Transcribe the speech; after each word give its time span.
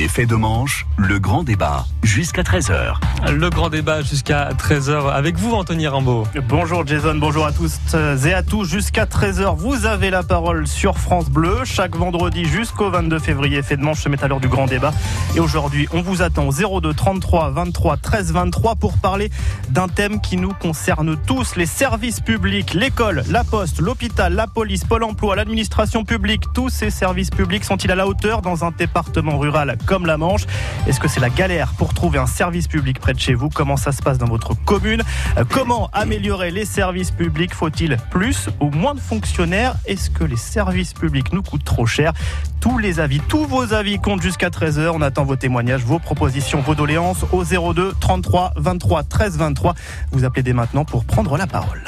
Effet 0.00 0.24
de 0.24 0.34
manche, 0.34 0.86
le 0.96 1.18
grand 1.18 1.42
débat, 1.42 1.84
jusqu'à 2.02 2.40
13h. 2.40 2.94
Le 3.30 3.50
grand 3.50 3.68
débat 3.68 4.00
jusqu'à 4.00 4.48
13h 4.52 5.12
avec 5.12 5.36
vous, 5.36 5.52
Anthony 5.52 5.86
Rimbaud. 5.88 6.26
Bonjour 6.48 6.86
Jason, 6.86 7.16
bonjour 7.16 7.44
à 7.44 7.52
tous 7.52 7.78
et 8.24 8.32
à 8.32 8.42
tous. 8.42 8.64
Jusqu'à 8.64 9.04
13h, 9.04 9.54
vous 9.56 9.84
avez 9.84 10.08
la 10.08 10.22
parole 10.22 10.66
sur 10.66 10.96
France 10.96 11.28
Bleu. 11.28 11.58
Chaque 11.64 11.96
vendredi 11.96 12.46
jusqu'au 12.46 12.88
22 12.90 13.18
février, 13.18 13.58
Effet 13.58 13.76
de 13.76 13.82
manche 13.82 14.00
se 14.00 14.08
met 14.08 14.24
à 14.24 14.28
l'heure 14.28 14.40
du 14.40 14.48
grand 14.48 14.64
débat. 14.64 14.94
Et 15.36 15.40
aujourd'hui, 15.40 15.86
on 15.92 16.00
vous 16.00 16.22
attend 16.22 16.48
au 16.48 16.80
02 16.80 16.94
33 16.94 17.50
23 17.50 17.98
13 17.98 18.32
23 18.32 18.76
pour 18.76 18.96
parler 18.96 19.30
d'un 19.68 19.88
thème 19.88 20.22
qui 20.22 20.38
nous 20.38 20.54
concerne 20.54 21.18
tous, 21.26 21.56
les 21.56 21.66
services 21.66 22.20
publics, 22.20 22.72
l'école, 22.72 23.22
la 23.28 23.44
poste, 23.44 23.80
l'hôpital, 23.80 24.32
la 24.32 24.46
police, 24.46 24.84
Pôle 24.84 25.04
emploi, 25.04 25.36
l'administration 25.36 26.04
publique. 26.04 26.44
Tous 26.54 26.70
ces 26.70 26.88
services 26.88 27.30
publics 27.30 27.64
sont-ils 27.64 27.92
à 27.92 27.96
la 27.96 28.06
hauteur 28.06 28.40
dans 28.40 28.64
un 28.64 28.70
département 28.70 29.38
rural 29.38 29.76
comme 29.90 30.06
la 30.06 30.16
Manche. 30.16 30.42
Est-ce 30.86 31.00
que 31.00 31.08
c'est 31.08 31.18
la 31.18 31.30
galère 31.30 31.72
pour 31.76 31.94
trouver 31.94 32.20
un 32.20 32.26
service 32.26 32.68
public 32.68 33.00
près 33.00 33.12
de 33.12 33.18
chez 33.18 33.34
vous? 33.34 33.48
Comment 33.48 33.76
ça 33.76 33.90
se 33.90 34.00
passe 34.00 34.18
dans 34.18 34.28
votre 34.28 34.54
commune? 34.64 35.02
Euh, 35.36 35.42
Comment 35.50 35.90
améliorer 35.92 36.52
les 36.52 36.64
services 36.64 37.10
publics? 37.10 37.52
Faut-il 37.52 37.96
plus 38.08 38.50
ou 38.60 38.70
moins 38.70 38.94
de 38.94 39.00
fonctionnaires? 39.00 39.74
Est-ce 39.86 40.08
que 40.08 40.22
les 40.22 40.36
services 40.36 40.92
publics 40.92 41.32
nous 41.32 41.42
coûtent 41.42 41.64
trop 41.64 41.86
cher? 41.86 42.12
Tous 42.60 42.78
les 42.78 43.00
avis, 43.00 43.18
tous 43.18 43.46
vos 43.46 43.74
avis 43.74 43.98
comptent 43.98 44.22
jusqu'à 44.22 44.50
13h. 44.50 44.90
On 44.94 45.02
attend 45.02 45.24
vos 45.24 45.34
témoignages, 45.34 45.82
vos 45.82 45.98
propositions, 45.98 46.60
vos 46.60 46.76
doléances 46.76 47.24
au 47.32 47.42
02 47.42 47.94
33 47.98 48.52
23 48.54 49.02
13 49.02 49.38
23. 49.38 49.74
Vous 50.12 50.24
appelez 50.24 50.44
dès 50.44 50.52
maintenant 50.52 50.84
pour 50.84 51.04
prendre 51.04 51.36
la 51.36 51.48
parole 51.48 51.82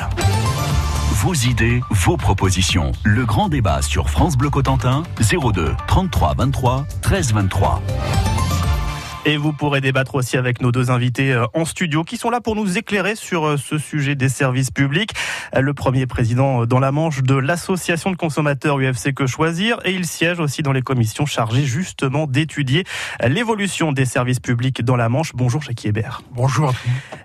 vos 1.12 1.34
idées, 1.34 1.82
vos 1.90 2.16
propositions. 2.16 2.92
Le 3.04 3.26
grand 3.26 3.48
débat 3.48 3.82
sur 3.82 4.08
France 4.08 4.36
Bleu 4.36 4.48
Cotentin, 4.48 5.02
02 5.20 5.72
33 5.86 6.34
23 6.36 6.86
13 7.02 7.34
23. 7.34 7.82
Et 9.24 9.36
vous 9.36 9.52
pourrez 9.52 9.80
débattre 9.80 10.16
aussi 10.16 10.36
avec 10.36 10.60
nos 10.60 10.72
deux 10.72 10.90
invités 10.90 11.32
euh, 11.32 11.46
en 11.54 11.64
studio 11.64 12.02
qui 12.02 12.16
sont 12.16 12.28
là 12.28 12.40
pour 12.40 12.56
nous 12.56 12.76
éclairer 12.76 13.14
sur 13.14 13.46
euh, 13.46 13.56
ce 13.56 13.78
sujet 13.78 14.16
des 14.16 14.28
services 14.28 14.72
publics. 14.72 15.12
Euh, 15.54 15.60
le 15.60 15.74
premier 15.74 16.06
président 16.06 16.66
dans 16.66 16.80
la 16.80 16.90
Manche 16.90 17.22
de 17.22 17.36
l'association 17.36 18.10
de 18.10 18.16
consommateurs 18.16 18.78
UFC 18.80 19.14
Que 19.14 19.28
Choisir 19.28 19.78
et 19.84 19.92
il 19.92 20.06
siège 20.06 20.40
aussi 20.40 20.64
dans 20.64 20.72
les 20.72 20.82
commissions 20.82 21.24
chargées 21.24 21.64
justement 21.64 22.26
d'étudier 22.26 22.82
l'évolution 23.24 23.92
des 23.92 24.06
services 24.06 24.40
publics 24.40 24.82
dans 24.82 24.96
la 24.96 25.08
Manche. 25.08 25.30
Bonjour 25.34 25.62
Jackie 25.62 25.86
Hébert. 25.86 26.22
Bonjour. 26.32 26.74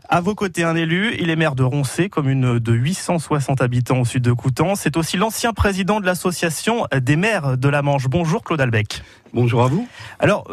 À 0.07 0.21
vos 0.21 0.35
côtés 0.35 0.63
un 0.63 0.75
élu, 0.75 1.15
il 1.19 1.31
est 1.31 1.35
maire 1.35 1.55
de 1.55 1.63
Roncé, 1.63 2.09
commune 2.09 2.59
de 2.59 2.73
860 2.73 3.59
habitants 3.59 4.01
au 4.01 4.05
sud 4.05 4.21
de 4.21 4.33
Coutances. 4.33 4.81
C'est 4.81 4.97
aussi 4.97 5.17
l'ancien 5.17 5.51
président 5.51 5.99
de 5.99 6.05
l'association 6.05 6.85
des 6.95 7.15
maires 7.15 7.57
de 7.57 7.69
la 7.69 7.81
Manche. 7.81 8.07
Bonjour 8.07 8.43
Claude 8.43 8.61
Albec. 8.61 9.01
Bonjour 9.33 9.63
à 9.63 9.67
vous. 9.67 9.87
Alors, 10.19 10.47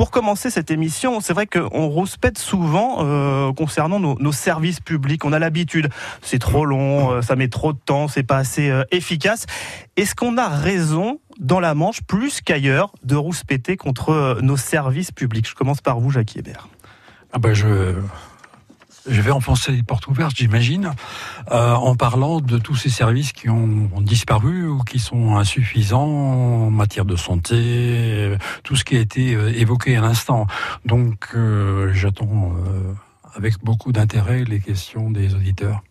pour 0.00 0.10
commencer 0.10 0.48
cette 0.48 0.70
émission, 0.70 1.20
c'est 1.20 1.34
vrai 1.34 1.46
qu'on 1.46 1.86
rouspète 1.86 2.38
souvent 2.38 3.04
euh, 3.04 3.52
concernant 3.52 4.00
nos, 4.00 4.32
services 4.32 4.80
publics. 4.80 5.26
On 5.26 5.32
a 5.34 5.38
l'habitude, 5.38 5.90
c'est 6.22 6.38
trop 6.38 6.64
long, 6.64 7.10
euh, 7.12 7.20
ça 7.20 7.36
met 7.36 7.48
trop 7.48 7.74
de 7.74 7.78
temps, 7.78 8.08
c'est 8.08 8.22
pas 8.22 8.38
assez 8.38 8.70
euh, 8.70 8.82
efficace. 8.92 9.44
Est-ce 9.98 10.14
qu'on 10.14 10.38
a 10.38 10.48
raison 10.48 11.20
dans 11.38 11.60
la 11.60 11.74
Manche, 11.74 12.00
plus 12.00 12.40
qu'ailleurs, 12.40 12.92
de 13.04 13.14
rouspéter 13.14 13.76
contre 13.76 14.38
nos 14.40 14.56
services 14.56 15.12
publics? 15.12 15.46
Je 15.46 15.54
commence 15.54 15.82
par 15.82 16.00
vous, 16.00 16.10
Jacques 16.10 16.34
Hébert. 16.34 16.68
Ah 17.34 17.38
ben 17.38 17.52
je 17.52 17.96
je 19.08 19.20
vais 19.20 19.30
enfoncer 19.30 19.72
les 19.72 19.82
portes 19.82 20.06
ouvertes, 20.08 20.36
j'imagine, 20.36 20.92
euh, 21.50 21.72
en 21.72 21.94
parlant 21.94 22.40
de 22.40 22.58
tous 22.58 22.76
ces 22.76 22.90
services 22.90 23.32
qui 23.32 23.48
ont, 23.48 23.88
disparu 24.00 24.66
ou 24.66 24.82
qui 24.82 24.98
sont 24.98 25.36
insuffisants 25.36 26.08
en 26.08 26.70
matière 26.70 27.04
de 27.04 27.16
santé, 27.16 28.36
tout 28.64 28.76
ce 28.76 28.84
qui 28.84 28.96
a 28.96 29.00
été 29.00 29.34
euh, 29.34 29.52
évoqué 29.54 29.96
à 29.96 30.00
l'instant. 30.00 30.46
Donc, 30.84 31.28
euh, 31.34 31.92
j'attends 31.92 32.52
avec 33.34 33.62
beaucoup 33.62 33.92
d'intérêt 33.92 34.44
les 34.44 34.58
questions 34.58 35.10
des 35.10 35.34
auditeurs. 35.34 35.82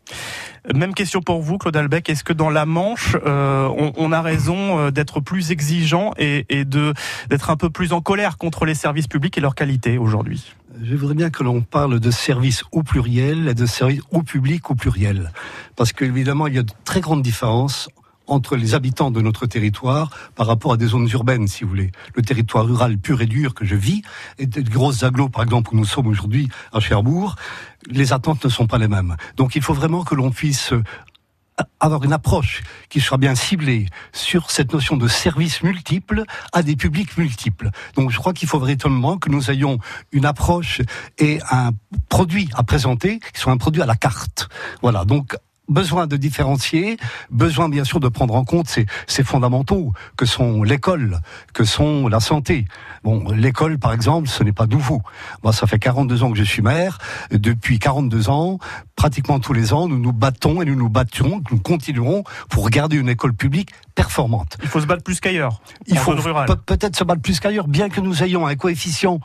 Même 0.74 0.94
question 0.94 1.22
pour 1.22 1.42
vous, 1.42 1.58
Claude 1.58 1.78
Albec. 1.78 2.10
Est-ce 2.10 2.24
que 2.24 2.34
dans 2.34 2.50
la 2.50 2.66
Manche, 2.66 3.16
on, 3.26 4.12
a 4.12 4.22
raison 4.22 4.90
d'être 4.92 5.22
plus 5.22 5.52
exigeant 5.52 6.12
et, 6.18 6.46
et 6.50 6.66
d'être 6.66 7.50
un 7.50 7.56
peu 7.56 7.70
plus 7.70 7.94
en 7.94 8.02
colère 8.02 8.38
contre 8.38 8.66
les 8.66 8.76
services 8.76 9.08
publics 9.08 9.38
et 9.38 9.42
leur 9.42 9.56
qualité 9.56 9.98
aujourd'hui? 9.98 10.54
Je 10.90 10.96
voudrais 10.96 11.16
bien 11.16 11.30
que 11.30 11.44
l'on 11.44 11.62
parle 11.62 12.00
de 12.00 12.10
services 12.10 12.64
au 12.72 12.82
pluriel 12.82 13.48
et 13.48 13.54
de 13.54 13.68
services 13.68 14.02
au 14.12 14.24
public 14.24 14.72
au 14.72 14.76
pluriel. 14.76 15.32
Parce 15.76 15.94
qu'évidemment, 15.94 16.48
il 16.48 16.56
y 16.56 16.58
a 16.58 16.64
de 16.64 16.74
très 16.84 17.00
grandes 17.00 17.22
différences 17.22 17.90
entre 18.26 18.56
les 18.56 18.74
habitants 18.74 19.12
de 19.12 19.22
notre 19.22 19.46
territoire 19.46 20.10
par 20.36 20.48
rapport 20.48 20.74
à 20.74 20.78
des 20.78 20.88
zones 20.88 21.08
urbaines, 21.14 21.48
si 21.48 21.64
vous 21.64 21.70
voulez. 21.70 21.92
Le 22.16 22.22
territoire 22.22 22.66
rural 22.66 22.98
pur 22.98 23.22
et 23.22 23.28
dur 23.28 23.54
que 23.54 23.66
je 23.66 23.76
vis, 23.76 24.02
et 24.38 24.48
des 24.48 24.64
grosses 24.64 25.04
agglos, 25.04 25.30
par 25.30 25.44
exemple, 25.44 25.74
où 25.74 25.78
nous 25.78 25.86
sommes 25.86 26.08
aujourd'hui 26.08 26.50
à 26.74 26.80
Cherbourg, 26.80 27.36
les 27.88 28.12
attentes 28.14 28.44
ne 28.44 28.50
sont 28.50 28.68
pas 28.68 28.78
les 28.78 28.88
mêmes. 28.88 29.16
Donc 29.36 29.56
il 29.56 29.62
faut 29.62 29.74
vraiment 29.74 30.04
que 30.04 30.16
l'on 30.16 30.32
puisse 30.32 30.74
avoir 31.80 32.04
une 32.04 32.14
approche 32.14 32.62
qui 32.90 33.00
soit 33.00 33.18
bien 33.18 33.36
ciblée 33.36 33.88
sur 34.14 34.52
cette 34.52 34.74
notion 34.74 34.98
de 34.98 35.08
service 35.08 35.64
multiple 35.64 36.24
à 36.54 36.64
des 36.64 36.76
publics 36.76 37.18
multiples. 37.18 37.70
Donc 37.96 38.12
je 38.12 38.18
crois 38.18 38.34
qu'il 38.34 38.48
faut 38.48 38.60
véritablement 38.60 39.18
que 39.18 39.30
nous 39.30 39.52
ayons 39.52 39.80
une 40.12 40.26
approche 40.26 40.82
et 41.18 41.40
un 41.52 41.72
produit 42.10 42.50
à 42.54 42.64
présenter 42.64 43.20
qui 43.34 43.40
soit 43.40 43.52
un 43.52 43.58
produit 43.58 43.82
à 43.82 43.86
la 43.86 43.96
carte. 43.96 44.50
Voilà, 44.82 45.06
donc 45.06 45.36
besoin 45.70 46.08
de 46.08 46.18
différencier, 46.18 46.98
besoin 47.30 47.70
bien 47.70 47.84
sûr 47.84 48.00
de 48.00 48.08
prendre 48.08 48.36
en 48.36 48.44
compte 48.44 48.68
ces, 48.68 48.86
ces 49.08 49.24
fondamentaux 49.24 49.94
que 50.18 50.26
sont 50.26 50.64
l'école, 50.64 51.20
que 51.54 51.64
sont 51.64 52.08
la 52.08 52.20
santé. 52.20 52.66
Bon, 53.04 53.32
l'école 53.32 53.78
par 53.78 53.94
exemple, 53.94 54.28
ce 54.28 54.44
n'est 54.44 54.52
pas 54.52 54.68
nouveau. 54.68 55.02
Moi, 55.44 55.54
ça 55.54 55.68
fait 55.68 55.80
42 55.80 56.24
ans 56.24 56.32
que 56.32 56.38
je 56.38 56.44
suis 56.44 56.62
maire. 56.62 56.98
Depuis 57.32 57.80
42 57.80 58.30
ans, 58.30 58.60
pratiquement 58.96 59.40
tous 59.40 59.54
les 59.54 59.74
ans, 59.74 59.88
nous 59.88 60.00
nous 60.00 60.14
battons 60.14 60.62
et 60.62 60.66
nous 60.66 60.76
nous 60.76 60.90
battrons, 60.90 61.42
nous 61.52 61.60
continuerons 61.60 62.24
pour 62.50 62.70
garder 62.70 62.98
une 62.98 63.10
école 63.10 63.34
publique 63.34 63.72
performante. 63.96 64.58
Il 64.62 64.68
faut 64.68 64.82
se 64.82 64.86
battre 64.86 65.04
plus 65.04 65.20
qu'ailleurs. 65.20 65.62
Il 65.88 65.98
faut 65.98 66.16
peut-être 66.66 66.96
se 66.96 67.04
battre 67.04 67.22
plus 67.22 67.40
qu'ailleurs, 67.40 67.68
bien 67.68 67.90
que 67.90 68.02
nous 68.02 68.24
ayons 68.24 68.48
un 68.48 68.56
coefficient 68.56 69.20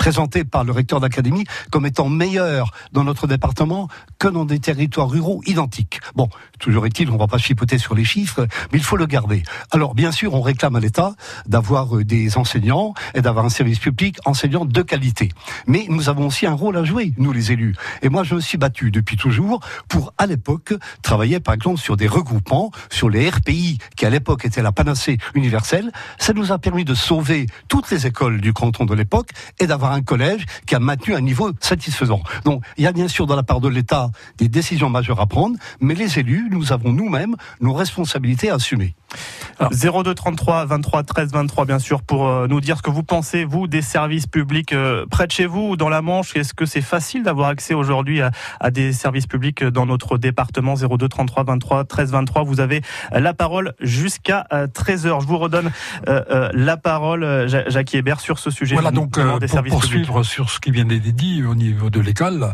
présenté 0.00 0.44
par 0.44 0.64
le 0.64 0.72
recteur 0.72 0.98
d'académie 0.98 1.44
comme 1.70 1.84
étant 1.84 2.08
meilleur 2.08 2.72
dans 2.92 3.04
notre 3.04 3.26
département 3.26 3.86
que 4.18 4.28
dans 4.28 4.46
des 4.46 4.58
territoires 4.58 5.10
ruraux 5.10 5.42
identiques. 5.44 6.00
Bon, 6.14 6.30
toujours 6.58 6.86
est-il, 6.86 7.10
on 7.10 7.14
ne 7.14 7.18
va 7.18 7.26
pas 7.26 7.36
chipoter 7.36 7.76
sur 7.76 7.94
les 7.94 8.04
chiffres, 8.04 8.46
mais 8.72 8.78
il 8.78 8.82
faut 8.82 8.96
le 8.96 9.04
garder. 9.04 9.42
Alors, 9.70 9.94
bien 9.94 10.10
sûr, 10.10 10.32
on 10.32 10.40
réclame 10.40 10.74
à 10.74 10.80
l'État 10.80 11.12
d'avoir 11.44 11.98
euh, 11.98 12.02
des 12.02 12.38
enseignants 12.38 12.94
et 13.12 13.20
d'avoir 13.20 13.44
un 13.44 13.50
service 13.50 13.78
public 13.78 14.16
enseignant 14.24 14.64
de 14.64 14.80
qualité. 14.80 15.28
Mais 15.66 15.84
nous 15.90 16.08
avons 16.08 16.28
aussi 16.28 16.46
un 16.46 16.54
rôle 16.54 16.78
à 16.78 16.84
jouer, 16.84 17.12
nous 17.18 17.32
les 17.32 17.52
élus. 17.52 17.76
Et 18.00 18.08
moi, 18.08 18.24
je 18.24 18.34
me 18.34 18.40
suis 18.40 18.56
battu 18.56 18.90
depuis 18.90 19.18
toujours 19.18 19.60
pour, 19.86 20.14
à 20.16 20.24
l'époque, 20.24 20.72
travailler 21.02 21.40
par 21.40 21.52
exemple 21.52 21.78
sur 21.78 21.98
des 21.98 22.06
regroupements, 22.06 22.70
sur 22.88 23.10
les 23.10 23.28
RPI, 23.28 23.76
qui 23.96 24.06
à 24.06 24.10
l'époque 24.10 24.46
étaient 24.46 24.62
la 24.62 24.72
panacée 24.72 25.18
universelle. 25.34 25.92
Ça 26.16 26.32
nous 26.32 26.52
a 26.52 26.58
permis 26.58 26.86
de 26.86 26.94
sauver 26.94 27.44
toutes 27.68 27.90
les 27.90 28.06
écoles 28.06 28.40
du 28.40 28.54
canton 28.54 28.86
de 28.86 28.94
l'époque 28.94 29.28
et 29.58 29.66
d'avoir 29.66 29.89
un 29.92 30.02
collège 30.02 30.46
qui 30.66 30.74
a 30.74 30.80
maintenu 30.80 31.14
un 31.14 31.20
niveau 31.20 31.50
satisfaisant. 31.60 32.22
Donc, 32.44 32.64
il 32.76 32.84
y 32.84 32.86
a 32.86 32.92
bien 32.92 33.08
sûr 33.08 33.26
dans 33.26 33.36
la 33.36 33.42
part 33.42 33.60
de 33.60 33.68
l'État 33.68 34.10
des 34.38 34.48
décisions 34.48 34.90
majeures 34.90 35.20
à 35.20 35.26
prendre, 35.26 35.56
mais 35.80 35.94
les 35.94 36.18
élus, 36.18 36.48
nous 36.50 36.72
avons 36.72 36.92
nous-mêmes 36.92 37.36
nos 37.60 37.72
responsabilités 37.72 38.50
à 38.50 38.54
assumer. 38.54 38.94
02 39.72 40.14
33 40.14 40.64
23 40.64 41.02
13 41.02 41.32
23 41.32 41.64
bien 41.64 41.78
sûr 41.78 42.02
pour 42.02 42.28
euh, 42.28 42.46
nous 42.48 42.60
dire 42.60 42.78
ce 42.78 42.82
que 42.82 42.90
vous 42.90 43.02
pensez 43.02 43.44
vous 43.44 43.66
des 43.66 43.82
services 43.82 44.26
publics 44.26 44.72
euh, 44.72 45.04
près 45.10 45.26
de 45.26 45.32
chez 45.32 45.46
vous 45.46 45.70
ou 45.70 45.76
dans 45.76 45.88
la 45.88 46.02
Manche. 46.02 46.36
Est-ce 46.36 46.54
que 46.54 46.66
c'est 46.66 46.80
facile 46.80 47.22
d'avoir 47.22 47.48
accès 47.48 47.74
aujourd'hui 47.74 48.20
à, 48.22 48.70
des 48.70 48.92
services 48.92 49.26
publics 49.26 49.64
dans 49.64 49.86
notre 49.86 50.18
département? 50.18 50.74
02 50.74 51.08
33 51.08 51.44
23 51.44 51.84
13 51.84 52.10
23 52.12 52.42
vous 52.44 52.60
avez 52.60 52.82
la 53.12 53.34
parole 53.34 53.74
jusqu'à 53.80 54.46
13h 54.50 55.20
je 55.20 55.26
vous 55.26 55.38
redonne 55.38 55.70
euh, 56.08 56.48
la 56.52 56.76
parole 56.76 57.46
Jacques 57.48 57.94
Hébert 57.94 58.20
sur 58.20 58.38
ce 58.38 58.50
sujet. 58.50 58.74
Voilà 58.74 58.90
donc 58.90 59.18
des 59.40 59.48
services 59.48 59.72
poursuivre 59.72 60.22
sur 60.22 60.50
ce 60.50 60.60
qui 60.60 60.70
vient 60.70 60.84
d'être 60.84 61.02
dit 61.02 61.44
au 61.44 61.54
niveau 61.54 61.90
de 61.90 62.00
l'école 62.00 62.52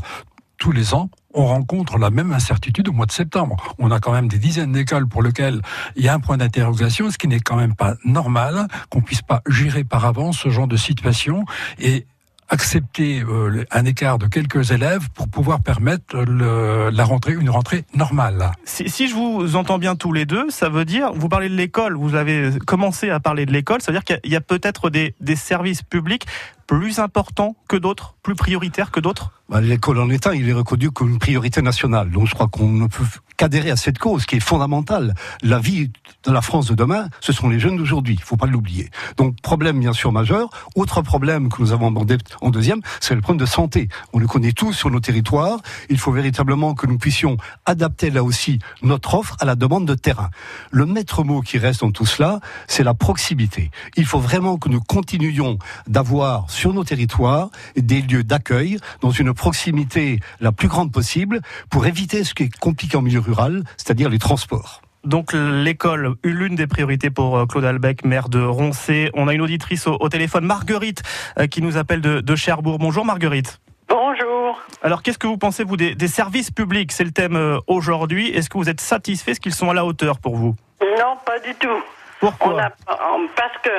tous 0.59 0.73
les 0.73 0.95
ans, 0.95 1.11
on 1.37 1.47
rencontre 1.47 1.99
la 1.99 2.11
même 2.11 2.33
incertitude 2.33 2.89
au 2.89 2.93
mois 2.93 3.07
de 3.07 3.13
septembre. 3.13 3.57
On 3.79 3.91
a 3.91 4.01
quand 4.01 4.13
même 4.13 4.27
des 4.27 4.39
dizaines 4.39 4.73
d'écoles 4.73 5.07
pour 5.07 5.23
lesquelles 5.23 5.61
il 5.95 6.05
y 6.05 6.09
a 6.09 6.15
un 6.15 6.21
point 6.21 6.39
d'interrogation, 6.39 7.11
ce 7.11 7.19
qui 7.19 7.29
n'est 7.29 7.41
quand 7.41 7.57
même 7.57 7.77
pas 7.77 7.95
normal 8.05 8.67
qu'on 8.91 9.03
puisse 9.03 9.23
pas 9.23 9.43
gérer 9.47 9.85
par 9.85 10.07
avance 10.07 10.39
ce 10.39 10.49
genre 10.49 10.67
de 10.67 10.77
situation 10.77 11.45
et 11.79 12.07
accepter 12.49 13.23
euh, 13.23 13.65
un 13.71 13.85
écart 13.85 14.19
de 14.19 14.27
quelques 14.27 14.71
élèves 14.71 15.09
pour 15.15 15.29
pouvoir 15.29 15.63
permettre 15.63 16.17
la 16.17 17.05
rentrée, 17.05 17.33
une 17.33 17.51
rentrée 17.51 17.85
normale. 17.95 18.53
Si, 18.65 19.09
je 19.09 19.15
vous 19.15 19.57
entends 19.57 19.79
bien 19.79 19.97
tous 19.97 20.13
les 20.13 20.27
deux, 20.27 20.51
ça 20.51 20.69
veut 20.69 20.85
dire, 20.85 21.13
vous 21.13 21.29
parlez 21.29 21.49
de 21.49 21.55
l'école, 21.55 21.97
vous 21.97 22.15
avez 22.15 22.51
commencé 22.67 23.11
à 23.11 23.21
parler 23.21 23.47
de 23.47 23.53
l'école, 23.53 23.83
ça 23.83 23.93
veut 23.93 23.99
dire 23.99 24.05
qu'il 24.05 24.31
y 24.31 24.37
a, 24.37 24.41
peut-être 24.41 24.91
des, 24.91 25.15
des 25.21 25.37
services 25.37 25.83
publics 25.83 26.27
plus 26.67 26.99
important 26.99 27.57
que 27.69 27.77
d'autres, 27.77 28.15
plus 28.23 28.35
prioritaire 28.35 28.91
que 28.91 29.01
d'autres? 29.01 29.33
Bah, 29.49 29.61
L'école 29.61 30.01
en 30.01 30.11
état, 30.11 30.35
il 30.35 30.49
est 30.49 30.53
reconnu 30.53 30.91
comme 30.91 31.11
une 31.11 31.19
priorité 31.19 31.63
nationale. 31.63 32.11
Donc 32.11 32.27
je 32.27 32.35
crois 32.35 32.49
qu'on 32.49 32.69
ne 32.69 32.87
peut 32.87 33.05
qu'adhérer 33.37 33.71
à 33.71 33.77
cette 33.77 33.99
cause 33.99 34.25
qui 34.27 34.37
est 34.37 34.41
fondamentale. 34.41 35.15
La 35.43 35.59
vie 35.59 35.91
de 36.25 36.33
la 36.33 36.41
France 36.41 36.67
de 36.67 36.75
demain, 36.75 37.09
ce 37.21 37.33
sont 37.33 37.49
les 37.49 37.61
jeunes 37.61 37.77
d'aujourd'hui. 37.77 38.15
Il 38.15 38.21
ne 38.21 38.25
faut 38.25 38.37
pas 38.37 38.47
l'oublier. 38.47 38.91
Donc 39.17 39.41
problème 39.43 39.79
bien 39.79 39.93
sûr 39.93 40.11
majeur. 40.11 40.49
Autre 40.75 41.03
problème 41.03 41.51
que 41.51 41.61
nous 41.61 41.73
avons 41.73 41.89
abordé 41.89 42.17
en 42.41 42.51
deuxième, 42.51 42.81
c'est 43.01 43.15
le 43.15 43.21
problème 43.21 43.41
de 43.41 43.47
santé. 43.47 43.89
On 44.13 44.19
le 44.19 44.27
connaît 44.27 44.53
tous 44.53 44.73
sur 44.73 44.91
nos 44.91 45.01
territoires. 45.01 45.59
Il 45.89 45.99
faut 45.99 46.13
véritablement 46.13 46.75
que 46.75 46.87
nous 46.87 46.99
puissions 46.99 47.37
adapter 47.65 48.11
là 48.11 48.23
aussi 48.23 48.59
notre 48.83 49.15
offre 49.15 49.37
à 49.41 49.45
la 49.45 49.55
demande 49.55 49.87
de 49.87 49.95
terrain. 49.95 50.31
Le 50.71 50.87
maître 50.87 51.25
mot 51.25 51.41
qui 51.41 51.59
reste 51.59 51.81
dans 51.81 51.91
tout 51.91 52.07
cela, 52.07 52.41
c'est 52.67 52.85
la 52.85 52.95
proximité. 52.95 53.71
Il 53.97 54.07
faut 54.07 54.21
vraiment 54.21 54.59
que 54.59 54.69
nous 54.69 54.81
continuions 54.81 55.59
d'avoir 55.87 56.51
sur 56.51 56.73
nos 56.73 56.85
territoires 56.85 57.51
des 57.77 58.03
lieux 58.03 58.25
d'accueil 58.25 58.79
dans 59.01 59.11
une 59.11 59.35
proximité 59.35 60.21
la 60.41 60.53
plus 60.53 60.69
grande 60.69 60.93
possible 60.93 61.41
pour 61.71 61.87
éviter 61.87 62.25
ce 62.25 62.35
qui 62.35 62.45
est 62.45 62.59
compliqué 62.59 62.97
en 62.97 63.03
milieu 63.03 63.21
rural, 63.21 63.65
c'est-à-dire 63.77 64.09
les 64.09 64.19
transports. 64.19 64.83
Donc 65.07 65.33
l'école, 65.33 66.17
l'une 66.25 66.57
des 66.57 66.67
priorités 66.67 67.11
pour 67.11 67.39
euh, 67.39 67.47
Claude 67.47 67.65
Albec, 67.65 68.05
maire 68.05 68.29
de 68.29 68.43
Roncé. 68.43 69.11
On 69.15 69.29
a 69.29 69.35
une 69.35 69.41
auditrice 69.41 69.87
au, 69.87 70.09
téléphone, 70.09 70.45
Marguerite, 70.45 71.03
euh, 71.39 71.47
qui 71.47 71.63
nous 71.63 71.77
appelle 71.79 72.01
de, 72.01 72.37
Cherbourg. 72.37 72.79
Bonjour 72.79 73.05
Marguerite. 73.05 73.61
Bonjour. 73.89 74.61
Alors 74.83 75.03
qu'est-ce 75.03 75.19
que 75.19 75.29
vous 75.29 75.39
pensez, 75.39 75.63
vous, 75.63 75.77
des, 75.77 76.09
services 76.09 76.51
publics? 76.51 76.91
C'est 76.91 77.05
le 77.05 77.13
thème 77.13 77.37
euh, 77.37 77.59
aujourd'hui. 77.69 78.31
Est-ce 78.31 78.51
que 78.51 78.59
vous 78.59 78.69
êtes 78.69 78.81
satisfait 78.81 79.31
Est-ce 79.31 79.41
qu'ils 79.41 79.55
sont 79.55 79.71
à 79.71 79.75
la 79.75 79.85
hauteur 79.85 80.19
pour 80.19 80.35
vous? 80.35 80.57
Non, 80.83 81.17
pas 81.25 81.39
du 81.39 81.55
tout. 81.55 81.83
Pourquoi? 82.19 82.71
Parce 82.87 83.59
que 83.63 83.71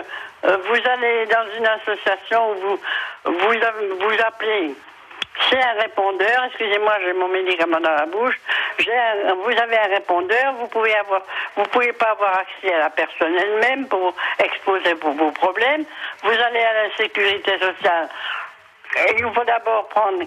vous 0.46 0.82
allez 0.90 1.26
dans 1.26 1.58
une 1.58 1.66
association 1.66 2.52
où 2.52 2.70
vous, 2.70 2.80
vous, 3.26 3.98
vous 4.00 4.24
appelez 4.26 4.76
c'est 5.50 5.62
un 5.62 5.74
répondeur. 5.74 6.44
Excusez-moi, 6.48 6.94
j'ai 7.04 7.14
mon 7.14 7.28
médicament 7.28 7.80
dans 7.80 7.92
la 7.92 8.06
bouche. 8.06 8.40
vous 8.80 9.58
avez 9.58 9.78
un 9.78 9.96
répondeur. 9.96 10.54
Vous 10.60 10.68
pouvez 10.68 10.96
avoir, 10.96 11.22
vous 11.56 11.64
pouvez 11.66 11.94
pas 11.94 12.12
avoir 12.12 12.40
accès 12.40 12.74
à 12.74 12.80
la 12.80 12.90
personne 12.90 13.34
elle-même 13.36 13.88
pour 13.88 14.14
exposer 14.40 14.94
vos 14.94 15.32
problèmes. 15.32 15.86
Vous 16.24 16.30
allez 16.30 16.60
à 16.60 16.84
la 16.84 16.96
sécurité 16.98 17.52
sociale. 17.60 18.10
il 19.18 19.32
faut 19.34 19.44
d'abord 19.46 19.88
prendre 19.90 20.24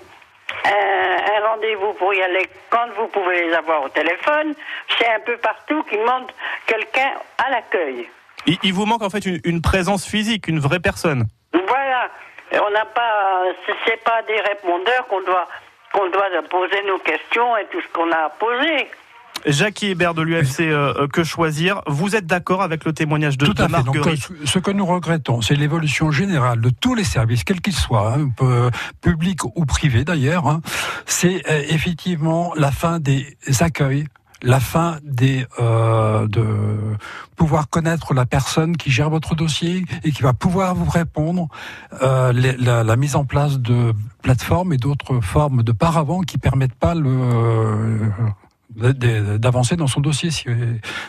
un, 0.64 1.46
rendez-vous 1.48 1.92
pour 1.94 2.14
y 2.14 2.22
aller 2.22 2.48
quand 2.70 2.88
vous 2.96 3.08
pouvez 3.08 3.46
les 3.46 3.54
avoir 3.54 3.82
au 3.82 3.88
téléphone. 3.88 4.54
C'est 4.98 5.08
un 5.08 5.20
peu 5.20 5.36
partout 5.38 5.82
qu'il 5.84 6.00
manque 6.00 6.30
quelqu'un 6.66 7.12
à 7.38 7.50
l'accueil. 7.50 8.08
Il, 8.46 8.72
vous 8.72 8.86
manque 8.86 9.02
en 9.02 9.10
fait 9.10 9.26
une 9.26 9.60
présence 9.60 10.06
physique, 10.06 10.48
une 10.48 10.60
vraie 10.60 10.80
personne. 10.80 11.24
Voilà 11.52 12.08
on 12.58 12.70
n'a 12.70 12.84
pas, 12.84 13.44
c'est 13.86 14.02
pas 14.02 14.22
des 14.22 14.40
répondeurs 14.40 15.06
qu'on 15.08 15.22
doit, 15.22 15.46
qu'on 15.92 16.08
doit 16.10 16.28
poser 16.48 16.82
nos 16.86 16.98
questions 16.98 17.56
et 17.56 17.66
tout 17.66 17.80
ce 17.80 17.88
qu'on 17.92 18.10
a 18.10 18.26
à 18.26 18.30
poser. 18.30 18.88
Jackie 19.46 19.86
Hébert 19.86 20.14
de 20.14 20.22
l'UFC 20.22 20.60
euh, 20.60 20.92
euh, 20.96 21.08
Que 21.08 21.24
Choisir, 21.24 21.82
vous 21.86 22.14
êtes 22.14 22.26
d'accord 22.26 22.62
avec 22.62 22.84
le 22.84 22.92
témoignage 22.92 23.38
de, 23.38 23.46
Tout 23.46 23.54
à 23.56 23.68
fait. 23.68 23.82
Donc, 23.82 23.96
euh, 23.96 24.14
ce 24.44 24.58
que 24.58 24.70
nous 24.70 24.84
regrettons, 24.84 25.40
c'est 25.40 25.54
l'évolution 25.54 26.10
générale 26.10 26.60
de 26.60 26.70
tous 26.70 26.94
les 26.94 27.04
services, 27.04 27.44
quels 27.44 27.60
qu'ils 27.60 27.74
soient, 27.74 28.14
hein, 28.14 28.30
publics 29.00 29.44
ou 29.44 29.64
privés 29.64 30.04
d'ailleurs. 30.04 30.46
Hein. 30.46 30.60
c'est 31.06 31.42
effectivement 31.68 32.52
la 32.56 32.70
fin 32.70 32.98
des 32.98 33.36
accueils 33.60 34.06
la 34.42 34.60
fin 34.60 34.98
des 35.02 35.46
euh, 35.58 36.26
de 36.26 36.44
pouvoir 37.36 37.68
connaître 37.68 38.14
la 38.14 38.26
personne 38.26 38.76
qui 38.76 38.90
gère 38.90 39.10
votre 39.10 39.34
dossier 39.34 39.84
et 40.04 40.12
qui 40.12 40.22
va 40.22 40.32
pouvoir 40.32 40.74
vous 40.74 40.88
répondre, 40.90 41.48
euh, 42.02 42.32
la, 42.32 42.84
la, 42.84 42.96
mise 42.96 43.16
en 43.16 43.24
place 43.24 43.58
de 43.58 43.94
plateformes 44.22 44.72
et 44.72 44.76
d'autres 44.76 45.20
formes 45.20 45.62
de 45.62 45.72
paravent 45.72 46.20
qui 46.20 46.38
permettent 46.38 46.74
pas 46.74 46.94
le 46.94 48.10
d'avancer 48.76 49.76
dans 49.76 49.86
son 49.86 50.00
dossier, 50.00 50.30
si, 50.30 50.46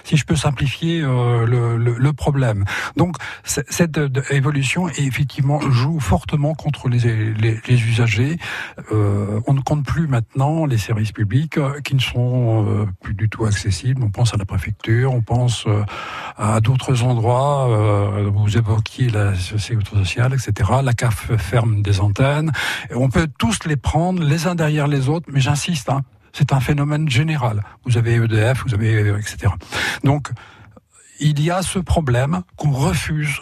si, 0.04 0.18
je 0.18 0.25
peux 0.25 0.36
simplifier 0.36 1.02
euh, 1.02 1.46
le, 1.46 1.78
le, 1.78 1.96
le, 1.98 2.13
problème. 2.13 2.66
Donc 2.98 3.16
cette 3.44 4.00
évolution 4.30 4.90
effectivement 4.90 5.60
joue 5.69 6.00
fortement 6.00 6.54
contre 6.54 6.90
les, 6.90 7.34
les, 7.34 7.60
les 7.68 7.84
usagers. 7.84 8.38
Euh, 8.92 9.40
on 9.48 9.54
ne 9.54 9.62
compte 9.62 9.86
plus 9.86 10.08
maintenant 10.08 10.66
les 10.66 10.78
services 10.78 11.12
publics 11.12 11.58
euh, 11.58 11.80
qui 11.81 11.96
ne 11.96 12.00
sont 12.00 12.66
euh, 12.68 12.86
plus 13.02 13.13
du 13.13 13.30
tout 13.30 13.46
accessibles. 13.46 14.04
On 14.04 14.10
pense 14.10 14.34
à 14.34 14.38
la 14.38 14.46
préfecture, 14.46 15.14
on 15.14 15.22
pense 15.22 15.66
à 16.38 16.60
d'autres 16.62 17.04
endroits. 17.04 17.68
vous 18.34 18.57
évoquiez 18.57 19.10
la 19.10 19.36
sécurité 19.36 19.96
sociale, 19.96 20.34
etc. 20.34 20.69
La 20.84 20.94
CAF 20.94 21.31
ferme 21.38 21.81
des 21.81 22.00
antennes. 22.00 22.52
On 22.94 23.10
peut 23.10 23.28
tous 23.38 23.66
les 23.66 23.75
prendre 23.75 24.24
les 24.24 24.48
uns 24.48 24.56
derrière 24.56 24.88
les 24.88 25.10
autres, 25.10 25.28
mais 25.31 25.40
j'insiste. 25.40 25.90
Hein, 25.90 26.02
c'est 26.33 26.54
un 26.54 26.60
phénomène 26.60 27.10
général. 27.10 27.63
Vous 27.86 27.98
avez 27.98 28.16
EDF, 28.16 28.63
vous 28.66 28.74
avez 28.74 29.10
etc. 29.10 29.54
Donc 30.04 30.30
il 31.19 31.42
y 31.42 31.51
a 31.51 31.62
ce 31.62 31.80
problème 31.80 32.42
qu'on 32.56 32.72
refuse 32.72 33.42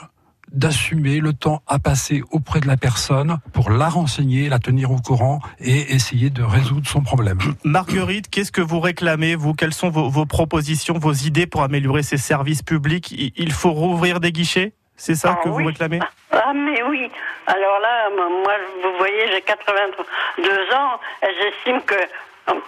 d'assumer 0.51 1.19
le 1.19 1.33
temps 1.33 1.61
à 1.67 1.79
passer 1.79 2.23
auprès 2.31 2.59
de 2.59 2.67
la 2.67 2.77
personne 2.77 3.37
pour 3.53 3.69
la 3.69 3.87
renseigner, 3.87 4.49
la 4.49 4.59
tenir 4.59 4.91
au 4.91 4.97
courant 4.97 5.39
et 5.59 5.93
essayer 5.93 6.29
de 6.29 6.43
résoudre 6.43 6.87
son 6.87 7.01
problème. 7.01 7.37
Marguerite, 7.63 8.29
qu'est-ce 8.29 8.51
que 8.51 8.61
vous 8.61 8.79
réclamez, 8.79 9.35
vous? 9.35 9.53
Quelles 9.53 9.73
sont 9.73 9.89
vos, 9.89 10.25
propositions, 10.25 10.97
vos 10.97 11.13
idées 11.13 11.45
pour 11.45 11.63
améliorer 11.63 12.03
ces 12.03 12.17
services 12.17 12.63
publics? 12.63 13.13
Il 13.35 13.51
faut 13.51 13.71
rouvrir 13.71 14.19
des 14.19 14.31
guichets? 14.31 14.73
C'est 14.95 15.15
ça 15.15 15.37
ah 15.37 15.43
que 15.43 15.49
vous 15.49 15.63
réclamez? 15.63 15.99
Ah 16.31 16.51
mais 16.53 16.83
oui. 16.83 17.09
Alors 17.47 17.79
là, 17.79 18.09
moi, 18.15 18.53
vous 18.83 18.97
voyez, 18.97 19.31
j'ai 19.31 19.41
82 19.41 20.49
ans 20.75 20.99
et 21.23 21.27
j'estime 21.41 21.81
que 21.83 21.95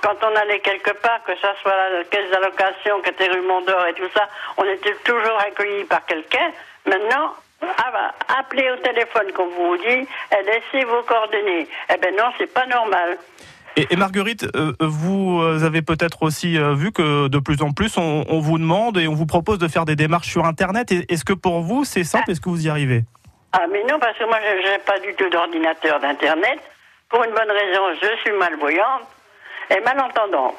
quand 0.02 0.16
on 0.24 0.36
allait 0.36 0.60
quelque 0.60 0.92
part, 1.02 1.24
que 1.26 1.36
ce 1.36 1.48
soit 1.62 1.90
la 1.90 2.04
caisse 2.06 2.30
d'allocation, 2.32 3.02
qui 3.02 3.10
était 3.10 3.28
rue 3.28 3.42
Mondor 3.42 3.86
et 3.88 3.94
tout 3.94 4.10
ça, 4.14 4.28
on 4.58 4.64
était 4.64 4.96
toujours 5.04 5.40
accueillis 5.40 5.86
par 5.86 6.06
quelqu'un. 6.06 6.52
Maintenant, 6.86 7.34
ah 7.62 7.92
bah, 7.92 8.14
appelez 8.40 8.70
au 8.72 8.78
téléphone, 8.78 9.32
comme 9.34 9.50
vous 9.50 9.78
dit, 9.78 10.08
et 10.08 10.44
laissez 10.46 10.86
vos 10.86 11.04
coordonnées. 11.04 11.68
Eh 11.94 11.98
ben 11.98 12.16
non, 12.16 12.26
c'est 12.38 12.52
pas 12.52 12.66
normal. 12.66 13.18
Et, 13.78 13.96
Marguerite, 13.96 14.46
euh, 14.56 14.74
vous 14.82 15.42
avez 15.64 15.82
peut-être 15.82 16.24
aussi 16.24 16.58
euh, 16.58 16.74
vu 16.74 16.92
que 16.92 17.30
de 17.30 17.40
plus 17.40 17.62
en 17.62 17.72
plus, 17.72 17.98
on, 17.98 18.40
vous 18.40 18.58
demande 18.58 18.98
et 18.98 19.08
on 19.08 19.14
vous 19.14 19.26
propose 19.26 19.60
de 19.60 19.70
faire 19.70 19.86
des 19.86 19.96
démarches 19.96 20.28
sur 20.28 20.46
Internet. 20.46 20.92
Est-ce 20.92 21.24
que 21.24 21.34
pour 21.34 21.62
vous, 21.62 21.86
c'est 21.86 22.04
simple? 22.04 22.26
Ah. 22.28 22.32
Est-ce 22.32 22.42
que 22.42 22.50
vous 22.50 22.66
y 22.66 22.70
arrivez? 22.70 23.04
Ah, 23.54 23.66
mais 23.72 23.84
non, 23.90 23.98
parce 24.00 24.18
que 24.18 24.26
moi, 24.26 24.40
je 24.42 24.72
n'ai 24.72 24.80
pas 24.80 25.00
du 25.00 25.14
tout 25.14 25.30
d'ordinateur 25.30 26.02
d'Internet. 26.02 26.60
Pour 27.08 27.24
une 27.24 27.32
bonne 27.32 27.52
raison, 27.52 27.82
je 28.02 28.18
suis 28.22 28.32
malvoyante 28.38 29.08
est 29.72 29.82
malentendante. 29.82 30.58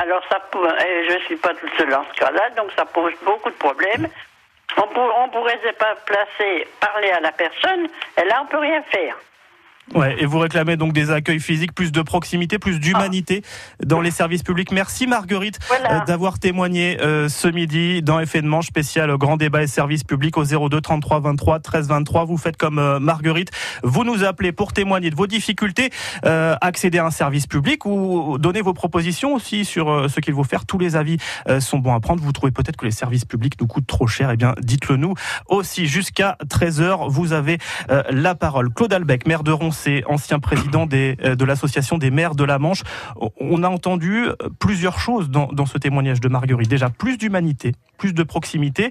Alors, 0.00 0.22
ça, 0.30 0.40
je 0.52 1.14
ne 1.14 1.20
suis 1.20 1.36
pas 1.36 1.54
toute 1.54 1.72
seule 1.76 1.90
dans 1.90 2.04
ce 2.04 2.20
cas-là, 2.20 2.50
donc 2.50 2.70
ça 2.76 2.84
pose 2.84 3.12
beaucoup 3.22 3.50
de 3.50 3.56
problèmes. 3.56 4.08
On, 4.76 5.26
ne 5.26 5.30
pourrait 5.30 5.58
pas 5.78 5.94
placer, 6.06 6.66
parler 6.80 7.10
à 7.10 7.20
la 7.20 7.32
personne, 7.32 7.88
et 8.16 8.24
là, 8.24 8.40
on 8.42 8.46
peut 8.46 8.58
rien 8.58 8.82
faire. 8.82 9.16
Ouais, 9.94 10.16
et 10.18 10.26
vous 10.26 10.38
réclamez 10.38 10.76
donc 10.76 10.92
des 10.92 11.10
accueils 11.10 11.40
physiques, 11.40 11.74
plus 11.74 11.92
de 11.92 12.02
proximité, 12.02 12.58
plus 12.58 12.78
d'humanité 12.78 13.42
dans 13.82 14.02
les 14.02 14.10
services 14.10 14.42
publics. 14.42 14.70
Merci 14.70 15.06
Marguerite 15.06 15.58
euh, 15.72 16.04
d'avoir 16.04 16.38
témoigné 16.38 17.00
euh, 17.00 17.30
ce 17.30 17.48
midi 17.48 18.02
dans 18.02 18.20
Effet 18.20 18.42
de 18.42 18.46
Manche 18.46 18.66
spécial 18.66 19.16
Grand 19.16 19.38
Débat 19.38 19.62
et 19.62 19.66
Services 19.66 20.04
Publics 20.04 20.36
au 20.36 20.44
02 20.44 20.80
33 20.82 21.20
23 21.20 21.60
13 21.60 21.88
23. 21.88 22.26
Vous 22.26 22.36
faites 22.36 22.58
comme 22.58 22.78
euh, 22.78 23.00
Marguerite, 23.00 23.50
vous 23.82 24.04
nous 24.04 24.24
appelez 24.24 24.52
pour 24.52 24.74
témoigner 24.74 25.08
de 25.10 25.16
vos 25.16 25.26
difficultés, 25.26 25.90
accéder 26.22 26.98
à 26.98 27.06
un 27.06 27.10
service 27.10 27.46
public 27.46 27.86
ou 27.86 28.36
donner 28.38 28.60
vos 28.60 28.74
propositions 28.74 29.34
aussi 29.34 29.64
sur 29.64 30.10
ce 30.10 30.20
qu'il 30.20 30.34
faut 30.34 30.44
faire. 30.44 30.66
Tous 30.66 30.78
les 30.78 30.96
avis 30.96 31.18
sont 31.60 31.78
bons 31.78 31.94
à 31.94 32.00
prendre. 32.00 32.22
Vous 32.22 32.32
trouvez 32.32 32.52
peut-être 32.52 32.76
que 32.76 32.84
les 32.84 32.90
services 32.90 33.24
publics 33.24 33.54
nous 33.60 33.66
coûtent 33.66 33.86
trop 33.86 34.06
cher. 34.06 34.30
Eh 34.30 34.36
bien, 34.36 34.54
dites-le 34.60 34.96
nous 34.96 35.14
aussi. 35.48 35.86
Jusqu'à 35.86 36.36
13h, 36.46 37.08
vous 37.08 37.32
avez 37.32 37.58
la 38.10 38.34
parole. 38.34 38.72
Claude 38.72 38.92
Albec, 38.92 39.26
maire 39.26 39.42
de 39.42 39.52
Ronce 39.52 39.77
c'est 39.78 40.04
ancien 40.06 40.40
président 40.40 40.86
euh, 40.92 41.34
de 41.34 41.44
l'association 41.44 41.98
des 41.98 42.10
maires 42.10 42.34
de 42.34 42.44
la 42.44 42.58
Manche. 42.58 42.82
On 43.40 43.62
a 43.62 43.68
entendu 43.68 44.26
euh, 44.26 44.34
plusieurs 44.58 44.98
choses 44.98 45.30
dans, 45.30 45.66
ce 45.66 45.78
témoignage 45.78 46.20
de 46.20 46.28
Marguerite. 46.28 46.68
Déjà, 46.68 46.90
plus 46.90 47.16
d'humanité, 47.16 47.74
plus 47.96 48.12
de 48.12 48.22
proximité 48.22 48.90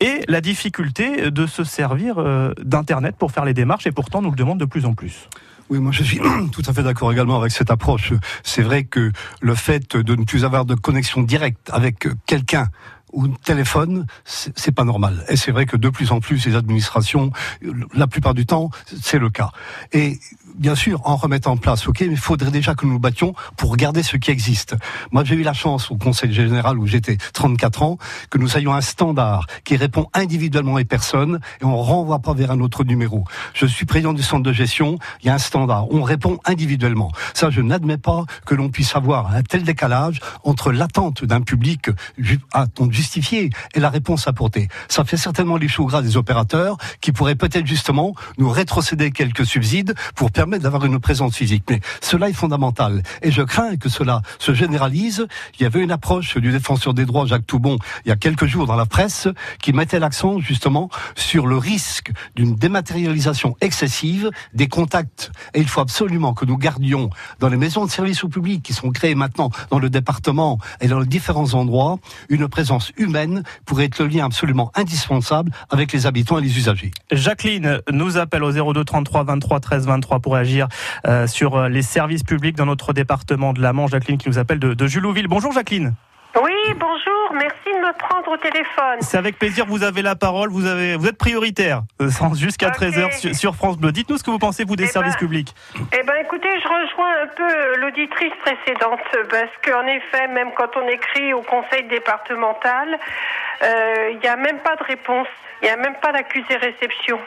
et 0.00 0.20
la 0.28 0.40
difficulté 0.40 1.30
de 1.30 1.46
se 1.46 1.64
servir 1.64 2.18
euh, 2.18 2.52
d'Internet 2.62 3.16
pour 3.18 3.30
faire 3.30 3.44
les 3.44 3.54
démarches 3.54 3.86
et 3.86 3.92
pourtant 3.92 4.22
nous 4.22 4.30
le 4.30 4.36
demande 4.36 4.58
de 4.58 4.64
plus 4.64 4.84
en 4.84 4.94
plus. 4.94 5.28
Oui, 5.70 5.78
moi 5.78 5.92
je 5.92 6.02
suis 6.02 6.20
tout 6.52 6.62
à 6.66 6.72
fait 6.72 6.82
d'accord 6.82 7.12
également 7.12 7.38
avec 7.38 7.52
cette 7.52 7.70
approche. 7.70 8.12
C'est 8.42 8.62
vrai 8.62 8.84
que 8.84 9.12
le 9.40 9.54
fait 9.54 9.96
de 9.96 10.14
ne 10.14 10.24
plus 10.24 10.44
avoir 10.44 10.64
de 10.64 10.74
connexion 10.74 11.22
directe 11.22 11.70
avec 11.72 12.08
quelqu'un 12.26 12.68
ou 13.14 13.28
téléphone, 13.28 14.06
c'est 14.24 14.72
pas 14.72 14.84
normal. 14.84 15.24
Et 15.28 15.36
c'est 15.36 15.52
vrai 15.52 15.66
que 15.66 15.76
de 15.76 15.88
plus 15.88 16.12
en 16.12 16.20
plus, 16.20 16.44
les 16.46 16.56
administrations, 16.56 17.30
la 17.94 18.06
plupart 18.06 18.34
du 18.34 18.44
temps, 18.44 18.70
c'est 19.02 19.18
le 19.18 19.30
cas. 19.30 19.50
Bien 20.54 20.74
sûr, 20.74 21.00
en 21.04 21.16
remettre 21.16 21.48
en 21.48 21.56
place, 21.56 21.86
ok, 21.86 22.00
mais 22.00 22.06
il 22.08 22.16
faudrait 22.16 22.50
déjà 22.50 22.74
que 22.74 22.86
nous 22.86 22.94
nous 22.94 22.98
battions 22.98 23.34
pour 23.56 23.76
garder 23.76 24.02
ce 24.02 24.16
qui 24.16 24.30
existe. 24.30 24.76
Moi, 25.12 25.24
j'ai 25.24 25.34
eu 25.34 25.42
la 25.42 25.52
chance 25.52 25.90
au 25.90 25.96
Conseil 25.96 26.32
général 26.32 26.78
où 26.78 26.86
j'étais 26.86 27.16
34 27.32 27.82
ans, 27.82 27.98
que 28.30 28.38
nous 28.38 28.56
ayons 28.56 28.72
un 28.72 28.80
standard 28.80 29.46
qui 29.64 29.76
répond 29.76 30.08
individuellement 30.14 30.74
aux 30.74 30.84
personnes 30.84 31.40
et 31.60 31.64
on 31.64 31.76
renvoie 31.76 32.20
pas 32.20 32.34
vers 32.34 32.50
un 32.50 32.60
autre 32.60 32.84
numéro. 32.84 33.24
Je 33.52 33.66
suis 33.66 33.86
président 33.86 34.12
du 34.12 34.22
centre 34.22 34.42
de 34.42 34.52
gestion, 34.52 34.98
il 35.22 35.26
y 35.26 35.30
a 35.30 35.34
un 35.34 35.38
standard, 35.38 35.90
on 35.90 36.02
répond 36.02 36.38
individuellement. 36.44 37.12
Ça, 37.34 37.50
je 37.50 37.60
n'admets 37.60 37.98
pas 37.98 38.24
que 38.46 38.54
l'on 38.54 38.70
puisse 38.70 38.96
avoir 38.96 39.34
un 39.34 39.42
tel 39.42 39.64
décalage 39.64 40.20
entre 40.44 40.72
l'attente 40.72 41.24
d'un 41.24 41.42
public 41.42 41.90
justifié 42.90 43.50
et 43.74 43.80
la 43.80 43.90
réponse 43.90 44.28
apportée. 44.28 44.68
Ça 44.88 45.04
fait 45.04 45.16
certainement 45.16 45.56
les 45.56 45.68
des 46.02 46.16
opérateurs 46.16 46.76
qui 47.00 47.12
pourraient 47.12 47.34
peut-être 47.34 47.66
justement 47.66 48.14
nous 48.38 48.48
rétrocéder 48.48 49.10
quelques 49.10 49.44
subsides 49.44 49.94
pour 50.14 50.30
d'avoir 50.46 50.84
une 50.84 50.98
présence 50.98 51.36
physique. 51.36 51.64
Mais 51.70 51.80
cela 52.00 52.28
est 52.28 52.34
fondamental. 52.34 53.02
Et 53.22 53.30
je 53.30 53.42
crains 53.42 53.76
que 53.76 53.88
cela 53.88 54.22
se 54.38 54.54
généralise. 54.54 55.26
Il 55.58 55.62
y 55.62 55.66
avait 55.66 55.80
une 55.80 55.90
approche 55.90 56.36
du 56.36 56.52
défenseur 56.52 56.94
des 56.94 57.04
droits, 57.04 57.26
Jacques 57.26 57.46
Toubon, 57.46 57.78
il 58.04 58.08
y 58.08 58.12
a 58.12 58.16
quelques 58.16 58.46
jours 58.46 58.66
dans 58.66 58.76
la 58.76 58.86
presse, 58.86 59.28
qui 59.60 59.72
mettait 59.72 59.98
l'accent 59.98 60.38
justement 60.38 60.90
sur 61.14 61.46
le 61.46 61.56
risque 61.56 62.12
d'une 62.36 62.54
dématérialisation 62.54 63.56
excessive 63.60 64.30
des 64.52 64.68
contacts. 64.68 65.30
Et 65.54 65.60
il 65.60 65.68
faut 65.68 65.80
absolument 65.80 66.34
que 66.34 66.44
nous 66.44 66.56
gardions 66.56 67.10
dans 67.40 67.48
les 67.48 67.56
maisons 67.56 67.84
de 67.84 67.90
services 67.90 68.24
au 68.24 68.28
public 68.28 68.62
qui 68.62 68.72
sont 68.72 68.90
créées 68.90 69.14
maintenant 69.14 69.50
dans 69.70 69.78
le 69.78 69.90
département 69.90 70.58
et 70.80 70.88
dans 70.88 71.00
les 71.00 71.06
différents 71.06 71.54
endroits 71.54 71.98
une 72.28 72.48
présence 72.48 72.92
humaine 72.96 73.42
pour 73.64 73.80
être 73.80 73.98
le 73.98 74.08
lien 74.08 74.24
absolument 74.24 74.70
indispensable 74.74 75.52
avec 75.70 75.92
les 75.92 76.06
habitants 76.06 76.38
et 76.38 76.42
les 76.42 76.56
usagers. 76.56 76.90
Jacqueline 77.10 77.80
nous 77.90 78.16
appelle 78.16 78.42
au 78.42 78.72
02 78.72 78.84
33 78.84 79.24
23 79.24 79.60
13 79.60 79.86
23 79.86 80.20
pour 80.20 80.33
agir 80.34 80.68
euh, 81.06 81.26
sur 81.26 81.56
euh, 81.56 81.68
les 81.68 81.82
services 81.82 82.22
publics 82.22 82.56
dans 82.56 82.66
notre 82.66 82.92
département 82.92 83.52
de 83.52 83.60
la 83.60 83.72
Manche. 83.72 83.90
Jacqueline 83.90 84.18
qui 84.18 84.28
nous 84.28 84.38
appelle 84.38 84.58
de, 84.58 84.74
de 84.74 84.86
Julouville. 84.86 85.28
Bonjour 85.28 85.52
Jacqueline. 85.52 85.94
Oui, 86.42 86.52
bonjour, 86.76 87.32
merci 87.32 87.66
de 87.66 87.78
me 87.78 87.96
prendre 87.96 88.28
au 88.32 88.36
téléphone. 88.36 88.96
C'est 89.00 89.16
avec 89.16 89.38
plaisir, 89.38 89.66
vous 89.66 89.84
avez 89.84 90.02
la 90.02 90.16
parole, 90.16 90.50
vous, 90.50 90.66
avez, 90.66 90.96
vous 90.96 91.06
êtes 91.06 91.16
prioritaire 91.16 91.82
euh, 92.02 92.08
jusqu'à 92.34 92.70
13h 92.70 93.34
sur, 93.34 93.54
France 93.54 93.78
Bleu. 93.78 93.92
Dites-nous 93.92 94.18
ce 94.18 94.24
que 94.24 94.32
vous 94.32 94.40
pensez, 94.40 94.64
vous, 94.64 94.74
des 94.74 94.84
eh 94.84 94.88
services 94.88 95.14
ben, 95.14 95.20
publics. 95.20 95.54
Eh 95.76 96.02
bien, 96.02 96.16
écoutez, 96.16 96.48
je 96.60 96.66
rejoins 96.66 97.22
un 97.22 97.26
peu 97.28 97.80
l'auditrice 97.80 98.32
précédente, 98.44 98.98
parce 99.30 99.52
qu'en 99.64 99.86
effet, 99.86 100.26
même 100.26 100.50
quand 100.56 100.76
on 100.76 100.88
écrit 100.88 101.32
au 101.34 101.42
conseil 101.42 101.84
départemental, 101.84 102.98
euh, 103.62 104.10
il 104.12 104.18
n'y 104.18 104.26
a 104.26 104.36
même 104.36 104.58
pas 104.58 104.74
de 104.74 104.82
réponse. 104.82 105.28
Il 105.64 105.68
n'y 105.68 105.72
a 105.72 105.76
même 105.76 105.94
pas 105.94 106.12
d'accusé 106.12 106.56
réception. 106.56 107.18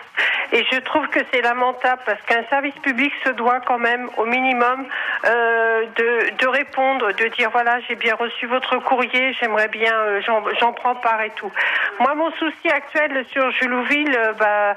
Et 0.51 0.63
je 0.72 0.79
trouve 0.79 1.08
que 1.10 1.20
c'est 1.32 1.41
lamentable 1.41 2.01
parce 2.06 2.22
qu'un 2.22 2.44
service 2.50 2.75
public 2.75 3.12
se 3.24 3.29
doit 3.29 3.60
quand 3.62 3.79
même 3.79 4.10
au 4.17 4.25
minimum 4.25 4.86
euh, 5.25 5.86
de, 5.96 6.38
de, 6.38 6.48
répondre, 6.48 7.12
de 7.13 7.27
dire 7.29 7.50
voilà 7.50 7.79
j'ai 7.88 7.96
bien 7.96 8.15
reçu 8.15 8.46
votre 8.46 8.77
courrier, 8.77 9.34
j'aimerais 9.34 9.67
bien, 9.67 9.94
euh, 9.94 10.22
j'en 10.22 10.74
prends 10.74 10.96
part 10.96 11.22
et 11.22 11.32
tout. 11.32 11.51
Moi 12.00 12.15
mon 12.15 12.32
souci 12.34 12.70
actuel 12.70 13.25
sur 13.32 13.51
Julouville, 13.51 14.15
euh, 14.15 14.34
bah, 14.34 14.75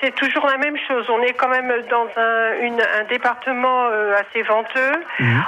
c'est 0.00 0.14
toujours 0.14 0.46
la 0.46 0.56
même 0.56 0.76
chose. 0.88 1.06
On 1.08 1.22
est 1.22 1.34
quand 1.34 1.48
même 1.48 1.72
dans 1.88 2.08
un, 2.16 2.60
une, 2.62 2.80
un 2.80 3.04
département 3.04 3.88
assez 4.18 4.42
venteux. 4.42 4.92
Mmh. 5.20 5.40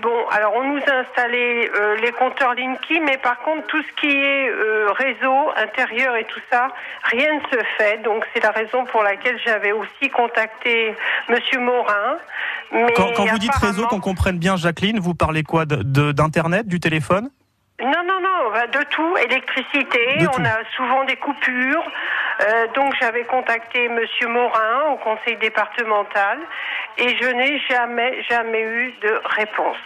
bon 0.00 0.26
alors 0.30 0.54
on 0.56 0.64
nous 0.64 0.82
a 0.86 0.94
installé 0.96 1.70
les 2.02 2.12
compteurs 2.12 2.54
Linky, 2.54 3.00
mais 3.00 3.16
par 3.16 3.38
contre 3.38 3.66
tout 3.66 3.82
ce 3.82 3.92
qui 4.00 4.16
est 4.16 4.50
réseau 4.98 5.50
intérieur 5.56 6.16
et 6.16 6.24
tout 6.24 6.40
ça, 6.50 6.65
rien 7.04 7.34
ne 7.34 7.40
se 7.40 7.64
fait. 7.78 8.02
Donc 8.02 8.24
c'est 8.32 8.42
la 8.42 8.50
raison 8.50 8.84
pour 8.86 9.02
laquelle 9.02 9.38
j'avais 9.44 9.72
aussi 9.72 10.10
contacté 10.10 10.94
Monsieur 11.28 11.60
Morin. 11.60 12.18
Mais 12.72 12.92
quand, 12.94 13.24
vous 13.24 13.38
dites 13.38 13.54
réseau, 13.54 13.86
qu'on 13.86 14.00
comprenne 14.00 14.38
bien, 14.38 14.56
Jacqueline, 14.56 14.98
vous 14.98 15.14
parlez 15.14 15.42
quoi 15.42 15.64
d'internet, 15.66 16.66
du 16.66 16.80
téléphone? 16.80 17.30
Non, 17.80 18.02
non, 18.06 18.20
non, 18.22 18.50
de 18.72 18.84
tout, 18.84 19.16
électricité, 19.18 20.26
on 20.38 20.44
a 20.44 20.64
souvent 20.76 21.04
des 21.04 21.16
coupures. 21.16 21.84
Euh, 22.40 22.66
donc 22.74 22.94
j'avais 23.00 23.24
contacté 23.24 23.88
Monsieur 23.88 24.28
Morin 24.28 24.92
au 24.92 24.96
conseil 24.96 25.36
départemental 25.36 26.38
et 26.98 27.16
je 27.16 27.28
n'ai 27.28 27.60
jamais, 27.68 28.22
jamais 28.28 28.62
eu 28.62 28.94
de 29.02 29.20
réponse. 29.24 29.76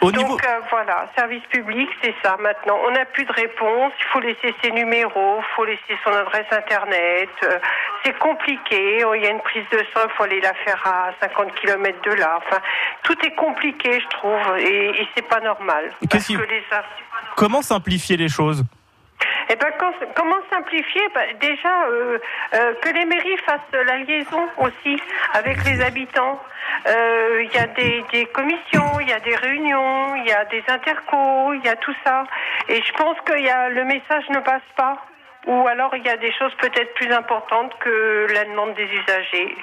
Donc 0.00 0.44
euh, 0.44 0.60
voilà, 0.70 1.08
service 1.16 1.42
public, 1.50 1.88
c'est 2.02 2.14
ça 2.22 2.36
maintenant. 2.38 2.78
On 2.86 2.92
n'a 2.92 3.04
plus 3.04 3.24
de 3.24 3.32
réponse, 3.32 3.92
il 3.98 4.04
faut 4.12 4.20
laisser 4.20 4.54
ses 4.62 4.70
numéros, 4.70 5.38
il 5.38 5.54
faut 5.56 5.64
laisser 5.64 5.98
son 6.04 6.12
adresse 6.12 6.46
internet. 6.52 7.28
Euh, 7.42 7.58
c'est 8.04 8.16
compliqué, 8.18 9.04
oh, 9.04 9.14
il 9.14 9.22
y 9.22 9.26
a 9.26 9.30
une 9.30 9.40
prise 9.40 9.64
de 9.72 9.78
sang, 9.92 10.02
il 10.04 10.10
faut 10.16 10.22
aller 10.22 10.40
la 10.40 10.54
faire 10.54 10.80
à 10.86 11.10
50 11.20 11.52
km 11.56 11.98
de 12.02 12.12
là. 12.12 12.38
Enfin, 12.38 12.60
tout 13.02 13.16
est 13.26 13.34
compliqué, 13.34 14.00
je 14.00 14.08
trouve, 14.16 14.58
et, 14.58 15.00
et 15.00 15.08
c'est 15.16 15.26
pas 15.26 15.40
normal. 15.40 15.92
Parce 16.08 16.28
que 16.28 16.32
les... 16.34 16.62
Comment 17.36 17.62
simplifier 17.62 18.16
les 18.16 18.28
choses? 18.28 18.64
Eh 19.50 19.56
ben, 19.56 19.72
comment 20.14 20.36
simplifier? 20.50 21.02
Ben, 21.14 21.36
Déjà, 21.40 21.84
euh, 21.86 22.18
euh, 22.54 22.74
que 22.82 22.88
les 22.90 23.04
mairies 23.06 23.36
fassent 23.38 23.60
la 23.72 23.98
liaison 23.98 24.48
aussi 24.58 25.00
avec 25.32 25.64
les 25.64 25.80
habitants. 25.80 26.40
Euh, 26.86 27.42
il 27.42 27.54
y 27.54 27.58
a 27.58 27.66
des, 27.66 28.26
commissions, 28.26 29.00
il 29.00 29.08
y 29.08 29.12
a 29.12 29.20
des 29.20 29.34
réunions, 29.36 30.14
il 30.16 30.26
y 30.26 30.32
a 30.32 30.44
des 30.46 30.62
intercos, 30.68 31.54
il 31.54 31.64
y 31.64 31.68
a 31.68 31.76
tout 31.76 31.94
ça. 32.04 32.24
Et 32.68 32.82
je 32.82 32.92
pense 32.92 33.16
que 33.24 33.38
y 33.38 33.48
a, 33.48 33.68
le 33.70 33.84
message 33.84 34.28
ne 34.30 34.40
passe 34.40 34.62
pas. 34.76 34.98
Ou 35.46 35.66
alors 35.66 35.94
il 35.96 36.04
y 36.04 36.08
a 36.08 36.16
des 36.16 36.32
choses 36.38 36.52
peut-être 36.60 36.92
plus 36.94 37.12
importantes 37.12 37.72
que 37.80 38.26
la 38.32 38.44
demande 38.44 38.74
des 38.74 38.84
usagers. 38.84 39.56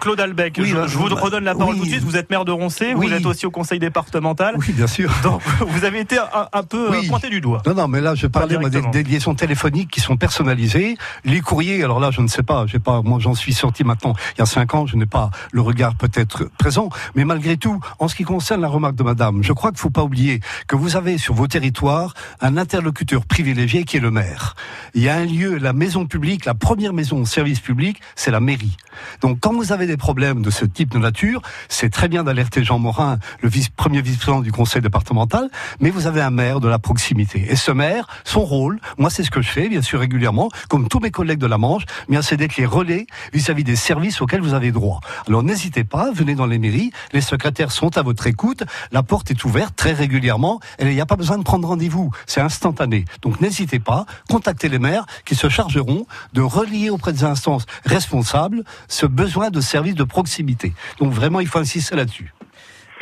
Claude 0.00 0.20
Albec, 0.20 0.60
je, 0.60 0.74
vous 0.74 1.14
redonne 1.14 1.44
la 1.44 1.54
parole 1.54 1.76
tout 1.76 1.84
de 1.84 1.88
suite. 1.88 2.02
Vous 2.02 2.16
êtes 2.16 2.28
maire 2.30 2.44
de 2.44 2.52
Roncé, 2.52 2.92
vous 2.92 3.12
êtes 3.12 3.24
aussi 3.26 3.46
au 3.46 3.50
conseil 3.50 3.78
départemental. 3.78 4.54
Oui, 4.58 4.72
bien 4.72 4.86
sûr. 4.86 5.10
Donc, 5.22 5.42
vous 5.60 5.84
avez 5.84 6.00
été 6.00 6.18
un, 6.18 6.62
peu 6.62 6.92
euh, 6.92 7.02
pointé 7.08 7.30
du 7.30 7.40
doigt. 7.40 7.62
Non, 7.66 7.74
non, 7.74 7.88
mais 7.88 8.00
là, 8.00 8.14
je 8.14 8.26
parlais 8.26 8.56
des, 8.56 8.82
des, 8.82 9.02
liaisons 9.02 9.34
téléphoniques 9.34 9.90
qui 9.90 10.00
sont 10.00 10.16
personnalisées. 10.16 10.96
Les 11.24 11.40
courriers, 11.40 11.82
alors 11.84 12.00
là, 12.00 12.10
je 12.10 12.20
ne 12.20 12.26
sais 12.26 12.42
pas, 12.42 12.66
j'ai 12.66 12.78
pas, 12.78 13.02
moi, 13.02 13.18
j'en 13.20 13.34
suis 13.34 13.52
sorti 13.52 13.84
maintenant 13.84 14.14
il 14.36 14.40
y 14.40 14.42
a 14.42 14.46
cinq 14.46 14.74
ans, 14.74 14.86
je 14.86 14.96
n'ai 14.96 15.06
pas 15.06 15.30
le 15.52 15.60
regard 15.60 15.94
peut-être 15.94 16.44
présent, 16.58 16.88
mais 17.14 17.24
malgré 17.24 17.56
tout, 17.56 17.80
en 17.98 18.08
ce 18.08 18.14
qui 18.14 18.24
concerne 18.24 18.60
la 18.60 18.68
remarque 18.68 18.96
de 18.96 19.02
Madame, 19.02 19.42
je 19.42 19.52
crois 19.52 19.70
qu'il 19.70 19.78
ne 19.78 19.80
faut 19.80 19.90
pas 19.90 20.02
oublier 20.02 20.40
que 20.66 20.76
vous 20.76 20.96
avez 20.96 21.18
sur 21.18 21.34
vos 21.34 21.46
territoires 21.46 22.14
un 22.40 22.56
interlocuteur 22.56 23.26
privilégié 23.26 23.84
qui 23.84 23.96
est 23.98 24.00
le 24.00 24.10
maire. 24.10 24.54
Il 24.96 25.02
y 25.02 25.08
a 25.08 25.16
un 25.16 25.24
lieu, 25.24 25.58
la 25.58 25.72
maison 25.72 26.06
publique, 26.06 26.44
la 26.44 26.54
première 26.54 26.92
maison 26.92 27.20
de 27.20 27.26
service 27.26 27.58
public, 27.58 28.00
c'est 28.14 28.30
la 28.30 28.38
mairie. 28.38 28.76
Donc, 29.20 29.40
quand 29.40 29.52
vous 29.52 29.72
avez 29.72 29.86
des 29.86 29.96
problèmes 29.96 30.42
de 30.42 30.50
ce 30.50 30.64
type 30.64 30.90
de 30.90 30.98
nature, 30.98 31.42
c'est 31.68 31.90
très 31.90 32.08
bien 32.08 32.24
d'alerter 32.24 32.64
Jean 32.64 32.78
Morin, 32.78 33.18
le 33.40 33.48
vice, 33.48 33.68
premier 33.68 34.02
vice-président 34.02 34.40
du 34.40 34.52
conseil 34.52 34.82
départemental, 34.82 35.48
mais 35.80 35.90
vous 35.90 36.06
avez 36.06 36.20
un 36.20 36.30
maire 36.30 36.60
de 36.60 36.68
la 36.68 36.78
proximité. 36.78 37.46
Et 37.48 37.56
ce 37.56 37.70
maire, 37.70 38.06
son 38.24 38.40
rôle, 38.40 38.80
moi 38.98 39.10
c'est 39.10 39.22
ce 39.22 39.30
que 39.30 39.42
je 39.42 39.48
fais, 39.48 39.68
bien 39.68 39.82
sûr, 39.82 40.00
régulièrement, 40.00 40.48
comme 40.68 40.88
tous 40.88 41.00
mes 41.00 41.10
collègues 41.10 41.38
de 41.38 41.46
la 41.46 41.58
Manche, 41.58 41.84
bien 42.08 42.22
c'est 42.22 42.36
d'être 42.36 42.56
les 42.56 42.66
relais 42.66 43.06
vis-à-vis 43.32 43.64
des 43.64 43.76
services 43.76 44.20
auxquels 44.20 44.40
vous 44.40 44.54
avez 44.54 44.72
droit. 44.72 45.00
Alors 45.28 45.42
n'hésitez 45.42 45.84
pas, 45.84 46.10
venez 46.12 46.34
dans 46.34 46.46
les 46.46 46.58
mairies, 46.58 46.92
les 47.12 47.20
secrétaires 47.20 47.72
sont 47.72 47.96
à 47.96 48.02
votre 48.02 48.26
écoute, 48.26 48.64
la 48.92 49.02
porte 49.02 49.30
est 49.30 49.44
ouverte 49.44 49.74
très 49.76 49.92
régulièrement, 49.92 50.60
et 50.78 50.84
il 50.84 50.94
n'y 50.94 51.00
a 51.00 51.06
pas 51.06 51.16
besoin 51.16 51.38
de 51.38 51.42
prendre 51.42 51.68
rendez-vous, 51.68 52.10
c'est 52.26 52.40
instantané. 52.40 53.04
Donc 53.22 53.40
n'hésitez 53.40 53.78
pas, 53.78 54.06
contactez 54.28 54.68
les 54.68 54.78
maires 54.78 55.06
qui 55.24 55.34
se 55.34 55.48
chargeront 55.48 56.06
de 56.32 56.40
relier 56.40 56.90
auprès 56.90 57.12
des 57.12 57.24
instances 57.24 57.66
responsables 57.84 58.64
ce 58.88 59.06
besoin 59.06 59.50
de 59.50 59.60
services 59.60 59.94
de 59.94 60.04
proximité. 60.04 60.72
Donc 60.98 61.12
vraiment, 61.12 61.40
il 61.40 61.48
faut 61.48 61.58
insister 61.58 61.96
là-dessus. 61.96 62.32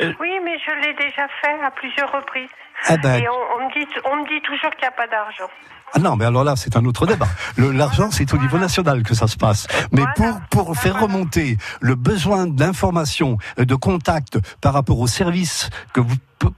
Euh, 0.01 0.11
oui, 0.19 0.29
mais 0.43 0.57
je 0.65 0.71
l'ai 0.81 0.93
déjà 0.93 1.27
fait 1.41 1.63
à 1.63 1.71
plusieurs 1.71 2.11
reprises. 2.11 2.49
Ah 2.87 2.97
ben... 2.97 3.21
Et 3.21 3.27
on, 3.29 3.65
me 3.65 3.73
dit, 3.73 3.87
on 4.11 4.15
me 4.17 4.27
dit 4.27 4.41
toujours 4.41 4.71
qu'il 4.71 4.81
n'y 4.81 4.87
a 4.87 4.91
pas 4.91 5.07
d'argent. 5.07 5.49
Ah 5.95 5.99
non, 5.99 6.15
mais 6.15 6.25
alors 6.25 6.43
là, 6.43 6.55
c'est 6.55 6.75
un 6.75 6.83
autre 6.85 7.05
débat. 7.05 7.27
L'argent, 7.57 8.09
c'est 8.09 8.33
au 8.33 8.37
niveau 8.37 8.57
national 8.57 9.03
que 9.03 9.13
ça 9.13 9.27
se 9.27 9.37
passe. 9.37 9.67
Mais 9.91 10.01
pour, 10.15 10.39
pour 10.49 10.75
faire 10.75 10.99
remonter 10.99 11.57
le 11.81 11.93
besoin 11.93 12.47
d'information, 12.47 13.37
de 13.57 13.75
contact 13.75 14.39
par 14.59 14.73
rapport 14.73 14.99
aux 14.99 15.07
services 15.07 15.69
que 15.93 16.01
vous 16.01 16.15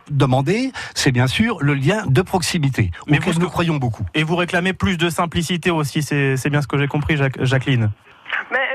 demandez, 0.09 0.71
c'est 0.93 1.11
bien 1.11 1.27
sûr 1.27 1.57
le 1.61 1.73
lien 1.73 2.05
de 2.07 2.21
proximité, 2.21 2.91
mais 3.07 3.17
auquel 3.17 3.37
nous 3.37 3.49
croyons 3.49 3.75
beaucoup. 3.75 4.05
Et 4.13 4.23
vous 4.23 4.37
réclamez 4.37 4.71
plus 4.73 4.97
de 4.97 5.09
simplicité 5.09 5.69
aussi, 5.69 6.01
c'est 6.01 6.49
bien 6.49 6.61
ce 6.61 6.67
que 6.67 6.77
j'ai 6.77 6.87
compris, 6.87 7.19
Jacqueline. 7.41 7.91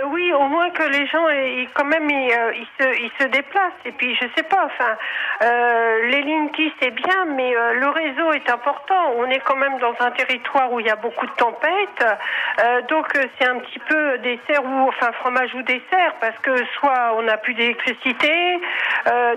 Oui, 0.07 0.33
au 0.33 0.47
moins 0.49 0.71
que 0.71 0.83
les 0.83 1.07
gens, 1.07 1.28
ils, 1.28 1.69
quand 1.75 1.85
même, 1.85 2.09
ils, 2.09 2.33
euh, 2.33 2.52
ils, 2.54 2.69
se, 2.78 3.02
ils 3.02 3.11
se 3.19 3.25
déplacent. 3.28 3.73
Et 3.85 3.92
puis, 3.92 4.14
je 4.16 4.26
sais 4.37 4.42
pas, 4.42 4.64
enfin, 4.64 4.97
euh, 5.42 6.07
les 6.07 6.23
Linky, 6.23 6.73
c'est 6.80 6.90
bien, 6.90 7.25
mais 7.26 7.54
euh, 7.57 7.75
le 7.75 7.88
réseau 7.88 8.33
est 8.33 8.50
important. 8.50 9.14
On 9.16 9.26
est 9.26 9.38
quand 9.40 9.57
même 9.57 9.78
dans 9.78 9.95
un 10.00 10.11
territoire 10.11 10.73
où 10.73 10.80
il 10.80 10.87
y 10.87 10.90
a 10.90 10.97
beaucoup 10.97 11.26
de 11.26 11.33
tempêtes. 11.33 12.04
Donc, 12.88 13.07
c'est 13.38 13.49
un 13.49 13.59
petit 13.61 13.78
peu 13.78 14.19
dessert 14.19 14.64
ou, 14.64 14.88
enfin, 14.88 15.12
fromage 15.21 15.54
ou 15.54 15.62
dessert, 15.62 16.14
parce 16.21 16.37
que 16.38 16.57
soit 16.75 17.14
on 17.16 17.23
n'a 17.23 17.37
plus 17.38 17.54
d'électricité. 17.54 18.61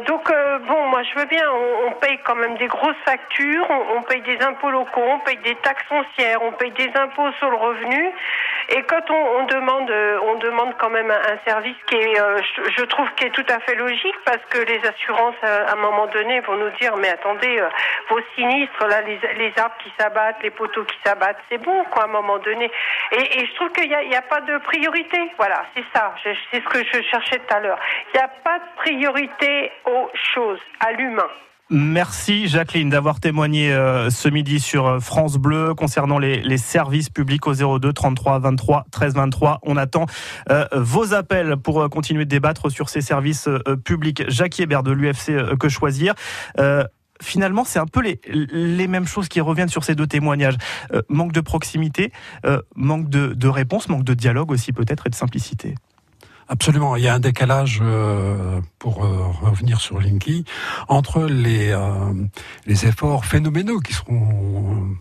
donc, 0.07 0.31
bon, 0.67 0.87
moi, 0.87 1.03
je 1.03 1.19
veux 1.19 1.25
bien, 1.25 1.45
on, 1.85 1.91
paye 1.93 2.17
quand 2.25 2.35
même 2.35 2.57
des 2.57 2.67
grosses 2.67 2.97
factures, 3.05 3.67
on 3.95 4.01
paye 4.01 4.21
des 4.21 4.41
impôts 4.43 4.71
locaux, 4.71 5.01
on 5.01 5.19
paye 5.19 5.37
des 5.37 5.55
taxes 5.55 5.85
foncières, 5.87 6.41
on 6.43 6.51
paye 6.53 6.71
des 6.71 6.91
impôts 6.95 7.31
sur 7.39 7.49
le 7.49 7.57
revenu. 7.57 8.11
Et 8.69 8.81
quand 8.83 9.09
on, 9.09 9.45
demande, 9.45 9.91
on 10.23 10.35
demande 10.35 10.73
quand 10.79 10.89
même 10.89 11.11
un, 11.11 11.37
service 11.45 11.75
qui 11.87 11.95
est, 11.95 12.15
je, 12.77 12.83
trouve, 12.85 13.07
qui 13.15 13.25
est 13.25 13.31
tout 13.31 13.45
à 13.49 13.59
fait 13.61 13.75
logique, 13.75 14.15
parce 14.25 14.43
que 14.49 14.59
les 14.59 14.79
assurances, 14.87 15.35
à 15.43 15.73
un 15.73 15.75
moment 15.75 16.07
donné, 16.07 16.39
vont 16.41 16.55
nous 16.55 16.69
dire, 16.81 16.95
mais 16.97 17.09
attendez, 17.09 17.61
vos 18.09 18.19
sinistres, 18.35 18.87
là, 18.87 19.01
les, 19.01 19.19
les 19.37 19.53
arbres 19.57 19.75
qui 19.83 19.91
s'abattent, 19.99 20.41
les 20.43 20.51
poteaux 20.51 20.83
qui 20.83 20.97
s'abattent, 21.05 21.39
c'est 21.49 21.57
bon, 21.57 21.83
quoi, 21.85 22.03
à 22.03 22.05
un 22.05 22.09
moment 22.09 22.37
donné. 22.39 22.71
Et, 23.11 23.45
je 23.45 23.55
trouve 23.55 23.71
qu'il 23.71 23.87
n'y 23.87 24.15
a, 24.15 24.19
a, 24.19 24.21
pas 24.21 24.41
de 24.41 24.57
priorité. 24.59 25.31
Voilà, 25.37 25.65
c'est 25.75 25.85
ça. 25.93 26.15
C'est 26.23 26.35
ce 26.61 26.69
que 26.69 26.79
je 26.79 27.01
cherchais 27.03 27.39
tout 27.39 27.55
à 27.55 27.59
l'heure. 27.59 27.79
Il 28.13 28.17
n'y 28.17 28.23
a 28.23 28.27
pas 28.27 28.59
de 28.59 28.75
priorité 28.77 29.71
aux 29.85 30.09
choses, 30.33 30.59
à 30.79 30.91
l'humain. 30.91 31.29
Merci 31.75 32.47
Jacqueline 32.47 32.91
d'avoir 32.91 33.19
témoigné 33.19 33.73
euh, 33.73 34.11
ce 34.11 34.29
midi 34.29 34.59
sur 34.59 34.85
euh, 34.85 34.99
France 34.99 35.37
Bleu 35.37 35.73
concernant 35.73 36.19
les, 36.19 36.57
services 36.59 37.09
publics 37.09 37.47
au 37.47 37.79
02 37.79 37.91
33 37.91 38.37
23 38.37 38.85
13 38.91 39.15
23. 39.15 39.59
On 39.63 39.75
attend 39.75 40.05
euh, 40.51 40.67
vos 40.75 41.15
appels 41.15 41.57
pour 41.57 41.89
continuer 41.89 42.25
de 42.25 42.29
débattre 42.29 42.71
sur 42.71 42.89
ces 42.89 43.01
services 43.01 43.49
publics. 43.83 44.23
Jacques 44.27 44.59
Hébert 44.59 44.83
de 44.83 44.91
l'UFC 44.91 45.57
Que 45.57 45.67
Choisir 45.67 46.13
finalement, 47.21 47.63
c'est 47.63 47.79
un 47.79 47.87
peu 47.87 48.01
les, 48.01 48.87
mêmes 48.87 49.07
choses 49.07 49.27
qui 49.27 49.41
reviennent 49.41 49.69
sur 49.69 49.83
ces 49.83 49.95
deux 49.95 50.07
témoignages. 50.07 50.57
manque 51.09 51.31
de 51.31 51.41
proximité, 51.41 52.11
manque 52.75 53.09
de 53.09 53.47
réponse, 53.47 53.89
manque 53.89 54.03
de 54.03 54.13
dialogue 54.13 54.51
aussi 54.51 54.73
peut-être 54.73 55.07
et 55.07 55.09
de 55.09 55.15
simplicité. 55.15 55.75
Absolument, 56.47 56.95
il 56.95 57.03
y 57.03 57.07
a 57.07 57.15
un 57.15 57.19
décalage 57.19 57.79
euh, 57.81 58.59
pour 58.79 59.05
euh, 59.05 59.27
revenir 59.41 59.79
sur 59.79 59.99
Linky 59.99 60.43
entre 60.87 61.23
les 61.23 61.71
euh, 61.71 62.13
les 62.65 62.85
efforts 62.85 63.25
phénoménaux 63.25 63.79
qui 63.79 63.93
seront 63.93 64.95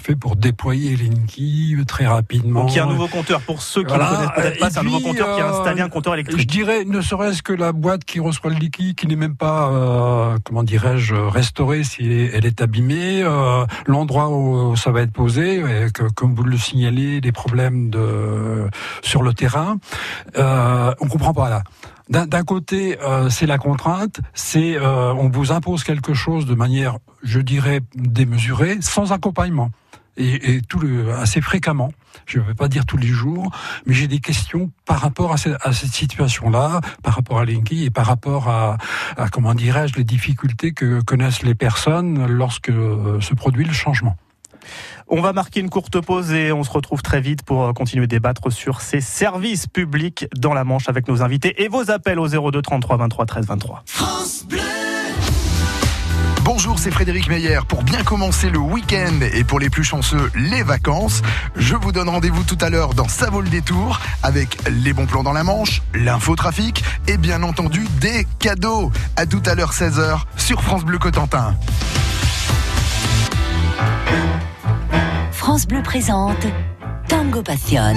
fait 0.00 0.16
pour 0.16 0.36
déployer 0.36 0.96
Linky 0.96 1.76
très 1.86 2.06
rapidement. 2.06 2.62
Donc 2.62 2.72
il 2.72 2.76
y 2.76 2.80
a 2.80 2.84
un 2.84 2.88
nouveau 2.88 3.08
compteur 3.08 3.40
pour 3.40 3.62
ceux 3.62 3.82
qui 3.82 3.92
ne 3.92 3.98
connaissent 3.98 4.30
peut-être 4.34 4.58
pas, 4.58 4.70
c'est 4.70 4.78
un 4.78 4.82
nouveau 4.82 5.00
compteur 5.00 5.36
qui 5.36 5.40
a 5.40 5.48
installé 5.48 5.80
un 5.80 5.88
compteur 5.88 6.14
électrique. 6.14 6.38
Je 6.38 6.46
dirais, 6.46 6.84
ne 6.84 7.00
serait-ce 7.00 7.42
que 7.42 7.52
la 7.52 7.72
boîte 7.72 8.04
qui 8.04 8.20
reçoit 8.20 8.50
le 8.50 8.56
Linky, 8.56 8.94
qui 8.94 9.06
n'est 9.06 9.16
même 9.16 9.36
pas, 9.36 9.70
euh, 9.70 10.38
comment 10.44 10.62
dirais-je, 10.62 11.14
restaurée 11.14 11.84
si 11.84 12.04
elle 12.32 12.46
est 12.46 12.60
abîmée, 12.60 13.22
euh, 13.22 13.64
l'endroit 13.86 14.30
où 14.30 14.76
ça 14.76 14.90
va 14.90 15.02
être 15.02 15.12
posé, 15.12 15.60
et 15.60 15.90
que, 15.92 16.04
comme 16.12 16.34
vous 16.34 16.44
le 16.44 16.56
signalez, 16.56 17.20
des 17.20 17.32
problèmes 17.32 17.90
de 17.90 18.68
sur 19.02 19.22
le 19.22 19.32
terrain, 19.32 19.78
euh, 20.36 20.94
on 21.00 21.08
comprend 21.08 21.34
pas 21.34 21.50
là. 21.50 21.62
D'un 22.08 22.44
côté, 22.44 22.98
euh, 23.02 23.30
c'est 23.30 23.46
la 23.46 23.58
contrainte, 23.58 24.20
c'est 24.32 24.76
euh, 24.76 25.12
on 25.14 25.28
vous 25.28 25.50
impose 25.50 25.82
quelque 25.82 26.14
chose 26.14 26.46
de 26.46 26.54
manière, 26.54 26.98
je 27.24 27.40
dirais, 27.40 27.80
démesurée, 27.96 28.78
sans 28.80 29.10
accompagnement 29.12 29.70
et, 30.16 30.60
tout 30.62 30.78
le, 30.78 31.12
assez 31.14 31.40
fréquemment. 31.40 31.92
Je 32.26 32.38
ne 32.38 32.44
vais 32.44 32.54
pas 32.54 32.68
dire 32.68 32.86
tous 32.86 32.96
les 32.96 33.08
jours, 33.08 33.50
mais 33.84 33.94
j'ai 33.94 34.08
des 34.08 34.20
questions 34.20 34.70
par 34.84 35.00
rapport 35.00 35.32
à, 35.32 35.36
cette, 35.36 35.58
situation-là, 35.92 36.80
par 37.02 37.14
rapport 37.14 37.38
à 37.38 37.44
Linky 37.44 37.84
et 37.84 37.90
par 37.90 38.06
rapport 38.06 38.48
à, 38.48 38.78
à 39.16 39.28
comment 39.28 39.54
dirais-je, 39.54 39.94
les 39.94 40.04
difficultés 40.04 40.72
que 40.72 41.02
connaissent 41.02 41.42
les 41.42 41.54
personnes 41.54 42.26
lorsque 42.26 42.70
euh, 42.70 43.20
se 43.20 43.34
produit 43.34 43.64
le 43.64 43.72
changement. 43.72 44.16
On 45.08 45.20
va 45.20 45.32
marquer 45.32 45.60
une 45.60 45.70
courte 45.70 46.00
pause 46.00 46.32
et 46.32 46.50
on 46.50 46.64
se 46.64 46.70
retrouve 46.70 47.02
très 47.02 47.20
vite 47.20 47.42
pour 47.44 47.72
continuer 47.74 48.04
à 48.04 48.06
débattre 48.08 48.50
sur 48.50 48.80
ces 48.80 49.00
services 49.00 49.68
publics 49.68 50.26
dans 50.36 50.52
la 50.52 50.64
Manche 50.64 50.88
avec 50.88 51.06
nos 51.06 51.22
invités 51.22 51.62
et 51.62 51.68
vos 51.68 51.90
appels 51.90 52.18
au 52.18 52.26
02 52.26 52.60
33 52.60 52.96
23 52.96 53.26
13 53.26 53.46
23. 53.46 53.82
France 53.86 54.44
Bleu 54.48 54.75
Bonjour, 56.46 56.78
c'est 56.78 56.92
Frédéric 56.92 57.28
Meyer. 57.28 57.58
Pour 57.66 57.82
bien 57.82 58.04
commencer 58.04 58.50
le 58.50 58.58
week-end 58.60 59.18
et 59.32 59.42
pour 59.42 59.58
les 59.58 59.68
plus 59.68 59.82
chanceux, 59.82 60.30
les 60.36 60.62
vacances, 60.62 61.20
je 61.56 61.74
vous 61.74 61.90
donne 61.90 62.08
rendez-vous 62.08 62.44
tout 62.44 62.56
à 62.60 62.70
l'heure 62.70 62.94
dans 62.94 63.08
Ça 63.08 63.30
vaut 63.30 63.40
le 63.40 63.50
avec 64.22 64.56
les 64.70 64.92
bons 64.92 65.06
plans 65.06 65.24
dans 65.24 65.32
la 65.32 65.42
Manche, 65.42 65.82
l'infotrafic 65.92 66.84
et 67.08 67.16
bien 67.16 67.42
entendu 67.42 67.84
des 68.00 68.28
cadeaux. 68.38 68.92
À 69.16 69.26
tout 69.26 69.42
à 69.44 69.56
l'heure 69.56 69.72
16h 69.72 70.20
sur 70.36 70.62
France 70.62 70.84
Bleu 70.84 70.98
Cotentin. 70.98 71.56
France 75.32 75.66
Bleu 75.66 75.82
présente 75.82 76.46
Tango 77.08 77.42
Passion. 77.42 77.94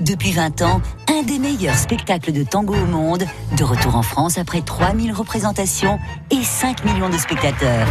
Depuis 0.00 0.32
20 0.32 0.62
ans, 0.62 0.80
un 1.08 1.22
des 1.22 1.38
meilleurs 1.38 1.76
spectacles 1.76 2.32
de 2.32 2.42
tango 2.42 2.74
au 2.74 2.86
monde, 2.86 3.24
de 3.56 3.64
retour 3.64 3.96
en 3.96 4.02
France 4.02 4.38
après 4.38 4.60
3000 4.60 5.12
représentations 5.12 5.98
et 6.30 6.42
5 6.42 6.84
millions 6.84 7.08
de 7.08 7.16
spectateurs. 7.16 7.86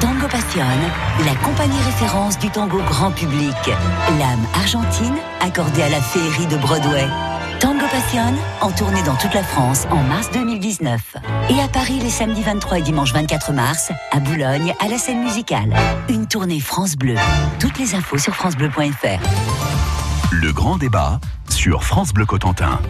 Tango 0.00 0.26
Passion, 0.28 0.64
la 1.24 1.34
compagnie 1.44 1.80
référence 1.84 2.38
du 2.38 2.50
tango 2.50 2.78
grand 2.88 3.10
public. 3.10 3.56
L'âme 4.18 4.46
argentine 4.54 5.16
accordée 5.40 5.82
à 5.82 5.88
la 5.88 6.00
féerie 6.00 6.46
de 6.46 6.56
Broadway. 6.56 7.06
Tango 7.60 7.86
Passion, 7.90 8.34
en 8.62 8.70
tournée 8.70 9.02
dans 9.02 9.16
toute 9.16 9.34
la 9.34 9.42
France 9.42 9.86
en 9.90 10.02
mars 10.02 10.30
2019. 10.32 11.16
Et 11.50 11.60
à 11.60 11.68
Paris 11.68 12.00
les 12.02 12.08
samedis 12.08 12.42
23 12.42 12.78
et 12.78 12.82
dimanche 12.82 13.12
24 13.12 13.52
mars, 13.52 13.92
à 14.10 14.18
Boulogne, 14.18 14.74
à 14.80 14.88
la 14.88 14.96
scène 14.96 15.22
musicale. 15.22 15.74
Une 16.08 16.26
tournée 16.26 16.58
France 16.58 16.96
Bleu. 16.96 17.16
Toutes 17.58 17.78
les 17.78 17.94
infos 17.94 18.16
sur 18.16 18.34
francebleu.fr. 18.34 19.20
Le 20.32 20.52
grand 20.52 20.78
débat 20.78 21.20
sur 21.50 21.84
France 21.84 22.14
Bleu 22.14 22.24
Cotentin. 22.24 22.80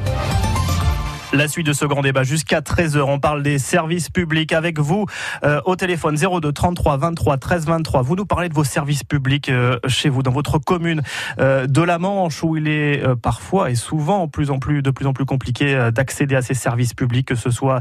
La 1.32 1.46
suite 1.46 1.66
de 1.66 1.72
ce 1.72 1.84
grand 1.84 2.02
débat 2.02 2.24
jusqu'à 2.24 2.58
13h. 2.60 3.02
On 3.02 3.20
parle 3.20 3.44
des 3.44 3.60
services 3.60 4.10
publics 4.10 4.52
avec 4.52 4.80
vous 4.80 5.06
euh, 5.44 5.60
au 5.64 5.76
téléphone 5.76 6.16
02 6.16 6.50
33 6.50 6.96
23 6.96 7.36
13 7.36 7.66
23. 7.66 8.02
Vous 8.02 8.16
nous 8.16 8.26
parlez 8.26 8.48
de 8.48 8.54
vos 8.54 8.64
services 8.64 9.04
publics 9.04 9.48
euh, 9.48 9.78
chez 9.86 10.08
vous, 10.08 10.24
dans 10.24 10.32
votre 10.32 10.58
commune 10.58 11.02
euh, 11.38 11.68
de 11.68 11.82
la 11.82 12.00
Manche, 12.00 12.42
où 12.42 12.56
il 12.56 12.66
est 12.66 13.04
parfois 13.22 13.70
et 13.70 13.76
souvent 13.76 14.26
plus 14.26 14.50
en 14.50 14.58
plus, 14.58 14.82
de 14.82 14.90
plus 14.90 15.06
en 15.06 15.12
plus 15.12 15.24
compliqué 15.24 15.90
d'accéder 15.94 16.34
à 16.34 16.42
ces 16.42 16.54
services 16.54 16.94
publics, 16.94 17.28
que 17.28 17.36
ce 17.36 17.50
soit 17.50 17.80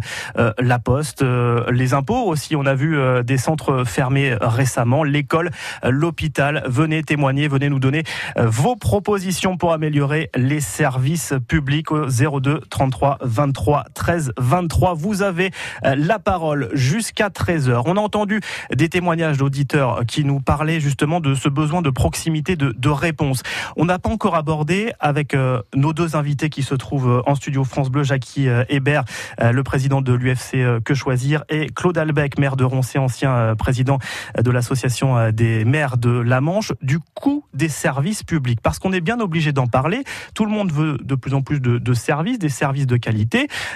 la 0.60 0.80
poste, 0.80 1.24
les 1.72 1.94
impôts 1.94 2.26
aussi. 2.26 2.56
On 2.56 2.66
a 2.66 2.76
vu 2.76 2.98
des 3.24 3.38
centres 3.38 3.84
fermés 3.84 4.36
récemment, 4.40 5.04
l'école, 5.04 5.50
l'hôpital. 5.84 6.64
Venez 6.68 7.04
témoigner, 7.04 7.48
venez 7.48 7.70
nous 7.70 7.80
donner 7.80 8.04
vos 8.38 8.76
propositions 8.76 9.58
pour 9.58 9.74
améliorer 9.74 10.30
les 10.36 10.62
services 10.62 11.34
publics 11.48 11.92
au 11.92 12.08
02 12.08 12.62
33 12.70 13.18
23 13.22 13.39
23 13.40 13.86
13 13.94 14.34
23. 14.38 14.96
Vous 14.96 15.22
avez 15.22 15.52
euh, 15.86 15.96
la 15.96 16.20
parole 16.20 16.70
jusqu'à 16.74 17.30
13h. 17.30 17.84
On 17.86 17.96
a 17.96 18.02
entendu 18.02 18.42
des 18.76 18.90
témoignages 18.90 19.38
d'auditeurs 19.38 20.02
qui 20.06 20.26
nous 20.26 20.42
parlaient 20.42 20.82
justement 20.82 21.22
de 21.22 21.34
ce 21.36 21.48
besoin 21.48 21.82
de 21.82 21.90
proximité, 21.90 22.58
de, 22.58 22.76
de 22.78 22.90
réponse. 22.90 23.42
On 23.78 23.86
n'a 23.86 23.98
pas 23.98 24.10
encore 24.10 24.36
abordé 24.36 24.92
avec 25.00 25.34
euh, 25.34 25.62
nos 25.74 25.94
deux 25.94 26.18
invités 26.18 26.50
qui 26.50 26.64
se 26.64 26.76
trouvent 26.76 27.24
en 27.26 27.36
studio 27.36 27.64
France 27.64 27.90
Bleu, 27.90 28.04
Jackie 28.04 28.50
euh, 28.50 28.66
Hébert, 28.68 29.06
le 29.40 29.64
président 29.64 30.02
de 30.02 30.12
l'UFC 30.12 30.82
Que 30.84 30.94
Choisir, 30.94 31.44
et 31.50 31.68
Claude 31.68 31.98
Albec, 31.98 32.38
maire 32.38 32.58
de 32.58 32.66
Roncé, 32.66 33.00
ancien 33.00 33.56
président 33.56 34.00
de 34.38 34.52
l'association 34.52 35.32
des 35.32 35.64
maires 35.64 35.98
de 35.98 36.10
la 36.10 36.42
Manche, 36.42 36.74
du 36.82 37.00
coût 37.14 37.46
des 37.54 37.70
services 37.70 38.24
publics. 38.24 38.60
Parce 38.62 38.80
qu'on 38.80 38.92
est 38.92 39.02
bien 39.02 39.20
obligé 39.20 39.52
d'en 39.52 39.68
parler. 39.68 40.04
Tout 40.34 40.46
le 40.46 40.52
monde 40.52 40.72
veut 40.72 40.98
de 41.02 41.16
plus 41.16 41.34
en 41.34 41.42
plus 41.42 41.62
de 41.62 41.94
services, 41.94 42.40
des 42.40 42.50
services 42.50 42.88
de 42.88 42.98
qualité. 42.98 43.29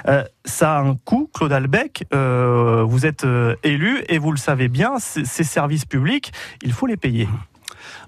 Euh, 0.08 0.24
ça 0.46 0.78
a 0.78 0.82
un 0.82 0.96
coût, 0.96 1.30
Claude 1.34 1.52
Albec, 1.52 2.06
euh, 2.14 2.84
vous 2.84 3.06
êtes 3.06 3.24
euh, 3.24 3.56
élu 3.64 4.04
et 4.10 4.18
vous 4.18 4.32
le 4.32 4.38
savez 4.38 4.68
bien, 4.68 5.00
ces 5.00 5.44
services 5.44 5.86
publics, 5.86 6.32
il 6.62 6.74
faut 6.74 6.86
les 6.86 6.98
payer. 6.98 7.28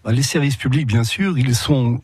Bah, 0.03 0.11
les 0.11 0.23
services 0.23 0.55
publics, 0.55 0.87
bien 0.87 1.03
sûr, 1.03 1.37
ils 1.37 1.55
sont 1.55 1.99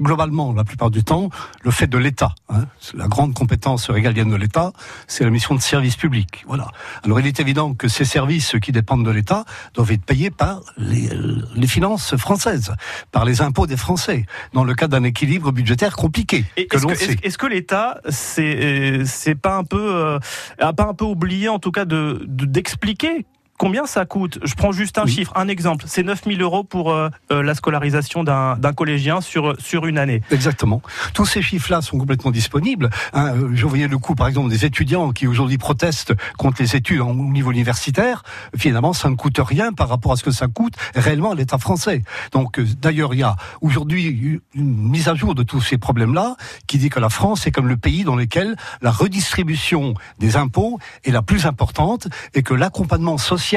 globalement, 0.00 0.52
la 0.52 0.64
plupart 0.64 0.90
du 0.90 1.04
temps, 1.04 1.30
le 1.62 1.70
fait 1.70 1.86
de 1.86 1.98
l'État. 1.98 2.34
Hein. 2.48 2.64
La 2.94 3.08
grande 3.08 3.34
compétence 3.34 3.90
régalienne 3.90 4.30
de 4.30 4.36
l'État, 4.36 4.72
c'est 5.06 5.24
la 5.24 5.30
mission 5.30 5.54
de 5.54 5.60
service 5.60 5.96
public. 5.96 6.44
Voilà. 6.46 6.68
Alors 7.04 7.20
il 7.20 7.26
est 7.26 7.40
évident 7.40 7.74
que 7.74 7.88
ces 7.88 8.04
services 8.04 8.56
qui 8.62 8.72
dépendent 8.72 9.04
de 9.04 9.10
l'État 9.10 9.44
doivent 9.74 9.92
être 9.92 10.04
payés 10.04 10.30
par 10.30 10.60
les, 10.76 11.08
les, 11.54 11.66
finances 11.66 12.16
françaises, 12.16 12.74
par 13.12 13.24
les 13.24 13.42
impôts 13.42 13.66
des 13.66 13.76
Français, 13.76 14.26
dans 14.52 14.64
le 14.64 14.74
cadre 14.74 14.98
d'un 14.98 15.04
équilibre 15.04 15.52
budgétaire 15.52 15.96
compliqué. 15.96 16.44
Est-ce 16.56 16.86
que, 16.86 17.26
est 17.26 17.36
que 17.36 17.46
l'État, 17.46 18.00
c'est 18.08 19.02
c'est 19.04 19.34
pas 19.34 19.56
un 19.56 19.64
peu 19.64 19.94
euh, 19.94 20.18
a 20.58 20.72
pas 20.72 20.86
un 20.86 20.94
peu 20.94 21.04
oublié 21.04 21.48
en 21.48 21.58
tout 21.58 21.70
cas 21.70 21.84
de 21.84 22.24
d'expliquer 22.26 23.26
Combien 23.58 23.86
ça 23.86 24.04
coûte 24.04 24.38
Je 24.44 24.54
prends 24.54 24.70
juste 24.70 24.98
un 24.98 25.06
chiffre, 25.06 25.32
un 25.34 25.48
exemple. 25.48 25.84
C'est 25.88 26.04
9000 26.04 26.40
euros 26.42 26.62
pour 26.62 26.92
euh, 26.92 27.08
euh, 27.32 27.42
la 27.42 27.56
scolarisation 27.56 28.22
d'un 28.22 28.72
collégien 28.72 29.20
sur, 29.20 29.60
sur 29.60 29.86
une 29.86 29.98
année. 29.98 30.22
Exactement. 30.30 30.80
Tous 31.12 31.26
ces 31.26 31.42
chiffres-là 31.42 31.82
sont 31.82 31.98
complètement 31.98 32.30
disponibles. 32.30 32.88
Hein, 33.12 33.34
euh, 33.34 33.50
je 33.54 33.66
voyais 33.66 33.88
le 33.88 33.98
coût, 33.98 34.14
par 34.14 34.28
exemple, 34.28 34.48
des 34.48 34.64
étudiants 34.64 35.10
qui 35.10 35.26
aujourd'hui 35.26 35.58
protestent 35.58 36.14
contre 36.36 36.62
les 36.62 36.76
études 36.76 37.00
au 37.00 37.12
niveau 37.12 37.50
universitaire. 37.50 38.22
Finalement, 38.56 38.92
ça 38.92 39.10
ne 39.10 39.16
coûte 39.16 39.40
rien 39.40 39.72
par 39.72 39.88
rapport 39.88 40.12
à 40.12 40.16
ce 40.16 40.22
que 40.22 40.30
ça 40.30 40.46
coûte 40.46 40.74
réellement 40.94 41.32
à 41.32 41.34
l'État 41.34 41.58
français. 41.58 42.04
Donc, 42.30 42.60
d'ailleurs, 42.60 43.12
il 43.12 43.18
y 43.18 43.24
a 43.24 43.34
aujourd'hui 43.60 44.40
une 44.54 44.88
mise 44.88 45.08
à 45.08 45.16
jour 45.16 45.34
de 45.34 45.42
tous 45.42 45.60
ces 45.60 45.78
problèmes-là 45.78 46.36
qui 46.68 46.78
dit 46.78 46.90
que 46.90 47.00
la 47.00 47.08
France 47.08 47.48
est 47.48 47.50
comme 47.50 47.66
le 47.66 47.76
pays 47.76 48.04
dans 48.04 48.14
lequel 48.14 48.54
la 48.82 48.92
redistribution 48.92 49.94
des 50.20 50.36
impôts 50.36 50.78
est 51.02 51.10
la 51.10 51.22
plus 51.22 51.44
importante 51.44 52.06
et 52.34 52.44
que 52.44 52.54
l'accompagnement 52.54 53.18
social 53.18 53.47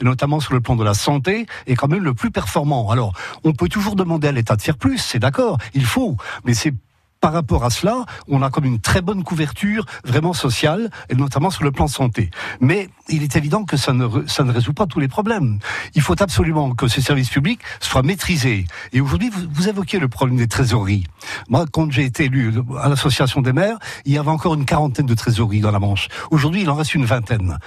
notamment 0.00 0.40
sur 0.40 0.52
le 0.52 0.60
plan 0.60 0.76
de 0.76 0.84
la 0.84 0.94
santé, 0.94 1.46
est 1.66 1.74
quand 1.74 1.88
même 1.88 2.04
le 2.04 2.14
plus 2.14 2.30
performant. 2.30 2.90
Alors, 2.90 3.12
on 3.44 3.52
peut 3.52 3.68
toujours 3.68 3.96
demander 3.96 4.28
à 4.28 4.32
l'État 4.32 4.56
de 4.56 4.62
faire 4.62 4.76
plus, 4.76 4.98
c'est 4.98 5.18
d'accord, 5.18 5.58
il 5.74 5.84
faut, 5.84 6.16
mais 6.44 6.54
c'est 6.54 6.74
par 7.22 7.32
rapport 7.32 7.64
à 7.64 7.70
cela, 7.70 8.04
on 8.28 8.42
a 8.42 8.50
comme 8.50 8.64
une 8.64 8.80
très 8.80 9.00
bonne 9.00 9.22
couverture 9.22 9.86
vraiment 10.04 10.32
sociale, 10.32 10.90
et 11.08 11.14
notamment 11.14 11.50
sur 11.50 11.62
le 11.62 11.70
plan 11.70 11.86
santé. 11.86 12.30
Mais 12.60 12.88
il 13.08 13.22
est 13.22 13.36
évident 13.36 13.64
que 13.64 13.76
ça 13.76 13.92
ne, 13.92 14.26
ça 14.26 14.42
ne 14.42 14.50
résout 14.50 14.72
pas 14.72 14.86
tous 14.86 14.98
les 14.98 15.06
problèmes. 15.06 15.60
Il 15.94 16.02
faut 16.02 16.20
absolument 16.20 16.74
que 16.74 16.88
ces 16.88 17.00
services 17.00 17.30
publics 17.30 17.60
soient 17.78 18.02
maîtrisés. 18.02 18.66
Et 18.92 19.00
aujourd'hui, 19.00 19.30
vous, 19.30 19.42
vous 19.52 19.68
évoquez 19.68 20.00
le 20.00 20.08
problème 20.08 20.36
des 20.36 20.48
trésoreries. 20.48 21.04
Moi, 21.48 21.64
quand 21.70 21.92
j'ai 21.92 22.04
été 22.04 22.24
élu 22.24 22.52
à 22.80 22.88
l'association 22.88 23.40
des 23.40 23.52
maires, 23.52 23.78
il 24.04 24.12
y 24.12 24.18
avait 24.18 24.28
encore 24.28 24.54
une 24.54 24.64
quarantaine 24.64 25.06
de 25.06 25.14
trésoreries 25.14 25.60
dans 25.60 25.70
la 25.70 25.78
Manche. 25.78 26.08
Aujourd'hui, 26.32 26.62
il 26.62 26.70
en 26.70 26.74
reste 26.74 26.96
une 26.96 27.04
vingtaine. 27.04 27.58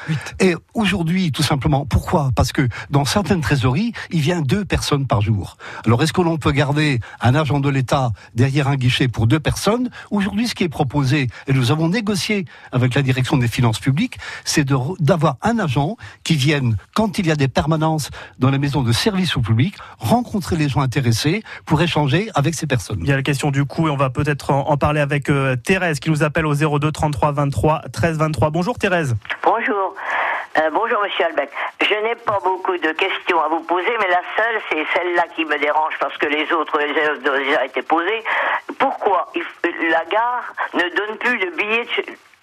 Et 0.42 0.56
aujourd'hui, 0.74 1.32
tout 1.32 1.44
simplement, 1.44 1.86
pourquoi? 1.86 2.32
Parce 2.36 2.52
que 2.52 2.68
dans 2.90 3.06
certaines 3.06 3.40
trésoreries, 3.40 3.94
il 4.12 4.20
vient 4.20 4.42
deux 4.42 4.66
personnes 4.66 5.08
par 5.08 5.22
jour. 5.22 5.56
Alors, 5.86 6.04
est-ce 6.04 6.12
que 6.12 6.22
l'on 6.22 6.38
peut 6.38 6.52
garder 6.52 7.00
un 7.22 7.36
agent 7.36 7.62
de 7.62 7.70
l'État 7.70 8.12
derrière 8.34 8.68
un 8.68 8.76
guichet 8.76 9.08
pour 9.08 9.28
deux 9.28 9.40
personnes. 9.46 9.92
Aujourd'hui, 10.10 10.48
ce 10.48 10.56
qui 10.56 10.64
est 10.64 10.70
proposé, 10.70 11.28
et 11.48 11.54
nous 11.54 11.72
avons 11.72 11.88
négocié 11.88 12.46
avec 12.72 12.96
la 12.96 13.04
direction 13.04 13.38
des 13.38 13.48
finances 13.48 13.80
publiques, 13.80 14.18
c'est 14.44 14.68
d'avoir 15.00 15.38
un 15.44 15.60
agent 15.60 15.98
qui 16.24 16.36
vienne, 16.36 16.78
quand 16.96 17.20
il 17.20 17.28
y 17.28 17.32
a 17.32 17.36
des 17.36 17.48
permanences 17.48 18.10
dans 18.40 18.50
les 18.50 18.58
maisons 18.58 18.82
de 18.82 18.92
services 18.92 19.38
au 19.38 19.42
public, 19.42 19.76
rencontrer 20.00 20.56
les 20.56 20.68
gens 20.68 20.82
intéressés 20.82 21.44
pour 21.66 21.80
échanger 21.80 22.30
avec 22.34 22.56
ces 22.56 22.66
personnes. 22.66 22.98
Il 23.02 23.08
y 23.08 23.14
a 23.14 23.16
la 23.16 23.24
question 23.24 23.52
du 23.52 23.66
coût 23.66 23.88
et 23.88 23.92
on 23.92 23.98
va 23.98 24.10
peut-être 24.10 24.50
en, 24.52 24.78
parler 24.78 25.00
avec 25.00 25.30
euh, 25.30 25.56
Thérèse 25.56 26.00
qui 26.00 26.10
nous 26.10 26.24
appelle 26.24 26.48
au 26.48 26.56
02 26.56 26.92
33 26.92 27.32
23 27.32 27.84
13 27.94 28.18
23. 28.18 28.50
Bonjour 28.50 28.80
Thérèse. 28.80 29.16
Bonjour. 29.44 29.94
Euh, 30.58 30.70
bonjour 30.72 31.02
Monsieur 31.04 31.26
Albec. 31.26 31.50
Je 31.82 31.96
n'ai 31.96 32.16
pas 32.16 32.40
beaucoup 32.42 32.78
de 32.78 32.92
questions 32.94 33.42
à 33.44 33.50
vous 33.50 33.60
poser, 33.62 33.92
mais 34.00 34.08
la 34.08 34.22
seule, 34.38 34.62
c'est 34.70 34.86
celle-là 34.94 35.24
qui 35.36 35.44
me 35.44 35.58
dérange 35.60 35.94
parce 36.00 36.18
que 36.18 36.28
les 36.28 36.50
autres 36.54 36.80
les 36.80 37.10
ont 37.10 37.38
déjà 37.38 37.66
été 37.66 37.82
posées. 37.82 38.24
Pourquoi 38.80 39.32
la 39.64 40.06
gare 40.06 40.54
ne 40.74 40.96
donne 40.96 41.18
plus 41.18 41.38
de 41.40 41.50
billets 41.58 41.88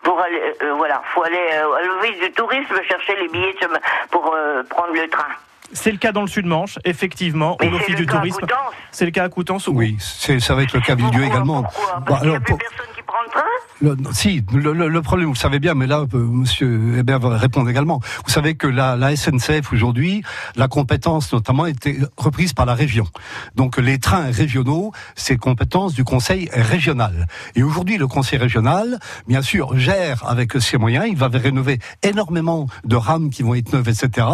pour 0.03 0.21
aller, 0.21 0.43
euh, 0.63 0.75
voilà, 0.75 1.01
faut 1.15 1.23
aller 1.23 1.39
euh, 1.53 1.73
à 1.73 1.83
l'office 1.83 2.21
du 2.21 2.33
tourisme 2.33 2.83
chercher 2.87 3.17
les 3.17 3.29
billets 3.29 3.57
pour 4.11 4.37
prendre 4.69 4.93
le 4.93 5.09
train? 5.09 5.29
C'est 5.73 5.91
le 5.91 5.97
cas 5.97 6.13
dans 6.13 6.21
le 6.21 6.27
Sud-Manche, 6.27 6.79
effectivement, 6.85 7.57
au 7.63 7.65
l'office 7.65 7.97
du 7.97 8.05
tourisme. 8.05 8.47
C'est 8.91 9.07
le 9.07 9.11
cas 9.11 9.25
à 9.25 9.29
Coutances. 9.31 9.69
Oui, 9.69 9.97
ça 9.99 10.55
va 10.55 10.65
être 10.65 10.75
le 10.75 10.81
cas 10.81 10.95
Villedieu 10.95 11.25
également. 11.25 11.63
Parce 12.07 12.21
qu'il 12.21 12.29
n'y 12.31 12.37
a 12.37 12.41
plus 12.41 12.57
personne 12.57 12.95
qui 12.95 13.02
le 13.81 13.97
si, 14.13 14.45
le, 14.53 15.03
problème, 15.03 15.29
vous 15.29 15.35
savez 15.35 15.59
bien, 15.59 15.75
mais 15.75 15.87
là, 15.87 16.05
euh, 16.15 16.19
Monsieur 16.19 16.99
Hébert 16.99 17.19
va 17.19 17.37
répondre 17.37 17.69
également. 17.69 18.01
Vous 18.25 18.31
savez 18.31 18.55
que 18.55 18.67
la, 18.67 18.97
la 18.97 19.17
SNCF 19.17 19.73
aujourd'hui, 19.73 20.23
la 20.57 20.69
compétence 20.69 21.33
notamment 21.33 21.67
était 21.67 21.99
reprise 22.17 22.53
par 22.53 22.67
la 22.67 22.75
région. 22.75 23.07
Donc 23.57 23.79
les 23.79 23.99
trains 23.99 24.31
régionaux, 24.31 24.93
c'est 25.15 25.37
compétence 25.37 25.95
du 25.95 26.05
Conseil 26.05 26.49
régional. 26.53 27.27
Et 27.55 27.63
aujourd'hui, 27.63 27.99
le 27.99 28.07
Conseil 28.07 28.39
régional, 28.39 28.99
bien 29.27 29.43
sûr, 29.43 29.77
gère 29.77 30.25
avec 30.27 30.53
ses 30.61 30.79
moyens. 30.79 31.07
Il 31.09 31.17
va 31.17 31.29
rénover 31.29 31.81
énormément 32.03 32.67
de 32.85 32.97
rames 32.97 33.31
qui 33.31 33.43
vont 33.43 33.55
être 33.55 33.73
neuves, 33.73 33.89
etc. 33.89 34.27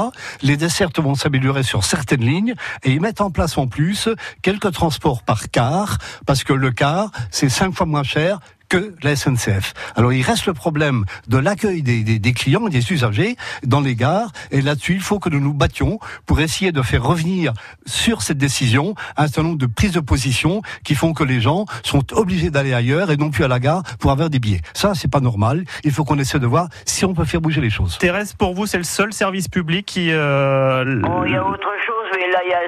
Les 0.42 0.56
dessertes 0.56 1.00
vont 1.00 1.14
s'améliorer 1.14 1.62
sur 1.62 1.84
certaines 1.84 2.24
lignes 2.24 2.54
et 2.84 2.92
ils 2.92 3.00
mettent 3.00 3.20
en 3.20 3.30
place 3.30 3.56
en 3.56 3.66
plus 3.66 4.08
quelques 4.42 4.72
transports 4.72 5.22
par 5.22 5.50
car, 5.50 5.98
parce 6.26 6.44
que 6.44 6.52
le 6.52 6.70
car, 6.70 7.10
c'est 7.30 7.48
cinq 7.48 7.74
fois 7.74 7.86
moins 7.86 8.02
cher 8.02 8.40
que 8.68 8.94
la 9.02 9.16
SNCF. 9.16 9.74
Alors 9.96 10.12
il 10.12 10.22
reste 10.22 10.46
le 10.46 10.54
problème 10.54 11.04
de 11.26 11.38
l'accueil 11.38 11.83
des, 11.83 12.02
des, 12.02 12.18
des, 12.18 12.33
clients, 12.33 12.68
des 12.68 12.92
usagers 12.92 13.37
dans 13.64 13.81
les 13.81 13.94
gares, 13.94 14.31
et 14.50 14.61
là-dessus 14.61 14.94
il 14.94 15.00
faut 15.00 15.18
que 15.18 15.28
nous 15.28 15.40
nous 15.40 15.54
battions 15.54 15.98
pour 16.26 16.40
essayer 16.40 16.72
de 16.72 16.83
faire 16.83 17.02
revenir 17.02 17.52
sur 17.87 18.22
cette 18.22 18.38
décision 18.38 18.94
un 19.16 19.26
certain 19.26 19.42
nombre 19.42 19.59
de 19.59 19.66
prises 19.66 19.92
de 19.92 20.00
position 20.00 20.62
qui 20.85 20.94
font 20.94 21.12
que 21.14 21.24
les 21.24 21.40
gens 21.40 21.66
sont 21.83 22.12
obligés 22.12 22.50
d'aller 22.50 22.74
ailleurs 22.74 23.11
et 23.11 23.16
non 23.16 23.31
plus 23.31 23.44
à 23.44 23.48
la 23.48 23.61
gare 23.61 23.83
pour 23.98 24.11
avoir 24.11 24.31
des 24.31 24.38
billets. 24.38 24.61
Ça 24.74 24.92
c'est 24.94 25.11
pas 25.11 25.20
normal. 25.20 25.64
Il 25.85 25.92
faut 25.92 26.04
qu'on 26.04 26.18
essaie 26.18 26.38
de 26.38 26.46
voir 26.46 26.68
si 26.85 27.04
on 27.04 27.14
peut 27.14 27.24
faire 27.24 27.40
bouger 27.40 27.61
les 27.61 27.70
choses. 27.70 27.98
Thérèse, 27.98 28.35
pour 28.35 28.54
vous 28.54 28.66
c'est 28.66 28.78
le 28.78 28.85
seul 28.85 29.12
service 29.12 29.48
public 29.48 29.87
qui. 29.87 30.11
Euh... 30.12 31.00
Oh, 31.04 31.22
il 31.24 31.33
y 31.33 31.37
a 31.37 31.44
autre 31.44 31.70
chose, 31.87 32.08
mais 32.12 32.31
là 32.31 32.44
y 32.44 32.53
a, 32.53 32.61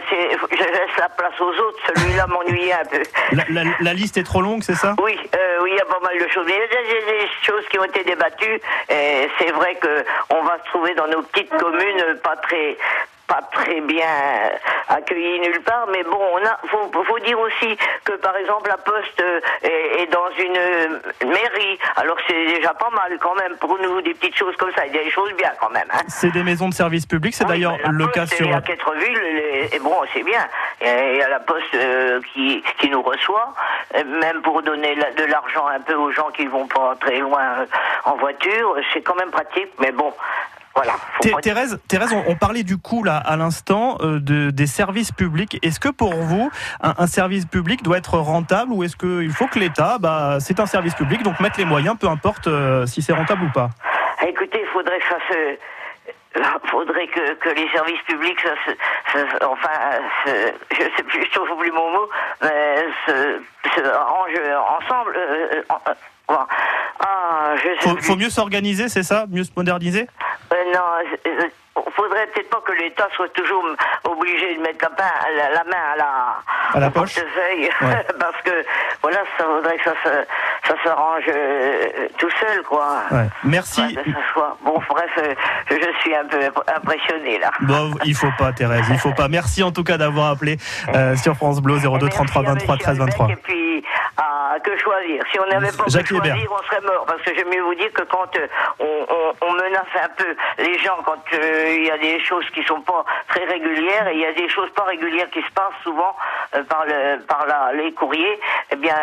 je 0.51 0.57
laisse 0.57 0.97
la 0.99 1.09
place 1.09 1.41
aux 1.41 1.51
autres. 1.51 1.79
Celui-là 1.95 2.27
m'ennuyait 2.27 2.73
un 2.73 2.85
peu. 2.85 3.03
La, 3.33 3.45
la, 3.49 3.71
la, 3.81 3.95
liste 3.95 4.17
est 4.17 4.25
trop 4.25 4.43
longue, 4.43 4.63
c'est 4.63 4.75
ça? 4.75 4.95
Oui, 5.03 5.19
euh, 5.35 5.59
oui, 5.63 5.71
il 5.73 5.77
y 5.77 5.81
a 5.81 5.85
pas 5.85 6.01
mal 6.01 6.19
de 6.19 6.29
choses. 6.29 6.47
il 6.49 6.55
y 6.55 6.57
a 6.57 7.13
des, 7.13 7.29
choses 7.43 7.65
qui 7.71 7.79
ont 7.79 7.85
été 7.85 8.05
débattues. 8.05 8.61
Et 8.89 9.29
c'est 9.39 9.53
vrai 9.53 9.77
que 9.77 10.05
on 10.31 10.43
va 10.43 10.59
se 10.59 10.69
trouver 10.71 10.95
dans 10.95 11.07
nos 11.07 11.23
petites 11.23 11.51
communes 11.51 12.19
pas 12.23 12.37
très 12.37 12.77
pas 13.31 13.43
très 13.53 13.81
bien 13.81 14.09
accueilli 14.89 15.39
nulle 15.39 15.63
part, 15.63 15.87
mais 15.93 16.03
bon, 16.03 16.19
on 16.33 16.45
a, 16.45 16.59
faut, 16.67 17.05
faut 17.05 17.19
dire 17.21 17.39
aussi 17.39 17.77
que 18.05 18.13
par 18.17 18.37
exemple 18.37 18.69
la 18.69 18.77
Poste 18.77 19.23
est, 19.63 20.11
dans 20.11 20.31
une 20.37 21.31
mairie, 21.31 21.79
alors 21.95 22.17
c'est 22.27 22.47
déjà 22.47 22.75
pas 22.75 22.91
mal 22.91 23.17
quand 23.21 23.37
même 23.37 23.57
pour 23.59 23.79
nous 23.79 24.01
des 24.03 24.15
petites 24.15 24.37
choses 24.37 24.57
comme 24.57 24.73
ça, 24.73 24.85
il 24.87 24.95
y 24.95 24.99
a 24.99 25.05
des 25.05 25.11
choses 25.11 25.33
bien 25.35 25.53
quand 25.61 25.71
même. 25.71 25.87
Hein. 25.93 26.03
C'est 26.09 26.33
des 26.33 26.43
maisons 26.43 26.69
de 26.69 26.75
service 26.75 27.07
public, 27.07 27.35
c'est 27.35 27.45
d'ailleurs 27.45 27.79
le 27.89 28.07
cas 28.09 28.27
sur. 28.27 28.53
À 28.53 28.61
Quattreville, 28.61 29.69
et 29.73 29.79
bon, 29.79 29.97
c'est 30.13 30.25
bien. 30.25 30.45
Il 30.81 31.17
y 31.19 31.23
a 31.23 31.29
la 31.29 31.41
Poste 31.41 31.75
euh, 31.75 32.21
qui, 32.33 32.65
qui 32.79 32.91
nous 32.91 33.03
reçoit, 33.03 33.55
même 33.95 34.43
pour 34.43 34.63
donner 34.63 34.97
de 34.97 35.25
l'argent 35.25 35.67
un 35.69 35.81
peu 35.81 35.95
aux 35.95 36.11
gens 36.11 36.31
qui 36.31 36.47
vont 36.47 36.67
pas 36.67 36.97
très 37.01 37.19
loin 37.19 37.43
euh, 37.61 37.67
en 38.05 38.17
voiture, 38.17 38.77
c'est 38.93 39.03
quand 39.03 39.15
même 39.15 39.31
pratique, 39.31 39.71
mais 39.79 39.93
bon, 39.93 40.13
voilà. 40.75 40.93
Thérèse, 41.43 41.81
Thérèse 41.89 42.15
on, 42.27 42.37
parlait 42.37 42.63
du 42.63 42.79
coût 42.79 43.03
là 43.03 43.17
à 43.17 43.37
l'instant 43.37 43.99
euh, 44.01 44.21
de, 44.21 44.51
des 44.51 44.67
services 44.67 45.11
publics. 45.13 45.59
Est-ce 45.63 45.81
que 45.81 45.89
pour 45.89 46.15
vous, 46.15 46.51
un, 46.81 47.07
service 47.07 47.45
public 47.45 47.83
doit 47.83 47.99
être 47.99 48.19
rentable 48.19 48.73
ou 48.73 48.85
est-ce 48.85 48.97
qu'il 48.97 49.33
faut 49.33 49.47
que 49.47 49.59
l'État, 49.59 49.99
bah, 49.99 50.39
c'est 50.41 50.61
un 50.61 50.67
service 50.67 50.95
public, 50.95 51.23
donc 51.23 51.41
mettre 51.41 51.59
les 51.59 51.65
moyens, 51.65 51.97
peu 51.99 52.07
importe 52.07 52.47
euh, 52.47 52.87
si 52.87 53.03
c'est 53.03 53.13
rentable 53.13 53.45
ou 53.45 53.51
pas? 53.51 53.71
Écoutez, 54.27 54.61
il 54.63 54.69
faudrait 54.73 54.99
que 55.01 55.09
ça 55.09 55.19
se 55.29 55.57
faudrait 56.71 57.09
que, 57.09 57.35
que 57.35 57.49
les 57.49 57.69
services 57.71 58.03
publics, 58.07 58.39
ça, 58.41 58.55
se, 59.13 59.45
enfin, 59.45 59.69
je 60.25 60.77
sais 60.97 61.03
plus, 61.03 61.25
je 61.25 61.31
trouve 61.33 61.59
plus 61.59 61.73
mon 61.73 61.91
mot, 61.91 62.09
mais 62.43 62.85
se, 63.07 63.41
se 63.75 63.81
ensemble. 63.81 65.17
Euh, 65.17 65.63
ah, 66.29 67.55
je 67.57 67.69
faut, 67.81 67.97
faut 68.01 68.17
mieux 68.17 68.31
s'organiser, 68.31 68.89
c'est 68.89 69.03
ça? 69.03 69.27
Mieux 69.29 69.43
se 69.43 69.51
moderniser? 69.57 70.07
euh, 70.07 70.40
non, 70.81 71.21
il 71.25 71.31
euh, 71.31 71.83
faudrait 71.95 72.27
peut-être 72.29 72.51
pas 72.51 72.63
que 72.65 72.73
l'État 72.73 73.09
soit 73.15 73.29
toujours 73.33 73.65
obligé 74.05 74.57
de 74.57 74.61
mettre 74.61 74.89
la, 75.37 75.51
la, 75.51 75.65
main 75.65 75.85
à 75.93 75.97
la, 75.97 76.37
à 76.75 76.81
la 76.81 76.91
poche. 76.91 77.15
parce 78.19 78.43
que 78.43 78.65
voilà, 79.03 79.23
ça 79.37 79.45
voudrait 79.47 79.77
que 79.79 79.85
ça, 79.85 79.95
ça 80.71 80.77
s'arrange 80.85 81.25
euh, 81.29 82.09
tout 82.19 82.31
seul, 82.39 82.63
quoi. 82.63 83.03
Merci. 83.45 83.83
Bon, 84.65 84.81
bref, 84.89 85.37
je 85.69 86.01
suis 86.01 86.15
un 86.15 86.25
peu 86.27 86.39
impressionné 86.75 87.39
là. 87.39 87.51
Bon, 87.61 87.91
il 88.05 88.15
faut 88.15 88.31
pas, 88.39 88.53
Thérèse, 88.53 88.87
il 88.91 88.99
faut 88.99 89.13
pas. 89.13 89.29
Merci 89.29 89.63
en 89.63 89.73
tout 89.73 89.85
cas 89.85 89.97
d'avoir 89.97 90.31
appelé 90.31 90.59
sur 91.17 91.35
France 91.35 91.61
Bleu 91.61 91.79
02 91.79 92.09
33 92.09 92.43
23 92.43 92.77
13 92.77 92.99
23. 92.99 93.31
Et 93.31 93.37
puis, 93.37 93.85
à 94.17 94.59
que 94.61 94.77
choisir. 94.79 95.23
Si 95.33 95.41
on 95.41 95.47
n'avait 95.47 95.73
pas 95.73 95.85
pu 95.85 95.91
choisir, 95.91 96.53
on 96.53 96.63
serait 96.65 96.81
mort. 96.83 97.05
Parce 97.07 97.23
que 97.23 97.35
j'aime 97.35 97.49
mieux 97.49 97.63
vous 97.63 97.75
dire 97.75 97.93
que 97.93 98.03
quand 98.03 98.31
on, 98.81 98.85
on, 98.85 99.47
on, 99.47 99.53
menace 99.53 99.87
un 100.03 100.09
peu 100.17 100.37
les 100.59 100.79
gens, 100.79 100.99
quand 101.05 101.23
il 101.33 101.85
y 101.85 101.91
a 101.91 101.99
des 101.99 102.21
choses 102.21 102.45
qui 102.51 102.63
sont 102.65 102.81
pas 102.81 103.05
très 103.29 103.45
régulières, 103.45 104.09
et 104.09 104.15
il 104.15 104.21
y 104.21 104.27
a 104.27 104.33
des 104.33 104.49
choses 104.49 104.71
pas 104.71 104.85
régulières 104.85 105.31
qui 105.31 105.43
se 105.43 105.51
passent 105.55 105.81
souvent 105.83 106.15
par, 106.69 106.85
le, 106.87 107.25
par 107.27 107.47
la, 107.47 107.73
les 107.73 107.93
courriers, 107.93 108.41
eh 108.71 108.77
bien, 108.77 108.95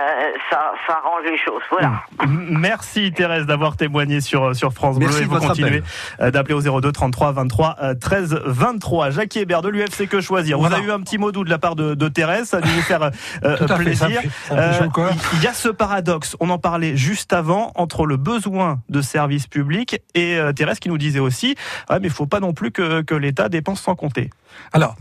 ça, 0.49 0.73
ça 0.86 1.01
arrange 1.03 1.23
les 1.23 1.38
choses. 1.38 1.56
Voilà. 1.71 2.03
Merci 2.27 3.11
Thérèse 3.11 3.45
d'avoir 3.45 3.77
témoigné 3.77 4.21
sur, 4.21 4.55
sur 4.55 4.73
France 4.73 4.97
Bleu 4.99 5.09
et 5.21 5.25
vous 5.25 5.39
continuez 5.39 5.83
d'appeler 6.19 6.53
au 6.53 6.81
02 6.81 6.91
33 6.91 7.31
23 7.31 7.77
13 7.99 8.39
23. 8.45 9.11
Jackie 9.11 9.39
Hébert 9.39 9.61
de 9.61 9.69
l'UFC 9.69 10.07
Que 10.07 10.21
Choisir? 10.21 10.59
Vous 10.59 10.65
avez 10.65 10.83
eu 10.83 10.91
un 10.91 10.99
petit 11.01 11.17
mot 11.17 11.31
doux 11.31 11.43
de 11.43 11.49
la 11.49 11.57
part 11.57 11.75
de, 11.75 11.93
de 11.93 12.07
Thérèse, 12.07 12.49
ça 12.49 12.57
a 12.57 12.61
dû 12.61 12.69
vous 12.69 12.81
faire 12.81 13.11
plaisir. 13.77 14.21
il 14.51 15.43
y 15.43 15.47
a 15.47 15.53
ce 15.53 15.69
paradoxe, 15.69 16.35
on 16.39 16.49
en 16.49 16.57
parlait 16.57 16.95
juste 16.95 17.33
avant, 17.33 17.71
entre 17.75 18.05
le 18.05 18.17
besoin 18.17 18.79
de 18.89 19.01
services 19.01 19.47
publics 19.47 20.01
et 20.15 20.39
Thérèse 20.55 20.79
qui 20.79 20.89
nous 20.89 20.97
disait 20.97 21.19
aussi, 21.19 21.55
mais 21.89 21.99
il 22.03 22.09
faut 22.09 22.27
pas 22.27 22.39
non 22.39 22.53
plus 22.53 22.71
que, 22.71 23.01
que 23.01 23.15
l'État 23.15 23.49
dépense 23.49 23.81
sans 23.81 23.95
compter. 23.95 24.29
Alors, 24.73 24.95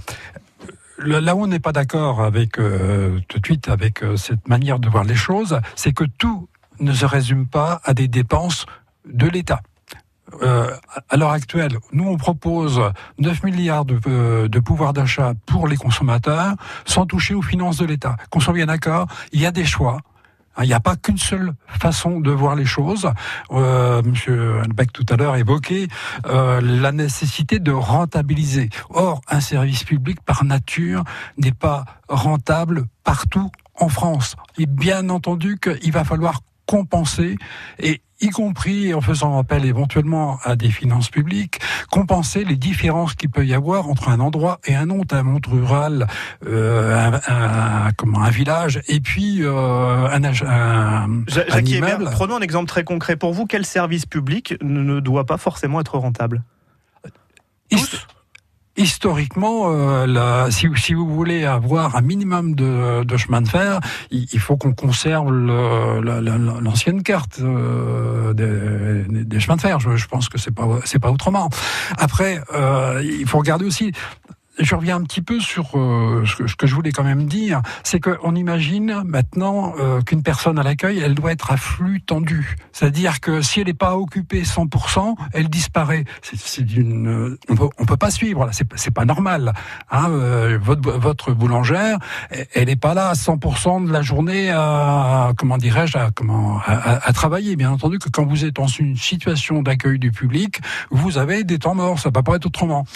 là 0.99 1.35
où 1.35 1.43
on 1.43 1.47
n'est 1.47 1.61
pas 1.61 1.73
d'accord 1.73 2.23
avec 2.23 2.59
euh, 2.59 3.21
tout 3.29 3.39
de 3.39 3.47
suite 3.47 3.69
avec 3.69 4.03
euh, 4.03 4.17
cette 4.17 4.49
manière 4.49 4.79
de 4.79 4.89
voir 4.89 5.05
les 5.05 5.15
choses, 5.15 5.61
c'est 5.75 5.93
que 5.93 6.05
tout 6.05 6.49
ne 6.81 6.93
se 6.93 7.07
résume 7.07 7.47
pas 7.47 7.81
à 7.85 7.95
des 7.95 8.09
dépenses 8.09 8.67
de 9.07 9.27
l'État. 9.27 9.61
Euh, 10.43 10.71
à 11.09 11.17
l'heure 11.17 11.31
actuelle, 11.31 11.79
nous 11.93 12.09
on 12.09 12.17
propose 12.17 12.81
9 13.19 13.45
milliards 13.45 13.85
de, 13.85 14.49
de 14.49 14.61
pouvoir 14.61 14.93
d'achat 14.93 15.35
pour 15.47 15.69
les 15.69 15.77
consommateurs 15.77 16.55
sans 16.85 17.07
toucher 17.07 17.35
aux 17.35 17.43
finances 17.43 17.79
de 17.79 17.87
l'État. 17.87 18.17
Qu'on 18.31 18.41
soit 18.41 18.53
bien 18.53 18.67
d'accord, 18.67 19.07
il 19.33 19.41
y 19.41 19.47
a 19.47 19.53
des 19.53 19.65
choix 19.65 20.01
il 20.63 20.69
n'y 20.69 20.75
a 20.75 20.81
pas 20.81 20.97
qu'une 20.97 21.19
seule 21.19 21.55
façon 21.67 22.21
de 22.21 22.31
voir 22.31 22.55
les 22.55 22.65
choses. 22.65 23.11
Euh, 23.51 24.03
Monsieur 24.03 24.63
Beck 24.75 24.93
tout 24.93 25.07
à 25.09 25.17
l'heure 25.17 25.37
évoquait 25.37 25.89
euh, 26.27 26.61
la 26.61 26.93
nécessité 26.93 27.59
de 27.59 27.73
rentabiliser. 27.73 28.71
Or, 28.91 29.21
un 29.29 29.41
service 29.41 29.85
public 29.85 30.21
par 30.23 30.45
nature 30.45 31.05
n'est 31.39 31.53
pas 31.53 31.85
rentable 32.09 32.87
partout 33.05 33.51
en 33.79 33.89
France. 33.89 34.37
Et 34.59 34.67
bien 34.67 35.09
entendu 35.11 35.59
qu'il 35.59 35.93
va 35.93 36.05
falloir 36.05 36.41
compenser 36.67 37.37
et 37.79 38.03
y 38.21 38.31
compris 38.31 38.95
en 38.95 39.01
faisant 39.01 39.39
appel 39.39 39.65
éventuellement 39.65 40.39
à 40.43 40.57
des 40.57 40.71
finances 40.71 41.11
publiques, 41.11 41.61
compenser 41.91 42.45
les 42.45 42.57
différences 42.57 43.15
qu'il 43.15 43.31
peut 43.31 43.47
y 43.47 43.55
avoir 43.55 43.89
entre 43.89 44.09
un 44.09 44.21
endroit 44.21 44.59
et 44.65 44.75
un 44.75 44.91
autre, 44.91 45.15
un 45.15 45.23
monde 45.23 45.47
rural, 45.47 46.07
euh, 46.47 47.19
un, 47.27 47.93
comment, 47.97 48.23
un 48.23 48.31
village, 48.31 48.81
et 48.89 49.01
puis 49.01 49.43
euh, 49.43 50.09
un, 50.09 50.25
un, 50.25 51.25
immeuble. 51.65 52.09
prenons 52.11 52.37
un 52.37 52.41
exemple 52.41 52.69
très 52.69 52.85
concret 52.85 53.17
pour 53.17 53.33
vous. 53.33 53.47
Quel 53.47 53.67
service 53.67 54.07
public 54.07 54.55
ne 54.63 55.01
doit 55.01 55.27
pas 55.27 55.39
forcément 55.39 55.81
être 55.81 55.99
rentable? 55.99 56.43
Tous? 57.71 58.07
Historiquement, 58.77 59.65
euh, 59.67 60.51
si, 60.51 60.69
si, 60.77 60.95
vous 60.95 61.07
voulez 61.07 61.45
avoir 61.45 61.97
un 61.97 62.03
minimum 62.03 62.55
de, 62.55 63.05
de 63.05 63.17
chemin 63.17 63.41
de 63.41 63.49
fer, 63.49 63.81
il, 64.11 64.39
faut 64.39 64.57
qu'on 64.57 64.73
conserve 64.73 65.33
l'ancienne 65.33 67.03
carte 67.03 67.41
euh, 67.41 68.33
des, 68.35 69.25
des, 69.25 69.41
chemins 69.41 69.57
de 69.57 69.61
fer. 69.61 69.81
Je, 69.81 69.97
je 69.97 70.07
pense 70.09 70.29
que 70.29 70.39
c'est 70.39 70.55
pas 70.55 70.67
c'est 70.85 70.99
pas 70.99 71.11
autrement. 71.11 71.49
Après, 71.99 72.41
euh, 72.55 73.03
il 73.03 73.27
faut 73.27 73.39
regarder 73.39 73.65
aussi 73.65 73.93
je 74.59 74.75
reviens 74.75 74.97
un 74.97 75.03
petit 75.03 75.23
peu 75.23 75.41
sur 75.41 75.71
euh, 75.75 76.25
ce, 76.27 76.55
que, 76.55 76.67
je 76.67 76.75
voulais 76.75 76.93
quand 76.93 77.05
même 77.05 77.27
dire, 77.27 77.61
c'est 77.83 78.01
qu'on 78.01 78.35
imagine 78.35 79.03
maintenant 79.05 79.75
euh, 79.79 80.01
qu'une 80.01 80.23
personne 80.23 80.59
à 80.59 80.63
l'accueil, 80.63 80.99
elle 80.99 81.15
doit 81.15 81.33
être 81.33 81.51
à 81.51 81.57
flux 81.57 82.01
tendu. 82.01 82.57
C'est-à-dire 82.73 83.21
que 83.21 83.43
si 83.43 83.61
elle 83.61 83.67
n'est 83.67 83.75
pas 83.75 83.97
occupée 83.97 84.43
100%, 84.43 85.15
elle 85.33 85.49
disparaît. 85.49 86.05
On 87.49 87.55
peut, 87.55 87.69
peut 87.87 87.97
pas 87.97 88.11
suivre. 88.11 88.47
Là, 88.47 88.53
c'est 88.53 88.91
pas 88.91 89.05
normal. 89.05 89.53
Hein, 89.91 90.11
euh, 90.11 90.59
votre, 90.61 90.91
votre 90.91 91.33
boulangère, 91.33 91.99
elle 92.31 92.67
n'est 92.67 92.77
pas 92.77 92.95
là 92.95 93.11
à 93.11 93.15
100% 93.15 93.87
de 93.87 93.93
la 93.93 94.03
journée 94.03 94.51
à, 94.51 95.33
comment 95.37 95.59
dirais-je, 95.59 95.99
à, 95.99 97.13
travailler. 97.13 97.57
Bien 97.57 97.71
entendu 97.71 97.99
que 97.99 98.09
quand 98.09 98.25
vous 98.25 98.45
êtes 98.45 98.57
dans 98.57 98.67
une 98.67 98.97
situation 98.97 99.63
d'accueil 99.63 99.99
du 99.99 100.11
public, 100.11 100.61
vous 100.91 101.19
avez 101.19 101.45
des 101.45 101.59
temps 101.59 101.75
morts. 101.75 101.99
Ça 101.99 102.09
ne 102.09 102.15
peut 102.15 102.23
pas 102.23 102.37
être 102.37 102.47
autrement. 102.47 102.87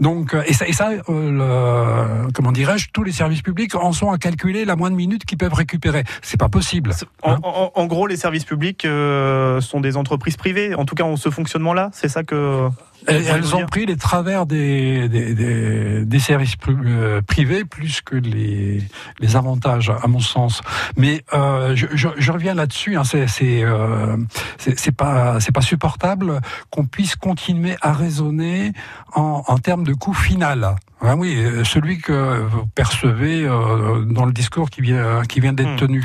Donc, 0.00 0.34
et 0.46 0.52
ça 0.52 0.66
euh, 1.08 2.28
comment 2.34 2.52
dirais-je, 2.52 2.88
tous 2.92 3.02
les 3.02 3.12
services 3.12 3.42
publics 3.42 3.74
en 3.74 3.92
sont 3.92 4.10
à 4.10 4.18
calculer 4.18 4.64
la 4.64 4.76
moindre 4.76 4.96
minute 4.96 5.24
qu'ils 5.24 5.38
peuvent 5.38 5.54
récupérer. 5.54 6.04
C'est 6.22 6.38
pas 6.38 6.48
possible. 6.48 6.92
En, 7.22 7.72
hein. 7.74 7.86
gros, 7.86 8.06
les 8.06 8.16
services 8.16 8.44
publics 8.44 8.84
euh, 8.84 9.60
sont 9.60 9.80
des 9.80 9.96
entreprises 9.96 10.36
privées. 10.36 10.74
En 10.74 10.84
tout 10.84 10.94
cas, 10.94 11.04
ont 11.04 11.16
ce 11.16 11.30
fonctionnement-là. 11.30 11.90
C'est 11.92 12.08
ça 12.08 12.22
que. 12.22 12.68
Elles, 13.06 13.54
ont 13.54 13.66
pris 13.66 13.86
les 13.86 13.96
travers 13.96 14.46
des, 14.46 15.08
des, 15.08 16.04
des, 16.04 16.18
services 16.18 16.54
euh, 16.68 17.20
privés 17.22 17.64
plus 17.64 18.00
que 18.00 18.16
les, 18.16 18.82
les 19.18 19.36
avantages, 19.36 19.90
à 19.90 20.06
mon 20.06 20.20
sens. 20.20 20.62
Mais 20.96 21.24
euh, 21.32 21.74
je, 21.74 21.86
je, 21.94 22.08
je, 22.16 22.32
reviens 22.32 22.54
là-dessus. 22.54 22.96
Hein, 22.96 23.04
c'est 23.04 23.64
euh, 23.64 24.16
c'est 24.58 24.92
pas 24.92 25.40
c'est 25.40 25.52
pas 25.52 25.60
supportable 25.60 26.40
qu'on 26.70 26.84
puisse 26.84 27.16
continuer 27.16 27.76
à 27.80 27.92
raisonner 27.92 28.72
en, 29.14 29.42
en 29.46 29.58
termes 29.58 29.84
de 29.84 29.94
coût 29.94 30.14
final. 30.14 30.76
Ah 31.00 31.16
oui, 31.16 31.34
euh, 31.36 31.64
celui 31.64 31.98
que 31.98 32.42
vous 32.46 32.66
percevez 32.66 33.44
euh, 33.44 34.04
dans 34.04 34.24
le 34.24 34.32
discours 34.32 34.70
qui 34.70 34.80
vient 34.80 35.22
qui 35.22 35.40
vient 35.40 35.52
d'être 35.52 35.74
hmm. 35.74 35.76
tenu. 35.76 36.04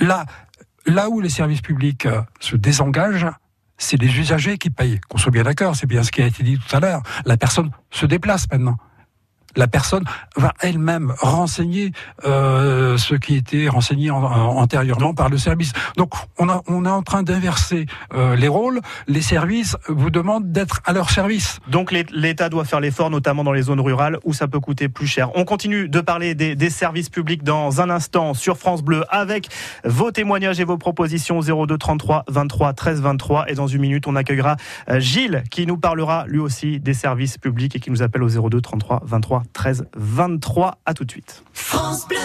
Là, 0.00 0.26
là 0.84 1.08
où 1.08 1.20
les 1.20 1.30
services 1.30 1.62
publics 1.62 2.06
se 2.40 2.56
désengagent, 2.56 3.28
c'est 3.78 3.96
les 3.96 4.18
usagers 4.18 4.58
qui 4.58 4.70
payent. 4.70 5.00
Qu'on 5.08 5.18
soit 5.18 5.32
bien 5.32 5.44
d'accord, 5.44 5.76
c'est 5.76 5.86
bien 5.86 6.02
ce 6.02 6.10
qui 6.10 6.20
a 6.20 6.26
été 6.26 6.42
dit 6.42 6.58
tout 6.58 6.76
à 6.76 6.80
l'heure. 6.80 7.02
La 7.24 7.36
personne 7.36 7.70
se 7.90 8.06
déplace 8.06 8.46
maintenant 8.50 8.76
la 9.58 9.66
personne 9.66 10.04
va 10.36 10.54
elle-même 10.60 11.12
renseigner 11.20 11.92
euh, 12.24 12.96
ce 12.96 13.14
qui 13.16 13.34
était 13.34 13.68
renseigné 13.68 14.10
antérieurement 14.10 15.14
par 15.14 15.28
le 15.28 15.36
service. 15.36 15.72
Donc 15.96 16.14
on, 16.38 16.48
a, 16.48 16.62
on 16.68 16.86
est 16.86 16.90
en 16.90 17.02
train 17.02 17.24
d'inverser 17.24 17.86
euh, 18.14 18.36
les 18.36 18.48
rôles. 18.48 18.80
Les 19.08 19.20
services 19.20 19.76
vous 19.88 20.10
demandent 20.10 20.52
d'être 20.52 20.80
à 20.86 20.92
leur 20.92 21.10
service. 21.10 21.58
Donc 21.66 21.92
l'État 21.92 22.48
doit 22.48 22.64
faire 22.64 22.80
l'effort, 22.80 23.10
notamment 23.10 23.42
dans 23.42 23.52
les 23.52 23.62
zones 23.62 23.80
rurales 23.80 24.18
où 24.24 24.32
ça 24.32 24.46
peut 24.46 24.60
coûter 24.60 24.88
plus 24.88 25.08
cher. 25.08 25.30
On 25.34 25.44
continue 25.44 25.88
de 25.88 26.00
parler 26.00 26.36
des, 26.36 26.54
des, 26.54 26.70
services 26.70 27.10
publics 27.10 27.42
dans 27.42 27.80
un 27.80 27.90
instant 27.90 28.34
sur 28.34 28.58
France 28.58 28.82
Bleu 28.82 29.02
avec 29.08 29.48
vos 29.84 30.12
témoignages 30.12 30.60
et 30.60 30.64
vos 30.64 30.78
propositions 30.78 31.40
02 31.40 31.76
33 31.76 32.24
23 32.28 32.72
13 32.74 33.00
23. 33.00 33.50
Et 33.50 33.54
dans 33.54 33.66
une 33.66 33.80
minute, 33.80 34.06
on 34.06 34.14
accueillera 34.14 34.56
euh, 34.88 35.00
Gilles 35.00 35.42
qui 35.50 35.66
nous 35.66 35.78
parlera 35.78 36.26
lui 36.28 36.38
aussi 36.38 36.78
des 36.78 36.94
services 36.94 37.38
publics 37.38 37.74
et 37.74 37.80
qui 37.80 37.90
nous 37.90 38.02
appelle 38.02 38.22
au 38.22 38.28
02 38.28 38.60
33 38.60 39.02
23 39.04 39.42
13 39.52 39.86
23. 39.96 40.78
À 40.84 40.94
tout 40.94 41.04
de 41.04 41.10
suite. 41.10 41.42
France 41.52 42.06
Bleu. 42.08 42.18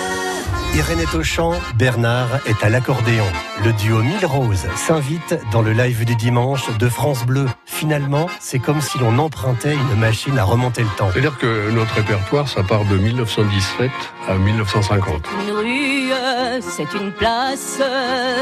Irénée 0.75 1.05
Auchan, 1.13 1.53
Bernard 1.75 2.39
est 2.47 2.63
à 2.63 2.69
l'accordéon. 2.69 3.25
Le 3.63 3.73
duo 3.73 4.01
Mille 4.01 4.25
Roses 4.25 4.65
s'invite 4.75 5.39
dans 5.51 5.61
le 5.61 5.71
live 5.71 6.03
du 6.03 6.15
dimanche 6.15 6.75
de 6.79 6.89
France 6.89 7.25
Bleu. 7.27 7.45
Finalement, 7.65 8.27
c'est 8.39 8.57
comme 8.57 8.81
si 8.81 8.97
l'on 8.97 9.19
empruntait 9.19 9.75
une 9.75 9.99
machine 9.99 10.35
à 10.39 10.43
remonter 10.43 10.81
le 10.81 10.89
temps. 10.97 11.11
C'est-à-dire 11.11 11.37
que 11.37 11.69
notre 11.69 11.93
répertoire, 11.93 12.47
ça 12.47 12.63
part 12.63 12.85
de 12.85 12.97
1917 12.97 13.91
à 14.27 14.33
1950. 14.33 15.27
Une 15.45 15.51
rue, 15.51 16.11
c'est 16.61 16.91
une 16.97 17.11
place. 17.11 17.79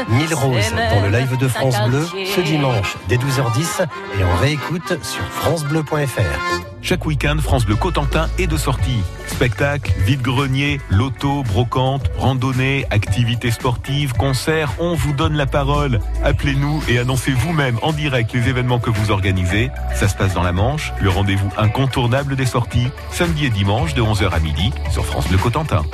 Mille 0.08 0.34
Roses 0.34 0.72
dans 0.72 1.02
le 1.02 1.10
live 1.10 1.36
de 1.36 1.48
France 1.48 1.76
Bleu 1.86 2.06
ce 2.34 2.40
dimanche 2.40 2.96
dès 3.08 3.16
12h10 3.16 3.84
et 4.18 4.24
on 4.24 4.36
réécoute 4.36 5.02
sur 5.02 5.22
francebleu.fr. 5.24 6.71
Chaque 6.82 7.06
week-end, 7.06 7.36
France 7.40 7.64
Bleu 7.64 7.76
Cotentin 7.76 8.28
est 8.38 8.48
de 8.48 8.56
sortie. 8.56 9.00
Spectacles, 9.28 9.92
vide-grenier, 10.00 10.80
loto, 10.90 11.44
brocante, 11.44 12.10
randonnée, 12.18 12.86
activités 12.90 13.52
sportives, 13.52 14.14
concerts, 14.14 14.74
on 14.80 14.94
vous 14.94 15.12
donne 15.12 15.36
la 15.36 15.46
parole. 15.46 16.00
Appelez-nous 16.24 16.82
et 16.88 16.98
annoncez 16.98 17.30
vous-même 17.30 17.78
en 17.82 17.92
direct 17.92 18.32
les 18.32 18.48
événements 18.48 18.80
que 18.80 18.90
vous 18.90 19.12
organisez. 19.12 19.70
Ça 19.94 20.08
se 20.08 20.16
passe 20.16 20.34
dans 20.34 20.42
la 20.42 20.50
Manche, 20.50 20.92
le 21.00 21.08
rendez-vous 21.08 21.50
incontournable 21.56 22.34
des 22.34 22.46
sorties, 22.46 22.88
samedi 23.12 23.46
et 23.46 23.50
dimanche 23.50 23.94
de 23.94 24.02
11h 24.02 24.30
à 24.30 24.40
midi 24.40 24.72
sur 24.90 25.06
France 25.06 25.28
Bleu 25.28 25.38
Cotentin. 25.38 25.84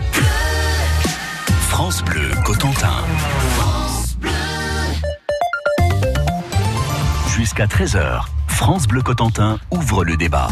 France 1.69 2.03
Bleu 2.03 2.31
Cotentin. 2.47 2.97
Jusqu'à 7.37 7.67
13h, 7.67 8.23
France 8.49 8.89
Bleu 8.89 9.03
Cotentin 9.03 9.59
ouvre 9.71 10.05
le 10.05 10.17
débat. 10.17 10.49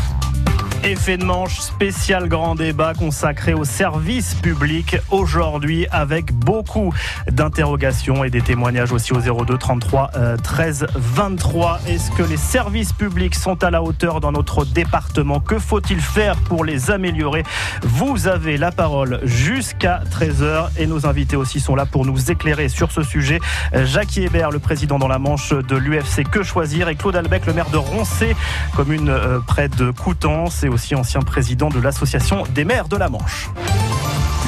Effet 0.87 1.17
de 1.17 1.25
manche 1.25 1.59
spécial 1.59 2.29
grand 2.29 2.55
débat 2.55 2.95
consacré 2.95 3.55
au 3.55 3.65
service 3.65 4.37
public 4.37 4.97
aujourd'hui 5.11 5.89
avec 5.91 6.33
beaucoup 6.33 6.95
d'interrogations 7.29 8.23
et 8.23 8.31
des 8.31 8.41
témoignages 8.41 8.93
aussi 8.93 9.13
au 9.13 9.19
02 9.19 9.59
33 9.59 10.13
13 10.41 10.87
23. 10.95 11.81
Est-ce 11.89 12.13
que 12.13 12.23
les 12.23 12.37
services 12.37 12.93
publics 12.93 13.35
sont 13.35 13.65
à 13.65 13.71
la 13.73 13.83
hauteur 13.83 14.21
dans 14.21 14.31
notre 14.31 14.65
département? 14.65 15.41
Que 15.41 15.59
faut-il 15.59 16.01
faire 16.01 16.37
pour 16.37 16.65
les 16.65 16.93
améliorer? 16.93 17.43
Vous 17.83 18.29
avez 18.29 18.57
la 18.57 18.71
parole 18.71 19.19
jusqu'à 19.25 20.03
13h 20.13 20.69
et 20.79 20.87
nos 20.87 21.05
invités 21.05 21.35
aussi 21.35 21.59
sont 21.59 21.75
là 21.75 21.85
pour 21.85 22.07
nous 22.07 22.31
éclairer 22.31 22.69
sur 22.69 22.93
ce 22.93 23.03
sujet. 23.03 23.41
Jacques 23.75 24.19
Hébert, 24.19 24.53
le 24.53 24.61
président 24.61 25.01
dans 25.01 25.09
la 25.09 25.19
manche 25.19 25.53
de 25.53 25.75
l'UFC 25.75 26.23
Que 26.31 26.45
Choisir 26.45 26.89
et 26.89 26.95
Claude 26.95 27.17
Albec, 27.17 27.45
le 27.47 27.55
maire 27.55 27.71
de 27.71 27.77
Roncé, 27.77 28.37
commune 28.77 29.09
euh, 29.09 29.41
près 29.45 29.69
de 29.69 29.91
Coutances 29.91 30.63
aussi 30.77 30.95
ancien 30.95 31.23
président 31.23 31.71
de 31.71 31.81
l'Association 31.81 32.43
des 32.55 32.67
maires 32.67 32.89
de 32.89 32.99
la 32.99 33.09
Manche. 33.09 33.49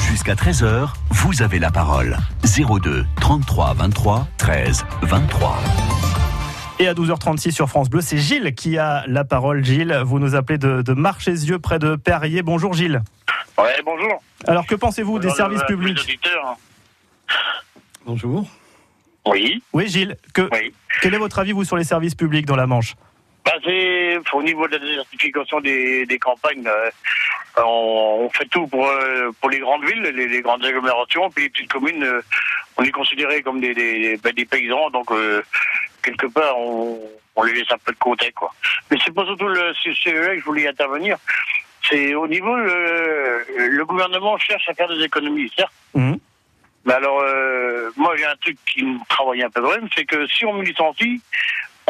Jusqu'à 0.07 0.35
13h, 0.35 0.89
vous 1.09 1.41
avez 1.41 1.57
la 1.57 1.71
parole. 1.71 2.17
02 2.43 3.03
33 3.19 3.73
23 3.73 4.27
13 4.37 4.85
23. 5.01 5.57
Et 6.77 6.87
à 6.87 6.93
12h36 6.93 7.51
sur 7.51 7.67
France 7.67 7.89
Bleu, 7.89 8.01
c'est 8.01 8.19
Gilles 8.19 8.53
qui 8.53 8.77
a 8.77 9.05
la 9.07 9.23
parole. 9.23 9.65
Gilles, 9.65 10.03
vous 10.05 10.19
nous 10.19 10.35
appelez 10.35 10.59
de, 10.59 10.83
de 10.83 10.93
Marchésieux, 10.93 11.57
près 11.57 11.79
de 11.79 11.95
Perrier. 11.95 12.43
Bonjour 12.43 12.73
Gilles. 12.73 13.01
Ouais, 13.57 13.81
bonjour. 13.83 14.21
Alors 14.45 14.67
que 14.67 14.75
pensez-vous 14.75 15.17
des 15.17 15.31
services 15.31 15.63
publics 15.63 16.19
Bonjour. 18.05 18.47
Oui. 19.25 19.63
Oui, 19.73 19.87
Gilles. 19.87 20.15
Que, 20.35 20.47
Quel 21.01 21.15
est 21.15 21.17
votre 21.17 21.39
avis, 21.39 21.53
vous, 21.53 21.63
sur 21.63 21.75
les 21.75 21.83
services 21.83 22.15
publics 22.15 22.45
dans 22.45 22.55
la 22.55 22.67
Manche? 22.67 22.95
Au 24.33 24.43
niveau 24.43 24.67
de 24.67 24.73
la 24.73 24.79
désertification 24.79 25.59
des, 25.61 26.05
des 26.05 26.19
campagnes. 26.19 26.67
Euh, 26.67 26.89
on, 27.57 28.29
fait 28.33 28.45
tout 28.45 28.67
pour, 28.67 28.87
euh, 28.87 29.31
pour 29.39 29.49
les 29.49 29.59
grandes 29.59 29.85
villes, 29.85 30.01
les, 30.01 30.41
grandes 30.41 30.63
agglomérations, 30.63 31.29
puis 31.29 31.45
les 31.45 31.49
petites 31.49 31.71
communes, 31.71 32.03
euh, 32.03 32.21
on 32.77 32.83
est 32.83 32.91
considéré 32.91 33.41
comme 33.41 33.59
des, 33.59 33.73
des, 33.73 34.17
ben, 34.17 34.33
des 34.33 34.45
paysans, 34.45 34.89
donc 34.91 35.11
quelque 36.01 36.27
part 36.27 36.57
on, 36.57 36.99
on, 37.35 37.43
les 37.43 37.53
laisse 37.53 37.71
un 37.71 37.77
peu 37.77 37.91
de 37.91 37.97
côté. 37.97 38.31
Quoi. 38.31 38.53
Mais 38.89 38.97
c'est 39.03 39.13
pas 39.13 39.25
surtout 39.25 39.47
le 39.47 39.73
CE 39.73 39.89
que 40.03 40.39
je 40.39 40.45
voulais 40.45 40.67
intervenir. 40.67 41.17
C'est 41.89 42.13
au 42.13 42.27
niveau, 42.27 42.55
le, 42.55 43.45
le, 43.57 43.85
gouvernement 43.85 44.37
cherche 44.37 44.69
à 44.69 44.73
faire 44.73 44.87
des 44.87 45.03
économies, 45.03 45.51
certes. 45.55 45.73
Mmh. 45.95 46.15
Mais 46.85 46.93
alors, 46.93 47.21
euh, 47.21 47.91
moi, 47.97 48.15
j'ai 48.17 48.25
un 48.25 48.35
truc 48.37 48.57
qui 48.65 48.83
me 48.83 48.97
travaille 49.09 49.43
un 49.43 49.49
peu 49.49 49.61
quand 49.61 49.75
même, 49.75 49.89
c'est 49.95 50.05
que 50.05 50.27
si 50.27 50.45
on 50.45 50.53
me 50.53 50.63
licencie, 50.63 51.21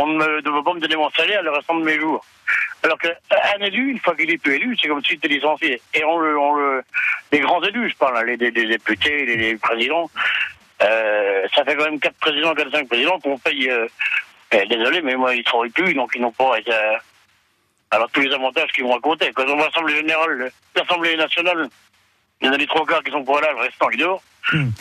on 0.02 0.08
ne 0.08 0.24
veut 0.26 0.64
pas 0.64 0.74
me 0.74 0.80
donner 0.80 0.96
mon 0.96 1.10
salaire 1.12 1.42
le 1.44 1.52
restant 1.52 1.76
de 1.76 1.84
mes 1.84 2.00
jours. 2.00 2.24
Alors 2.84 2.98
qu'un 2.98 3.60
élu, 3.62 3.92
une 3.92 4.00
fois 4.00 4.16
qu'il 4.16 4.32
est 4.32 4.38
plus 4.38 4.56
élu, 4.56 4.78
c'est 4.82 4.88
comme 4.88 5.04
s'il 5.04 5.16
était 5.18 5.28
licencié. 5.28 5.82
Et 5.94 6.04
on 6.04 6.18
le, 6.20 6.38
on 6.38 6.54
le, 6.56 6.84
les 7.32 7.40
grands 7.40 7.62
élus, 7.64 7.90
je 7.92 7.96
parle, 7.98 8.18
hein, 8.18 8.24
les, 8.24 8.38
les- 8.38 8.52
les 8.52 8.66
députés, 8.68 9.26
les, 9.26 9.36
les 9.36 9.56
présidents, 9.58 10.10
euh, 10.82 11.46
ça 11.54 11.64
fait 11.66 11.76
quand 11.76 11.84
même 11.86 12.00
quatre 12.00 12.16
présidents, 12.20 12.54
quatre 12.56 12.72
cinq 12.72 12.88
présidents 12.88 13.20
qu'on 13.20 13.38
paye. 13.38 13.70
euh, 13.70 13.88
eh, 14.52 14.66
désolé, 14.66 15.02
mais 15.02 15.16
moi, 15.16 15.36
ils 15.36 15.44
travaillent 15.44 15.70
plus, 15.70 15.94
donc 15.94 16.12
ils 16.16 16.22
n'ont 16.22 16.32
pas. 16.32 16.54
euh, 16.68 16.98
alors 17.92 18.10
tous 18.12 18.22
les 18.22 18.34
avantages 18.34 18.72
qu'ils 18.72 18.84
vont 18.84 19.00
côté. 19.02 19.32
Quand 19.36 19.46
on 19.48 19.60
à 19.62 19.66
l'Assemblée 19.66 19.96
générale, 19.96 20.52
l'Assemblée 20.76 21.16
nationale, 21.18 21.68
il 22.42 22.48
y 22.48 22.50
en 22.50 22.54
a 22.54 22.58
les 22.58 22.68
trois 22.68 22.86
quarts 22.86 23.04
qui 23.04 23.12
sont 23.12 23.24
pas 23.26 23.42
là, 23.42 23.52
le 23.52 23.60
restant 23.62 23.90
ils 23.92 24.00
dort. 24.00 24.24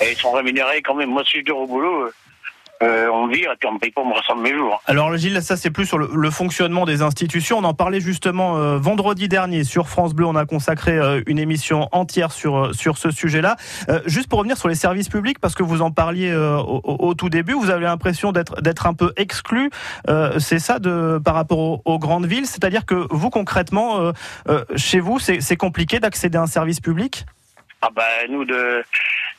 Et 0.01 0.13
ils 0.13 0.17
sont 0.17 0.31
rémunérés 0.33 0.81
quand 0.83 0.95
même. 0.95 1.11
Moi, 1.11 1.25
si 1.25 1.39
je 1.41 1.45
dors 1.45 1.59
au 1.59 1.67
boulot, 1.67 2.11
euh, 2.83 3.09
on 3.13 3.27
me 3.27 3.35
vire 3.35 3.51
et 3.53 3.57
puis 3.59 3.69
on 3.69 3.75
me 3.75 3.79
paye 3.79 3.91
pas 3.91 4.03
mon 4.05 4.15
restant 4.15 4.37
de 4.37 4.43
mes 4.43 4.55
jours. 4.55 4.81
Alors 4.87 5.17
Gilles, 5.17 5.43
ça 5.43 5.57
c'est 5.57 5.71
plus 5.71 5.87
sur 5.87 5.99
le, 5.99 6.09
le 6.15 6.31
fonctionnement 6.31 6.85
des 6.85 7.03
institutions. 7.03 7.59
On 7.59 7.65
en 7.65 7.75
parlait 7.75 8.01
justement 8.01 8.57
euh, 8.57 8.79
vendredi 8.79 9.29
dernier 9.29 9.65
sur 9.65 9.89
France 9.89 10.15
Bleu. 10.15 10.27
On 10.27 10.37
a 10.37 10.47
consacré 10.47 10.93
euh, 10.99 11.21
une 11.27 11.39
émission 11.39 11.89
entière 11.93 12.33
sur 12.33 12.57
euh, 12.57 12.73
sur 12.73 12.99
ce 12.99 13.11
sujet-là. 13.11 13.57
Euh, 13.89 14.01
juste 14.07 14.29
pour 14.29 14.39
revenir 14.39 14.57
sur 14.57 14.69
les 14.69 14.75
services 14.75 15.09
publics, 15.09 15.39
parce 15.39 15.55
que 15.55 15.63
vous 15.63 15.83
en 15.83 15.91
parliez 15.91 16.31
euh, 16.31 16.57
au, 16.59 16.81
au- 16.85 17.15
tout 17.15 17.29
début, 17.29 17.55
vous 17.55 17.71
avez 17.71 17.85
l'impression 17.85 18.33
d'être 18.33 18.61
d'être 18.63 18.87
un 18.87 18.95
peu 18.95 19.13
exclu. 19.17 19.71
C'est 20.39 20.59
ça 20.59 20.79
de 20.79 21.21
par 21.25 21.35
rapport 21.35 21.59
aux, 21.59 21.83
aux 21.85 21.99
grandes 21.99 22.27
villes, 22.27 22.47
c'est-à-dire 22.47 22.87
que 22.87 23.07
vous 23.11 23.31
concrètement, 23.31 24.13
chez 24.77 25.01
vous, 25.01 25.19
c'est 25.19 25.57
compliqué 25.57 26.01
d'accéder 26.01 26.39
à 26.39 26.43
un 26.43 26.47
service 26.47 26.81
public? 26.81 27.27
Ah 27.81 27.91
ben, 27.95 28.03
nous 28.29 28.45
de, 28.45 28.85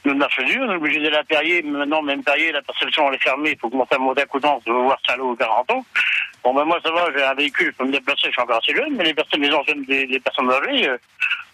nous 0.06 0.13
de 0.13 0.17
Marche-Dieu, 0.17 0.62
on 0.62 0.71
est 0.71 0.75
obligé 0.75 1.02
d'aller 1.02 1.17
à 1.17 1.23
Perrier. 1.23 1.62
Maintenant, 1.62 2.02
même 2.02 2.23
Perrier, 2.23 2.52
la 2.52 2.62
perception, 2.62 3.08
elle 3.10 3.15
est 3.15 3.23
fermée. 3.23 3.52
Il 3.52 3.60
faut 3.60 3.69
commencer 3.69 3.95
à 3.95 3.97
monter 3.97 4.21
à 4.21 4.25
Coutances, 4.25 4.63
de 4.63 4.71
voir 4.71 4.97
Saint-Lô, 5.06 5.36
40 5.36 5.71
ans. 5.71 5.86
Bon, 6.43 6.54
ben, 6.54 6.63
moi, 6.63 6.80
ça 6.84 6.91
va, 6.91 7.08
j'ai 7.15 7.23
un 7.23 7.34
véhicule, 7.34 7.71
je 7.71 7.78
peux 7.78 7.86
me 7.86 7.91
déplacer, 7.91 8.28
je 8.28 8.32
suis 8.32 8.41
encore 8.41 8.62
assez 8.63 8.73
jeune, 8.73 8.95
mais 8.95 9.04
les 9.04 9.13
personnes, 9.13 9.41
les 9.41 9.54
anciennes, 9.54 9.84
les, 9.88 10.06
les 10.06 10.19
personnes 10.19 10.49
âgées, 10.49 10.88
euh, 10.88 10.97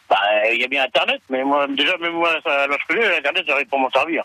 bah, 0.09 0.17
il 0.53 0.61
y 0.61 0.63
a 0.63 0.67
bien 0.67 0.83
Internet, 0.83 1.21
mais 1.29 1.43
moi, 1.43 1.65
déjà, 1.67 1.97
même 1.97 2.13
moi, 2.13 2.29
à 2.45 2.67
j'ai, 2.91 3.17
Internet, 3.17 3.43
j'arrive 3.47 3.67
à 3.71 3.77
m'en 3.77 3.89
servir. 3.89 4.23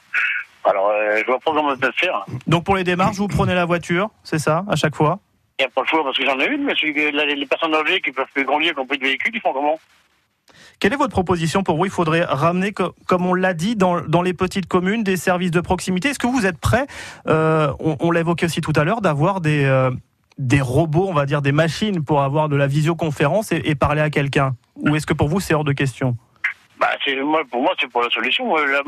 Alors, 0.65 0.91
euh, 0.91 1.19
je 1.21 1.27
vois 1.27 1.39
pas 1.39 1.53
comment 1.53 1.75
peux 1.77 1.87
le 1.87 1.93
faire. 1.93 2.25
Donc 2.47 2.65
pour 2.65 2.77
les 2.77 2.85
démarches, 2.85 3.17
vous 3.17 3.29
prenez 3.29 3.55
la 3.55 3.65
voiture, 3.65 4.11
c'est 4.23 4.39
ça, 4.39 4.65
à 4.69 4.77
chaque 4.77 4.95
fois? 4.95 5.19
Il 5.59 5.63
n'y 5.63 5.67
a 5.67 5.71
pas 5.71 5.81
le 5.81 5.87
choix 5.87 6.05
parce 6.05 6.17
que 6.17 6.25
j'en 6.25 6.39
ai 6.39 6.47
une, 6.47 6.65
mais 6.65 6.75
les, 6.75 7.47
personnes 7.47 7.75
âgées 7.75 8.01
qui 8.01 8.13
peuvent 8.13 8.27
plus 8.35 8.45
grandir, 8.45 8.75
qui 8.75 8.81
ont 8.81 8.87
plus 8.87 8.99
de 8.99 9.05
véhicule, 9.05 9.33
ils 9.35 9.41
font 9.41 9.53
comment? 9.53 9.79
Quelle 10.81 10.95
est 10.95 10.97
votre 10.97 11.13
proposition 11.13 11.63
pour 11.63 11.77
vous 11.77 11.85
Il 11.85 11.91
faudrait 11.91 12.25
ramener, 12.25 12.73
co- 12.73 12.95
comme 13.07 13.27
on 13.27 13.35
l'a 13.35 13.53
dit, 13.53 13.77
dans, 13.77 14.01
dans 14.01 14.23
les 14.23 14.33
petites 14.33 14.67
communes, 14.67 15.03
des 15.05 15.19
services 15.19 15.51
de 15.51 15.61
proximité. 15.61 16.09
Est-ce 16.09 16.19
que 16.19 16.27
vous 16.27 16.47
êtes 16.47 16.59
prêt 16.59 16.87
euh, 17.29 17.71
On, 17.81 17.97
on 18.01 18.11
l'évoquait 18.11 18.47
aussi 18.47 18.63
tout 18.63 18.73
à 18.75 18.85
l'heure, 18.85 19.03
d'avoir 19.03 19.43
des, 19.43 19.65
euh, 19.67 19.91
des 20.39 20.63
robots, 20.63 21.07
on 21.07 21.13
va 21.13 21.27
dire 21.27 21.43
des 21.43 21.53
machines, 21.53 22.03
pour 22.03 22.23
avoir 22.23 22.49
de 22.49 22.57
la 22.57 22.67
visioconférence 22.67 23.53
et, 23.53 23.75
parler 23.75 24.01
à 24.01 24.09
quelqu'un? 24.09 24.57
Ou 24.77 24.97
est-ce 24.97 25.07
que 25.07 25.13
pour 25.13 25.29
vous 25.29 25.39
c'est 25.39 25.53
hors 25.53 25.65
de 25.65 25.73
question? 25.73 26.17
Bah, 26.79 26.89
moi, 27.27 27.43
pour 27.51 27.61
moi, 27.61 27.75
c'est 27.79 27.93
pas 27.93 28.01
la 28.05 28.09
solution. 28.09 28.47
Moi, 28.47 28.67
La, 28.67 28.81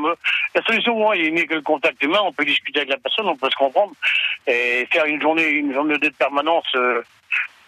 la 0.54 0.62
solution, 0.62 0.96
moi, 0.96 1.14
il 1.14 1.34
n'est 1.34 1.44
que 1.44 1.52
le 1.56 1.60
contact 1.60 2.02
humain. 2.02 2.20
On 2.24 2.32
peut 2.32 2.46
discuter 2.46 2.78
avec 2.78 2.88
la 2.88 2.96
personne, 2.96 3.26
on 3.28 3.36
peut 3.36 3.50
se 3.50 3.56
comprendre. 3.56 3.92
Et 4.46 4.88
faire 4.90 5.04
une 5.04 5.20
journée, 5.20 5.46
une 5.50 5.74
journée 5.74 5.98
de 5.98 6.08
permanence, 6.08 6.64
euh, 6.74 7.02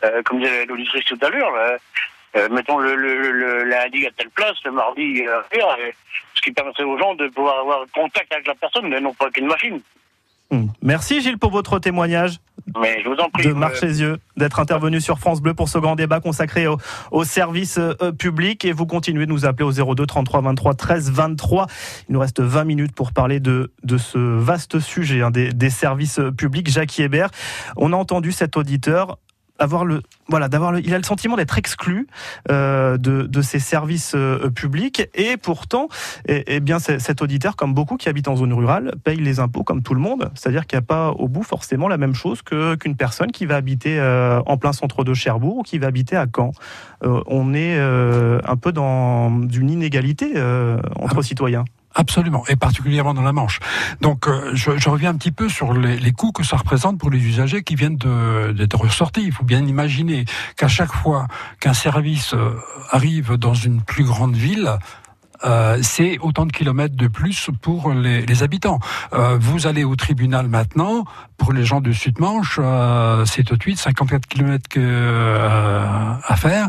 euh, 0.02 0.22
comme 0.22 0.40
disait 0.40 0.64
l'auditrice 0.64 1.04
tout 1.04 1.18
à 1.20 1.28
l'heure, 1.28 1.52
euh, 2.36 2.48
mettons 2.50 2.78
le, 2.78 2.94
le, 2.94 3.64
lundi 3.64 4.06
à 4.06 4.10
telle 4.12 4.30
place, 4.30 4.56
le 4.64 4.72
mardi 4.72 5.22
à 5.26 5.42
faire, 5.54 5.76
et 5.78 5.94
ce 6.34 6.40
qui 6.42 6.52
permettrait 6.52 6.84
aux 6.84 6.98
gens 6.98 7.14
de 7.14 7.28
pouvoir 7.28 7.60
avoir 7.60 7.84
contact 7.94 8.32
avec 8.32 8.46
la 8.46 8.54
personne, 8.54 8.88
mais 8.88 9.00
non 9.00 9.14
pas 9.14 9.30
qu'une 9.30 9.46
machine. 9.46 9.80
Hmm. 10.50 10.66
Merci 10.82 11.20
Gilles 11.20 11.38
pour 11.38 11.50
votre 11.50 11.78
témoignage. 11.78 12.38
Mais 12.80 13.02
je 13.02 13.08
vous 13.08 13.16
en 13.16 13.28
prie. 13.28 13.44
de 13.44 13.50
euh, 13.50 13.54
Marchésieux, 13.54 14.18
d'être 14.36 14.58
intervenu 14.58 15.00
sur 15.00 15.18
France 15.18 15.40
Bleu 15.40 15.54
pour 15.54 15.68
ce 15.68 15.78
grand 15.78 15.96
débat 15.96 16.20
consacré 16.20 16.66
au, 16.66 16.78
au 17.10 17.24
service 17.24 17.78
euh, 17.78 18.12
public. 18.12 18.64
Et 18.64 18.72
vous 18.72 18.86
continuez 18.86 19.26
de 19.26 19.30
nous 19.30 19.44
appeler 19.44 19.64
au 19.64 19.94
02 19.94 20.06
33 20.06 20.40
23 20.40 20.74
13 20.74 21.10
23. 21.10 21.66
Il 22.08 22.12
nous 22.12 22.20
reste 22.20 22.40
20 22.40 22.64
minutes 22.64 22.94
pour 22.94 23.12
parler 23.12 23.40
de, 23.40 23.72
de 23.82 23.98
ce 23.98 24.18
vaste 24.18 24.80
sujet 24.80 25.22
hein, 25.22 25.30
des, 25.30 25.52
des 25.52 25.70
services 25.70 26.18
euh, 26.18 26.30
publics. 26.30 26.70
Jacques 26.70 26.98
Hébert, 26.98 27.30
on 27.76 27.92
a 27.92 27.96
entendu 27.96 28.32
cet 28.32 28.56
auditeur 28.56 29.18
avoir 29.58 29.84
le 29.84 30.02
voilà 30.28 30.48
d'avoir 30.48 30.72
le, 30.72 30.80
il 30.80 30.92
a 30.94 30.98
le 30.98 31.04
sentiment 31.04 31.36
d'être 31.36 31.58
exclu 31.58 32.06
euh, 32.50 32.96
de, 32.96 33.22
de 33.22 33.42
ces 33.42 33.58
services 33.58 34.12
euh, 34.14 34.50
publics. 34.50 35.08
Et 35.14 35.36
pourtant 35.36 35.88
eh, 36.26 36.44
eh 36.46 36.60
bien 36.60 36.78
cet 36.78 37.22
auditeur 37.22 37.56
comme 37.56 37.74
beaucoup 37.74 37.96
qui 37.96 38.08
habitent 38.08 38.28
en 38.28 38.36
zone 38.36 38.52
rurale 38.52 38.94
paye 39.04 39.18
les 39.18 39.40
impôts 39.40 39.62
comme 39.62 39.82
tout 39.82 39.94
le 39.94 40.00
monde. 40.00 40.30
C'est-à-dire 40.34 40.66
qu'il 40.66 40.78
n'y 40.78 40.84
a 40.84 40.86
pas 40.86 41.10
au 41.10 41.28
bout 41.28 41.42
forcément 41.42 41.88
la 41.88 41.98
même 41.98 42.14
chose 42.14 42.42
que 42.42 42.74
qu'une 42.74 42.96
personne 42.96 43.30
qui 43.30 43.46
va 43.46 43.56
habiter 43.56 43.98
euh, 43.98 44.40
en 44.46 44.56
plein 44.56 44.72
centre 44.72 45.04
de 45.04 45.14
Cherbourg 45.14 45.58
ou 45.58 45.62
qui 45.62 45.78
va 45.78 45.88
habiter 45.88 46.16
à 46.16 46.26
Caen. 46.34 46.52
On 47.02 47.52
est 47.52 47.78
un 47.78 48.56
peu 48.56 48.72
dans 48.72 49.30
une 49.52 49.68
inégalité 49.68 50.32
entre 50.96 51.20
citoyens 51.22 51.64
Absolument, 51.94 52.44
et 52.48 52.56
particulièrement 52.56 53.14
dans 53.14 53.22
la 53.22 53.32
Manche. 53.32 53.60
Donc, 54.00 54.26
euh, 54.26 54.50
je, 54.54 54.76
je 54.76 54.88
reviens 54.88 55.10
un 55.10 55.16
petit 55.16 55.30
peu 55.30 55.48
sur 55.48 55.72
les, 55.72 55.96
les 55.98 56.12
coûts 56.12 56.32
que 56.32 56.42
ça 56.42 56.56
représente 56.56 56.98
pour 56.98 57.10
les 57.10 57.18
usagers 57.18 57.62
qui 57.62 57.76
viennent 57.76 57.96
d'être 57.96 58.76
ressortis. 58.76 59.22
Il 59.22 59.32
faut 59.32 59.44
bien 59.44 59.64
imaginer 59.64 60.24
qu'à 60.56 60.68
chaque 60.68 60.92
fois 60.92 61.28
qu'un 61.60 61.74
service 61.74 62.34
euh, 62.34 62.50
arrive 62.90 63.34
dans 63.36 63.54
une 63.54 63.80
plus 63.80 64.04
grande 64.04 64.34
ville, 64.34 64.78
euh, 65.44 65.78
c'est 65.82 66.18
autant 66.20 66.46
de 66.46 66.52
kilomètres 66.52 66.96
de 66.96 67.08
plus 67.08 67.50
pour 67.60 67.92
les, 67.92 68.24
les 68.24 68.42
habitants. 68.42 68.78
Euh, 69.12 69.36
vous 69.38 69.66
allez 69.66 69.84
au 69.84 69.96
tribunal 69.96 70.48
maintenant, 70.48 71.04
pour 71.36 71.52
les 71.52 71.64
gens 71.64 71.80
de 71.80 71.92
Sud-Manche, 71.92 72.58
euh, 72.62 73.24
c'est 73.24 73.44
tout 73.44 73.56
de 73.56 73.62
suite 73.62 73.78
54 73.78 74.26
kilomètres 74.26 74.70
euh, 74.76 76.14
à 76.26 76.36
faire. 76.36 76.68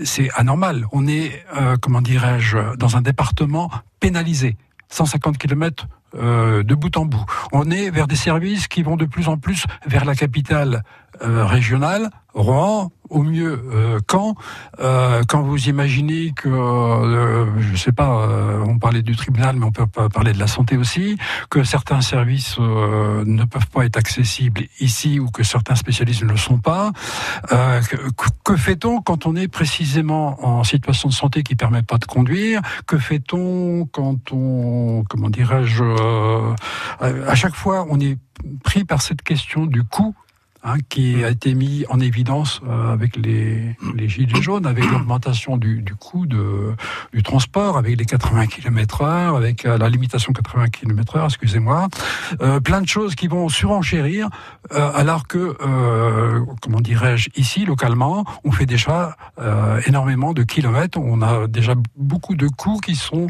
Euh, 0.00 0.04
c'est 0.04 0.30
anormal. 0.34 0.86
On 0.92 1.06
est, 1.06 1.44
euh, 1.56 1.76
comment 1.80 2.00
dirais-je, 2.02 2.76
dans 2.76 2.96
un 2.96 3.02
département 3.02 3.70
pénalisé. 4.00 4.56
150 4.88 5.38
km 5.38 5.86
de 6.12 6.74
bout 6.74 6.96
en 6.96 7.04
bout. 7.04 7.24
On 7.52 7.70
est 7.70 7.90
vers 7.90 8.08
des 8.08 8.16
services 8.16 8.66
qui 8.66 8.82
vont 8.82 8.96
de 8.96 9.04
plus 9.04 9.28
en 9.28 9.38
plus 9.38 9.66
vers 9.86 10.04
la 10.04 10.16
capitale 10.16 10.82
euh, 11.22 11.44
régionale, 11.44 12.10
Rouen, 12.34 12.90
au 13.10 13.22
mieux 13.22 13.60
euh, 13.72 13.98
Caen. 14.10 14.34
Euh, 14.78 15.22
quand 15.28 15.42
vous 15.42 15.68
imaginez 15.68 16.32
que, 16.32 16.48
euh, 16.48 17.60
je 17.60 17.76
sais 17.76 17.92
pas, 17.92 18.28
euh, 18.28 18.64
on 18.66 18.78
parlait 18.78 19.02
du 19.02 19.16
tribunal, 19.16 19.56
mais 19.56 19.66
on 19.66 19.72
peut 19.72 19.86
parler 19.86 20.32
de 20.32 20.38
la 20.38 20.46
santé 20.46 20.76
aussi, 20.76 21.18
que 21.50 21.64
certains 21.64 22.00
services 22.00 22.56
euh, 22.58 23.24
ne 23.26 23.44
peuvent 23.44 23.66
pas 23.68 23.84
être 23.84 23.96
accessibles 23.96 24.62
ici 24.78 25.18
ou 25.18 25.28
que 25.30 25.42
certains 25.42 25.74
spécialistes 25.74 26.22
ne 26.22 26.28
le 26.28 26.36
sont 26.36 26.58
pas. 26.58 26.92
Euh, 27.52 27.80
que 27.82 27.96
que 28.44 28.56
fait-on 28.56 29.00
quand 29.00 29.26
on 29.26 29.36
est 29.36 29.48
précisément 29.48 30.44
en 30.44 30.64
situation 30.64 31.08
de 31.08 31.14
santé 31.14 31.42
qui 31.42 31.56
permet 31.56 31.82
pas 31.82 31.98
de 31.98 32.04
conduire? 32.06 32.62
Que 32.86 32.98
fait-on 32.98 33.86
quand 33.92 34.32
on, 34.32 35.04
comment 35.08 35.30
dirais-je, 35.30 35.84
à 37.00 37.34
chaque 37.34 37.54
fois 37.54 37.86
on 37.90 37.98
est 38.00 38.18
pris 38.64 38.84
par 38.84 39.02
cette 39.02 39.22
question 39.22 39.66
du 39.66 39.84
coût 39.84 40.14
hein, 40.62 40.76
qui 40.88 41.24
a 41.24 41.30
été 41.30 41.54
mis 41.54 41.84
en 41.88 42.00
évidence 42.00 42.60
euh, 42.66 42.92
avec 42.92 43.16
les, 43.16 43.76
les 43.94 44.08
gilets 44.08 44.40
jaunes, 44.42 44.66
avec 44.66 44.84
l'augmentation 44.90 45.56
du, 45.56 45.82
du 45.82 45.94
coût 45.94 46.26
de, 46.26 46.74
du 47.12 47.22
transport, 47.22 47.76
avec 47.78 47.98
les 47.98 48.04
80 48.04 48.46
km 48.46 49.02
heure, 49.02 49.36
avec 49.36 49.64
euh, 49.64 49.78
la 49.78 49.88
limitation 49.88 50.32
80 50.32 50.68
km 50.68 51.16
heure, 51.16 51.26
excusez-moi, 51.26 51.88
euh, 52.40 52.60
plein 52.60 52.80
de 52.80 52.88
choses 52.88 53.14
qui 53.14 53.28
vont 53.28 53.48
surenchérir, 53.48 54.28
euh, 54.72 54.90
alors 54.94 55.26
que, 55.26 55.56
euh, 55.62 56.44
comment 56.60 56.80
dirais-je, 56.80 57.30
ici, 57.36 57.64
localement, 57.64 58.24
on 58.44 58.52
fait 58.52 58.66
déjà 58.66 59.16
euh, 59.38 59.80
énormément 59.86 60.32
de 60.32 60.42
kilomètres, 60.42 60.98
on 60.98 61.22
a 61.22 61.46
déjà 61.46 61.74
beaucoup 61.96 62.34
de 62.34 62.48
coûts 62.48 62.78
qui 62.78 62.94
sont... 62.94 63.28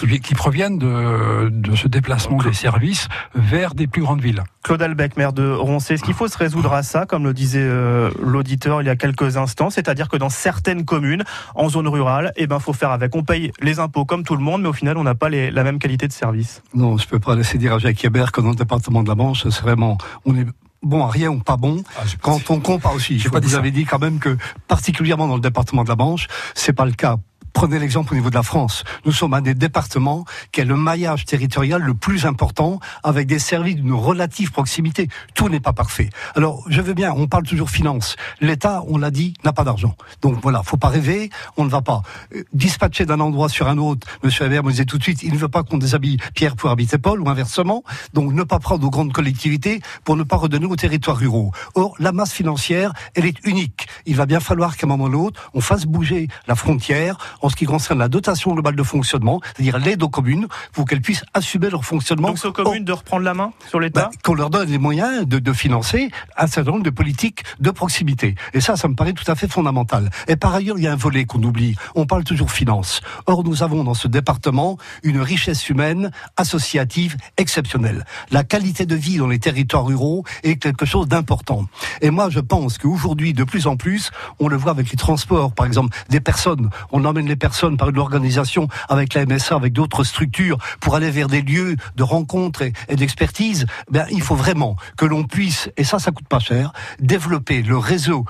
Qui, 0.00 0.20
qui 0.20 0.34
proviennent 0.34 0.78
de, 0.78 1.50
de 1.50 1.76
ce 1.76 1.88
déplacement 1.88 2.38
des 2.38 2.54
services 2.54 3.06
vers 3.34 3.74
des 3.74 3.86
plus 3.86 4.00
grandes 4.00 4.22
villes. 4.22 4.42
Claude 4.62 4.80
Albec, 4.80 5.18
maire 5.18 5.34
de 5.34 5.50
Roncé, 5.52 5.94
est-ce 5.94 6.02
qu'il 6.02 6.14
faut 6.14 6.26
se 6.26 6.38
résoudre 6.38 6.72
à 6.72 6.82
ça, 6.82 7.04
comme 7.04 7.24
le 7.24 7.34
disait 7.34 7.60
euh, 7.62 8.10
l'auditeur 8.22 8.80
il 8.80 8.86
y 8.86 8.88
a 8.88 8.96
quelques 8.96 9.36
instants, 9.36 9.68
c'est-à-dire 9.68 10.08
que 10.08 10.16
dans 10.16 10.30
certaines 10.30 10.86
communes, 10.86 11.22
en 11.54 11.68
zone 11.68 11.86
rurale, 11.86 12.32
eh 12.36 12.46
ben, 12.46 12.60
faut 12.60 12.72
faire 12.72 12.92
avec. 12.92 13.14
On 13.14 13.24
paye 13.24 13.52
les 13.60 13.78
impôts 13.78 14.06
comme 14.06 14.24
tout 14.24 14.36
le 14.36 14.42
monde, 14.42 14.62
mais 14.62 14.68
au 14.68 14.72
final, 14.72 14.96
on 14.96 15.04
n'a 15.04 15.14
pas 15.14 15.28
les- 15.28 15.50
la 15.50 15.64
même 15.64 15.78
qualité 15.78 16.08
de 16.08 16.12
service. 16.14 16.62
Non, 16.72 16.96
je 16.96 17.06
peux 17.06 17.18
pas 17.20 17.34
laisser 17.36 17.58
dire 17.58 17.74
à 17.74 17.78
Jacques 17.78 18.02
Hébert 18.02 18.32
que 18.32 18.40
dans 18.40 18.50
le 18.50 18.56
département 18.56 19.02
de 19.02 19.08
la 19.08 19.16
Manche, 19.16 19.42
c'est 19.44 19.60
vraiment, 19.62 19.98
on 20.24 20.34
est 20.34 20.46
bon 20.82 21.04
à 21.04 21.10
rien 21.10 21.28
ou 21.28 21.40
pas 21.40 21.56
bon. 21.58 21.82
Quand 22.22 22.40
on 22.50 22.60
compare 22.60 22.94
aussi, 22.94 23.18
j'ai 23.18 23.28
vous 23.28 23.48
ça. 23.48 23.58
avez 23.58 23.70
dit 23.70 23.84
quand 23.84 23.98
même 23.98 24.18
que 24.18 24.36
particulièrement 24.66 25.28
dans 25.28 25.34
le 25.34 25.40
département 25.42 25.84
de 25.84 25.88
la 25.90 25.96
Manche, 25.96 26.26
c'est 26.54 26.72
pas 26.72 26.86
le 26.86 26.92
cas 26.92 27.16
Prenez 27.58 27.80
l'exemple 27.80 28.12
au 28.12 28.14
niveau 28.14 28.30
de 28.30 28.36
la 28.36 28.44
France. 28.44 28.84
Nous 29.04 29.10
sommes 29.10 29.34
un 29.34 29.40
des 29.40 29.52
départements 29.52 30.24
qui 30.52 30.60
a 30.60 30.64
le 30.64 30.76
maillage 30.76 31.24
territorial 31.24 31.82
le 31.82 31.92
plus 31.92 32.24
important, 32.24 32.78
avec 33.02 33.26
des 33.26 33.40
services 33.40 33.74
d'une 33.74 33.94
relative 33.94 34.52
proximité. 34.52 35.08
Tout 35.34 35.48
n'est 35.48 35.58
pas 35.58 35.72
parfait. 35.72 36.08
Alors, 36.36 36.62
je 36.68 36.80
veux 36.80 36.94
bien, 36.94 37.12
on 37.16 37.26
parle 37.26 37.42
toujours 37.42 37.68
finance. 37.68 38.14
L'État, 38.40 38.84
on 38.86 38.96
l'a 38.96 39.10
dit, 39.10 39.34
n'a 39.42 39.52
pas 39.52 39.64
d'argent. 39.64 39.96
Donc 40.22 40.38
voilà, 40.40 40.62
faut 40.62 40.76
pas 40.76 40.86
rêver, 40.86 41.30
on 41.56 41.64
ne 41.64 41.68
va 41.68 41.82
pas 41.82 42.02
euh, 42.32 42.44
dispatcher 42.52 43.06
d'un 43.06 43.18
endroit 43.18 43.48
sur 43.48 43.66
un 43.66 43.76
autre. 43.78 44.06
Monsieur 44.22 44.46
Hébert 44.46 44.62
me 44.62 44.70
disait 44.70 44.84
tout 44.84 44.98
de 44.98 45.02
suite, 45.02 45.24
il 45.24 45.32
ne 45.32 45.38
veut 45.38 45.48
pas 45.48 45.64
qu'on 45.64 45.78
déshabille 45.78 46.18
Pierre 46.36 46.54
pour 46.54 46.70
habiter 46.70 46.96
Paul, 46.96 47.20
ou 47.20 47.28
inversement. 47.28 47.82
Donc 48.12 48.32
ne 48.32 48.44
pas 48.44 48.60
prendre 48.60 48.86
aux 48.86 48.90
grandes 48.90 49.12
collectivités 49.12 49.80
pour 50.04 50.16
ne 50.16 50.22
pas 50.22 50.36
redonner 50.36 50.66
aux 50.66 50.76
territoires 50.76 51.16
ruraux. 51.16 51.50
Or, 51.74 51.96
la 51.98 52.12
masse 52.12 52.30
financière, 52.30 52.92
elle 53.16 53.26
est 53.26 53.44
unique. 53.44 53.88
Il 54.06 54.14
va 54.14 54.26
bien 54.26 54.38
falloir 54.38 54.76
qu'à 54.76 54.86
un 54.86 54.90
moment 54.90 55.06
ou 55.06 55.08
l'autre, 55.08 55.50
on 55.54 55.60
fasse 55.60 55.86
bouger 55.86 56.28
la 56.46 56.54
frontière 56.54 57.18
ce 57.48 57.56
qui 57.56 57.64
concerne 57.64 57.98
la 57.98 58.08
dotation 58.08 58.52
globale 58.52 58.76
de 58.76 58.82
fonctionnement, 58.82 59.40
c'est-à-dire 59.44 59.78
l'aide 59.78 60.02
aux 60.02 60.08
communes, 60.08 60.46
pour 60.72 60.84
qu'elles 60.84 61.00
puissent 61.00 61.24
assumer 61.34 61.70
leur 61.70 61.84
fonctionnement. 61.84 62.28
Donc 62.28 62.38
c'est 62.38 62.48
aux 62.48 62.52
communes 62.52 62.84
de 62.84 62.92
reprendre 62.92 63.24
la 63.24 63.34
main 63.34 63.52
sur 63.68 63.80
l'État 63.80 64.04
Bah, 64.04 64.10
qu'on 64.22 64.34
leur 64.34 64.50
donne 64.50 64.68
les 64.68 64.78
moyens 64.78 65.26
de, 65.26 65.38
de 65.38 65.52
financer 65.52 66.10
un 66.36 66.46
certain 66.46 66.72
nombre 66.72 66.84
de 66.84 66.90
politiques 66.90 67.42
de 67.60 67.70
proximité. 67.70 68.34
Et 68.54 68.60
ça, 68.60 68.76
ça 68.76 68.88
me 68.88 68.94
paraît 68.94 69.12
tout 69.12 69.30
à 69.30 69.34
fait 69.34 69.48
fondamental. 69.48 70.10
Et 70.26 70.36
par 70.36 70.54
ailleurs, 70.54 70.78
il 70.78 70.84
y 70.84 70.86
a 70.86 70.92
un 70.92 70.96
volet 70.96 71.24
qu'on 71.24 71.42
oublie. 71.42 71.76
On 71.94 72.06
parle 72.06 72.24
toujours 72.24 72.50
finance. 72.50 73.00
Or, 73.26 73.44
nous 73.44 73.62
avons 73.62 73.84
dans 73.84 73.94
ce 73.94 74.08
département 74.08 74.78
une 75.02 75.20
richesse 75.20 75.68
humaine 75.68 76.10
associative 76.36 77.16
exceptionnelle. 77.36 78.04
La 78.30 78.44
qualité 78.44 78.86
de 78.86 78.94
vie 78.94 79.18
dans 79.18 79.28
les 79.28 79.38
territoires 79.38 79.86
ruraux 79.86 80.24
est 80.42 80.56
quelque 80.56 80.86
chose 80.86 81.08
d'important. 81.08 81.66
Et 82.00 82.10
moi, 82.10 82.30
je 82.30 82.40
pense 82.40 82.78
qu'aujourd'hui, 82.78 83.32
de 83.34 83.44
plus 83.44 83.66
en 83.66 83.76
plus, 83.76 84.10
on 84.40 84.48
le 84.48 84.56
voit 84.56 84.72
avec 84.72 84.90
les 84.90 84.96
transports, 84.96 85.52
par 85.52 85.66
exemple, 85.66 85.96
des 86.08 86.20
personnes. 86.20 86.70
On 86.90 87.04
emmène 87.04 87.27
les 87.28 87.36
personnes 87.36 87.76
par 87.76 87.90
une 87.90 87.98
organisation 87.98 88.68
avec 88.88 89.14
la 89.14 89.24
MSA, 89.26 89.54
avec 89.54 89.72
d'autres 89.72 90.04
structures, 90.04 90.58
pour 90.80 90.96
aller 90.96 91.10
vers 91.10 91.28
des 91.28 91.42
lieux 91.42 91.76
de 91.96 92.02
rencontre 92.02 92.62
et, 92.62 92.96
d'expertise. 92.96 93.66
Ben, 93.90 94.06
il 94.10 94.22
faut 94.22 94.34
vraiment 94.34 94.76
que 94.96 95.04
l'on 95.04 95.24
puisse, 95.24 95.70
et 95.76 95.84
ça, 95.84 95.98
ça 95.98 96.10
coûte 96.10 96.28
pas 96.28 96.40
cher, 96.40 96.72
développer 96.98 97.62
le 97.62 97.78
réseau 97.78 98.24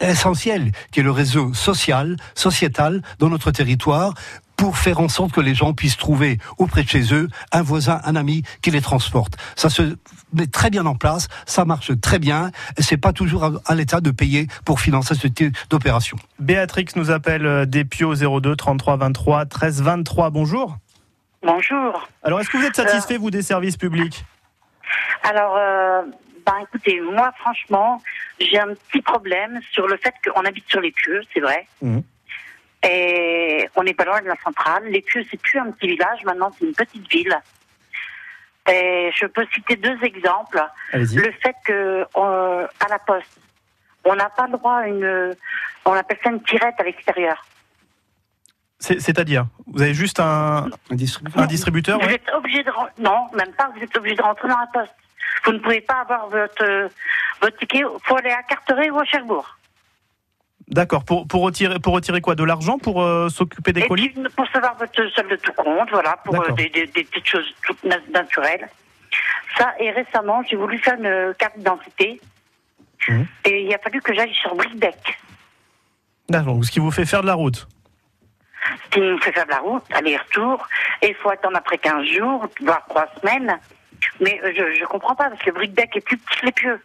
essentiel, 0.00 0.72
qui 0.92 1.00
est 1.00 1.02
le 1.02 1.10
réseau 1.10 1.52
social, 1.54 2.16
sociétal, 2.34 3.02
dans 3.18 3.28
notre 3.28 3.50
territoire, 3.50 4.14
pour 4.60 4.76
faire 4.76 5.00
en 5.00 5.08
sorte 5.08 5.32
que 5.32 5.40
les 5.40 5.54
gens 5.54 5.72
puissent 5.72 5.96
trouver 5.96 6.36
auprès 6.58 6.82
de 6.82 6.88
chez 6.88 7.14
eux 7.14 7.28
un 7.50 7.62
voisin, 7.62 7.98
un 8.04 8.14
ami 8.14 8.42
qui 8.60 8.70
les 8.70 8.82
transporte. 8.82 9.38
Ça 9.56 9.70
se 9.70 9.96
met 10.34 10.48
très 10.48 10.68
bien 10.68 10.84
en 10.84 10.94
place, 10.94 11.28
ça 11.46 11.64
marche 11.64 11.98
très 12.02 12.18
bien, 12.18 12.50
et 12.76 12.82
c'est 12.82 12.98
pas 12.98 13.14
toujours 13.14 13.50
à, 13.64 13.74
l'État 13.74 14.02
de 14.02 14.10
payer 14.10 14.48
pour 14.66 14.78
financer 14.78 15.14
ce 15.14 15.28
type 15.28 15.56
d'opération. 15.70 16.18
Béatrix 16.40 16.88
nous 16.96 17.10
appelle 17.10 17.46
euh, 17.46 17.64
des 17.64 17.86
Pio 17.86 18.14
02 18.14 18.54
33 18.54 18.98
23 18.98 19.46
13 19.46 19.80
23. 19.80 20.28
Bonjour. 20.28 20.76
Bonjour. 21.42 22.06
Alors, 22.22 22.38
est-ce 22.40 22.50
que 22.50 22.58
vous 22.58 22.66
êtes 22.66 22.76
satisfait, 22.76 23.16
vous, 23.16 23.30
des 23.30 23.40
services 23.40 23.78
publics? 23.78 24.26
Alors, 25.22 25.56
euh, 25.56 26.02
ben 26.44 26.56
écoutez, 26.64 27.00
moi 27.00 27.32
franchement, 27.38 28.02
j'ai 28.38 28.58
un 28.58 28.74
petit 28.74 29.00
problème 29.00 29.58
sur 29.72 29.86
le 29.86 29.96
fait 29.96 30.12
qu'on 30.22 30.44
habite 30.44 30.68
sur 30.68 30.82
les 30.82 30.92
pieux, 30.92 31.22
c'est 31.32 31.40
vrai. 31.40 31.66
Mhm. 31.80 32.02
Et 32.82 33.68
on 33.76 33.82
n'est 33.82 33.94
pas 33.94 34.04
loin 34.04 34.20
de 34.22 34.26
la 34.28 34.36
centrale. 34.42 34.84
Les 34.86 35.02
pieux, 35.02 35.24
c'est 35.30 35.40
plus 35.40 35.58
un 35.58 35.70
petit 35.70 35.88
village, 35.88 36.24
maintenant 36.24 36.50
c'est 36.58 36.64
une 36.66 36.72
petite 36.74 37.08
ville. 37.10 37.38
Et 38.70 39.10
je 39.14 39.26
peux 39.26 39.46
citer 39.54 39.76
deux 39.76 39.98
exemples. 40.02 40.62
Le 40.92 41.32
fait 41.42 41.54
que 41.64 42.06
euh, 42.16 42.66
à 42.84 42.88
la 42.88 42.98
poste, 42.98 43.38
on 44.04 44.14
n'a 44.14 44.30
pas 44.30 44.46
le 44.46 44.52
droit 44.52 44.76
à 44.76 44.86
une, 44.88 45.34
on 45.84 45.92
appelle 45.92 46.18
ça 46.22 46.30
une 46.30 46.42
tirette 46.42 46.74
à 46.78 46.82
l'extérieur. 46.84 47.44
C'est- 48.78 48.98
C'est-à-dire, 49.00 49.46
vous 49.66 49.82
avez 49.82 49.92
juste 49.92 50.20
un, 50.20 50.68
Un 50.90 50.94
distributeur 50.94 51.42
un 51.42 51.46
distributeur 51.46 51.98
Vous 52.00 52.08
êtes 52.08 52.30
obligé 52.32 52.62
de 52.62 52.70
non, 52.98 53.26
même 53.34 53.52
pas. 53.52 53.70
Vous 53.76 53.82
êtes 53.82 53.94
obligé 53.96 54.16
de 54.16 54.22
rentrer 54.22 54.48
dans 54.48 54.58
la 54.58 54.68
poste. 54.72 54.94
Vous 55.44 55.52
ne 55.52 55.58
pouvez 55.58 55.80
pas 55.82 56.00
avoir 56.00 56.28
votre 56.28 56.64
euh, 56.64 56.88
votre 57.42 57.56
ticket. 57.58 57.82
faut 58.04 58.16
aller 58.16 58.30
à 58.30 58.42
Carteret 58.42 58.88
ou 58.90 58.98
à 58.98 59.04
Cherbourg. 59.04 59.58
D'accord. 60.70 61.04
Pour, 61.04 61.26
pour, 61.26 61.42
retirer, 61.42 61.78
pour 61.80 61.94
retirer 61.94 62.20
quoi? 62.20 62.34
De 62.36 62.44
l'argent 62.44 62.78
Pour 62.78 63.02
euh, 63.02 63.28
s'occuper 63.28 63.72
des 63.72 63.80
Et 63.82 63.88
colis? 63.88 64.10
puis, 64.10 64.22
pour 64.36 64.46
savoir 64.48 64.76
votre 64.76 64.94
solde 65.14 65.30
de 65.30 65.36
tout 65.36 65.52
compte, 65.52 65.90
voilà, 65.90 66.16
pour 66.24 66.40
euh, 66.40 66.52
des, 66.52 66.68
des- 66.68 66.86
des 66.86 67.04
petites 67.04 67.26
choses 67.26 67.52
toutes 67.66 67.82
na- 67.84 67.96
naturelles. 68.12 68.68
Ça, 69.58 69.74
et 69.80 69.90
récemment, 69.90 70.42
j'ai 70.48 70.56
voulu 70.56 70.78
faire 70.78 70.94
une 70.94 71.34
carte 71.38 71.56
d'identité. 71.58 72.20
Mhm. 73.08 73.26
Et 73.46 73.64
il 73.64 73.74
a 73.74 73.78
fallu 73.78 74.00
que 74.00 74.14
j'aille 74.14 74.34
sur 74.34 74.54
Brickbeck. 74.54 75.18
D'accord. 76.28 76.64
Ce 76.64 76.70
qui 76.70 76.78
vous 76.78 76.92
fait 76.92 77.04
faire 77.04 77.22
de 77.22 77.26
la 77.26 77.34
route? 77.34 77.66
Ce 78.84 78.90
qui 78.90 79.00
me 79.00 79.18
fait 79.18 79.32
faire 79.32 79.46
de 79.46 79.50
la 79.50 79.58
route, 79.58 79.82
aller-retour. 79.92 80.68
Et 81.02 81.08
il 81.08 81.14
faut 81.16 81.30
attendre 81.30 81.56
après 81.56 81.78
15 81.78 82.06
jours, 82.06 82.46
voire 82.60 82.84
3 82.88 83.06
semaines. 83.20 83.58
Mais 84.20 84.40
euh, 84.44 84.52
je 84.56 84.80
ne 84.82 84.86
comprends 84.86 85.16
pas, 85.16 85.30
parce 85.30 85.42
que 85.42 85.50
Brickbeck 85.50 85.96
est 85.96 86.00
plus 86.00 86.16
petit 86.18 86.40
que 86.40 86.46
les 86.46 86.52
pieux. 86.52 86.80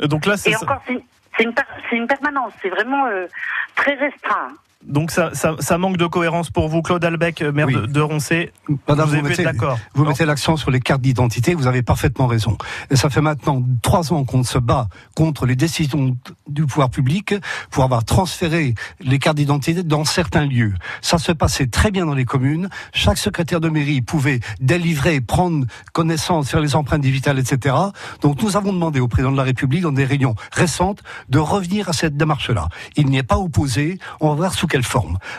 Donc 0.00 0.26
là, 0.26 0.36
c'est 0.36 0.50
Et 0.50 0.56
encore, 0.56 0.82
c'est 0.86 1.02
c'est 1.36 1.44
une 1.44 1.54
c'est 1.88 1.96
une 1.96 2.06
permanence. 2.06 2.52
C'est 2.62 2.70
vraiment 2.70 3.06
euh, 3.06 3.26
très 3.74 3.94
restreint. 3.94 4.52
Donc 4.84 5.10
ça, 5.10 5.30
ça, 5.32 5.56
ça 5.58 5.78
manque 5.78 5.96
de 5.96 6.06
cohérence 6.06 6.50
pour 6.50 6.68
vous, 6.68 6.80
Claude 6.80 7.04
Albec, 7.04 7.42
euh, 7.42 7.50
maire 7.50 7.66
Oui. 7.66 7.74
de, 7.74 7.86
de 7.86 8.00
Roncé. 8.00 8.52
Madame, 8.88 9.08
vous 9.08 9.16
vous 9.16 9.22
mettez, 9.22 9.42
d'accord 9.42 9.78
vous 9.94 10.04
Non 10.04 10.10
mettez 10.10 10.24
l'accent 10.24 10.56
sur 10.56 10.70
les 10.70 10.78
cartes 10.80 11.00
d'identité, 11.00 11.54
vous 11.54 11.66
avez 11.66 11.82
parfaitement 11.82 12.28
raison. 12.28 12.56
Et 12.90 12.96
ça 12.96 13.10
fait 13.10 13.20
maintenant 13.20 13.64
trois 13.82 14.12
ans 14.12 14.24
qu'on 14.24 14.44
se 14.44 14.58
bat 14.58 14.86
contre 15.16 15.44
les 15.44 15.56
décisions 15.56 16.16
du 16.48 16.66
pouvoir 16.66 16.90
public 16.90 17.34
pour 17.70 17.82
avoir 17.82 18.04
transféré 18.04 18.74
les 19.00 19.18
cartes 19.18 19.36
d'identité 19.38 19.82
dans 19.82 20.04
certains 20.04 20.46
lieux. 20.46 20.74
Ça 21.02 21.18
se 21.18 21.32
passait 21.32 21.66
très 21.66 21.90
bien 21.90 22.06
dans 22.06 22.14
les 22.14 22.24
communes. 22.24 22.68
Chaque 22.92 23.18
secrétaire 23.18 23.60
de 23.60 23.68
mairie 23.68 24.02
pouvait 24.02 24.38
délivrer, 24.60 25.20
prendre 25.20 25.66
connaissance, 25.92 26.48
faire 26.48 26.60
les 26.60 26.76
empreintes 26.76 27.00
digitales, 27.02 27.40
etc. 27.40 27.74
Donc 28.20 28.40
nous 28.40 28.56
avons 28.56 28.72
demandé 28.72 29.00
au 29.00 29.08
président 29.08 29.32
de 29.32 29.36
la 29.36 29.42
République, 29.42 29.82
dans 29.82 29.90
des 29.92 30.04
réunions 30.04 30.36
récentes, 30.52 31.02
de 31.28 31.40
revenir 31.40 31.88
à 31.88 31.92
cette 31.92 32.16
démarche-là. 32.16 32.68
Il 32.96 33.06
n'y 33.06 33.18
est 33.18 33.24
pas 33.24 33.38
opposé, 33.38 33.98
on 34.20 34.28
va 34.28 34.34
voir 34.36 34.54
quelle. 34.66 34.82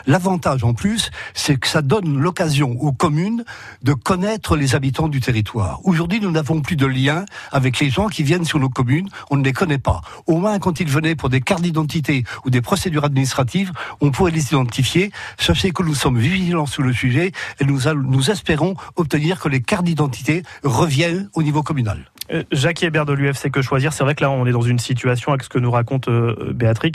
L'avantage 0.06 0.64
en 0.64 0.74
plus, 0.74 1.10
c'est 1.34 1.58
que 1.58 1.68
ça 1.68 1.82
donne 1.82 2.18
l'occasion 2.18 2.76
aux 2.80 2.92
communes 2.92 3.44
de 3.82 3.92
connaître 3.92 4.56
les 4.56 4.74
habitants 4.74 5.08
du 5.08 5.20
territoire. 5.20 5.80
Aujourd'hui, 5.84 6.20
nous 6.20 6.30
n'avons 6.30 6.60
plus 6.60 6.76
de 6.76 6.86
lien 6.86 7.24
avec 7.52 7.78
les 7.80 7.90
gens 7.90 8.08
qui 8.08 8.22
viennent 8.22 8.44
sur 8.44 8.58
nos 8.58 8.68
communes, 8.68 9.08
on 9.30 9.36
ne 9.36 9.44
les 9.44 9.52
connaît 9.52 9.78
pas. 9.78 10.02
Au 10.26 10.38
moins, 10.38 10.58
quand 10.58 10.80
ils 10.80 10.88
venaient 10.88 11.14
pour 11.14 11.28
des 11.28 11.40
cartes 11.40 11.62
d'identité 11.62 12.24
ou 12.44 12.50
des 12.50 12.60
procédures 12.60 13.04
administratives, 13.04 13.72
on 14.00 14.10
pourrait 14.10 14.32
les 14.32 14.48
identifier. 14.48 15.12
Sachez 15.38 15.70
que 15.70 15.82
nous 15.82 15.94
sommes 15.94 16.18
vigilants 16.18 16.66
sur 16.66 16.82
le 16.82 16.92
sujet 16.92 17.32
et 17.60 17.64
nous, 17.64 17.80
nous 17.94 18.30
espérons 18.30 18.74
obtenir 18.96 19.40
que 19.40 19.48
les 19.48 19.62
cartes 19.62 19.84
d'identité 19.84 20.42
reviennent 20.62 21.30
au 21.34 21.42
niveau 21.42 21.62
communal. 21.62 22.10
Euh, 22.32 22.42
Jacques 22.52 22.82
Hébert 22.82 23.06
de 23.06 23.12
l'UFC 23.12 23.50
Que 23.50 23.62
Choisir, 23.62 23.92
c'est 23.92 24.04
vrai 24.04 24.14
que 24.14 24.22
là, 24.22 24.30
on 24.30 24.46
est 24.46 24.52
dans 24.52 24.62
une 24.62 24.78
situation, 24.78 25.32
avec 25.32 25.42
ce 25.42 25.48
que 25.48 25.58
nous 25.58 25.70
raconte 25.70 26.08
euh, 26.08 26.52
Béatrix, 26.54 26.92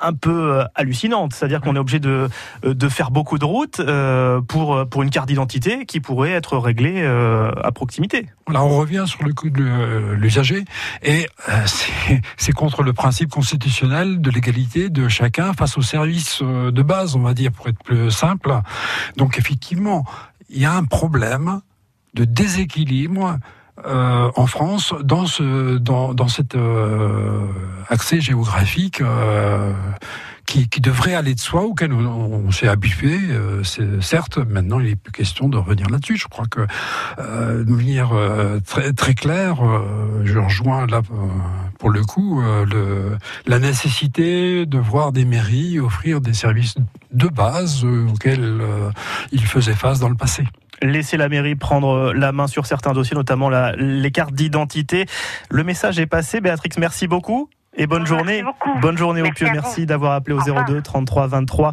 un, 0.00 0.12
peu 0.12 0.52
euh, 0.52 0.64
hallucinante. 0.74 1.32
C'est-à-dire 1.34 1.60
qu'on 1.60 1.76
est 1.76 1.78
obligé 1.78 2.00
de, 2.00 2.28
faire 2.88 3.10
beaucoup 3.10 3.38
de 3.38 3.44
routes 3.44 3.80
pour, 4.48 5.02
une 5.02 5.10
carte 5.10 5.28
d'identité 5.28 5.86
qui 5.86 6.00
pourrait 6.00 6.30
être 6.30 6.56
réglée 6.56 7.04
à 7.04 7.72
proximité. 7.72 8.26
Voilà, 8.46 8.62
on 8.62 8.76
revient 8.78 9.04
sur 9.06 9.24
le 9.24 9.34
coup 9.34 9.50
de 9.50 10.12
l'usager 10.14 10.64
et 11.02 11.26
c'est- 12.36 12.52
contre 12.52 12.82
le 12.82 12.92
principe 12.92 13.30
constitutionnel 13.30 14.20
de 14.20 14.30
l'égalité 14.30 14.88
de 14.88 15.08
chacun 15.08 15.52
face 15.52 15.76
aux 15.76 15.82
services 15.82 16.42
de 16.42 16.82
base, 16.82 17.16
on 17.16 17.20
va 17.20 17.34
dire, 17.34 17.52
pour 17.52 17.68
être 17.68 17.82
plus 17.82 18.10
simple. 18.10 18.60
Donc 19.16 19.38
effectivement, 19.38 20.04
il 20.48 20.60
y 20.60 20.64
a 20.64 20.72
un 20.72 20.84
problème 20.84 21.60
de 22.14 22.24
déséquilibre 22.24 23.38
euh, 23.84 24.30
en 24.36 24.46
France 24.46 24.94
dans 25.02 25.26
ce 25.26 25.76
dans 25.78 26.14
dans 26.14 26.28
cet 26.28 26.54
euh, 26.54 27.40
accès 27.88 28.20
géographique 28.20 29.00
euh, 29.00 29.72
qui, 30.46 30.68
qui 30.68 30.80
devrait 30.80 31.14
aller 31.14 31.34
de 31.34 31.40
soi 31.40 31.62
auquel 31.62 31.92
on, 31.92 32.06
on 32.46 32.50
s'est 32.52 32.68
habitué. 32.68 33.18
euh, 33.30 33.62
certes, 34.00 34.38
maintenant 34.38 34.78
il 34.80 34.86
n'est 34.86 34.96
plus 34.96 35.12
question 35.12 35.48
de 35.48 35.58
revenir 35.58 35.88
là-dessus. 35.90 36.16
Je 36.16 36.28
crois 36.28 36.46
que 36.46 36.66
euh, 37.18 37.64
de 37.64 37.70
manière 37.70 38.12
euh, 38.12 38.60
très 38.64 38.92
très 38.92 39.14
claire, 39.14 39.56
je 40.24 40.38
rejoins 40.38 40.86
là 40.86 41.02
pour 41.78 41.90
le 41.90 42.02
coup 42.02 42.40
le, 42.40 43.18
la 43.46 43.58
nécessité 43.58 44.64
de 44.66 44.78
voir 44.78 45.12
des 45.12 45.24
mairies 45.24 45.78
offrir 45.80 46.20
des 46.20 46.32
services 46.32 46.76
de 47.12 47.28
base 47.28 47.84
auxquels 47.84 48.58
ils 49.32 49.44
faisaient 49.44 49.74
face 49.74 49.98
dans 50.00 50.08
le 50.08 50.14
passé. 50.16 50.44
Laisser 50.82 51.16
la 51.16 51.28
mairie 51.28 51.54
prendre 51.56 52.12
la 52.12 52.32
main 52.32 52.46
sur 52.46 52.66
certains 52.66 52.92
dossiers, 52.92 53.16
notamment 53.16 53.48
la- 53.48 53.72
les 53.76 54.10
cartes 54.10 54.34
d'identité. 54.34 55.06
Le 55.50 55.64
message 55.64 55.98
est 55.98 56.06
passé. 56.06 56.40
Béatrix, 56.40 56.70
merci 56.78 57.06
beaucoup. 57.08 57.48
et 57.78 57.86
bonne 57.86 58.06
journée. 58.06 58.42
Bonne 58.80 58.96
journée 58.96 59.20
au 59.20 59.30
pieux. 59.32 59.48
Merci 59.52 59.84
d'avoir 59.84 60.12
appelé 60.12 60.34
au 60.34 60.40
02 60.40 60.80
33 60.80 61.26
23 61.26 61.72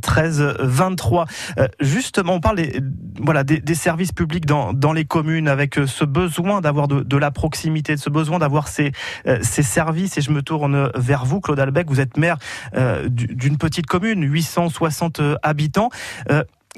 13 0.00 0.56
23. 0.60 1.26
justement, 1.80 2.32
on 2.36 2.40
parle 2.40 2.56
des, 2.56 2.80
voilà, 3.20 3.44
des, 3.44 3.74
services 3.74 4.12
publics 4.12 4.46
dans, 4.46 4.72
dans 4.72 4.94
les 4.94 5.04
communes 5.04 5.46
avec 5.48 5.74
ce 5.86 6.06
besoin 6.06 6.62
d'avoir 6.62 6.88
de, 6.88 7.02
de, 7.02 7.16
la 7.18 7.30
proximité, 7.30 7.94
de 7.96 8.00
ce 8.00 8.08
besoin 8.08 8.38
d'avoir 8.38 8.66
ces, 8.68 8.92
ces 9.42 9.62
services. 9.62 10.16
Et 10.16 10.22
je 10.22 10.30
me 10.30 10.40
tourne 10.40 10.90
vers 10.94 11.26
vous, 11.26 11.42
Claude 11.42 11.60
Albec. 11.60 11.88
Vous 11.90 12.00
êtes 12.00 12.16
maire 12.16 12.38
d'une 13.06 13.58
petite 13.58 13.86
commune, 13.86 14.22
860 14.24 15.20
habitants. 15.42 15.90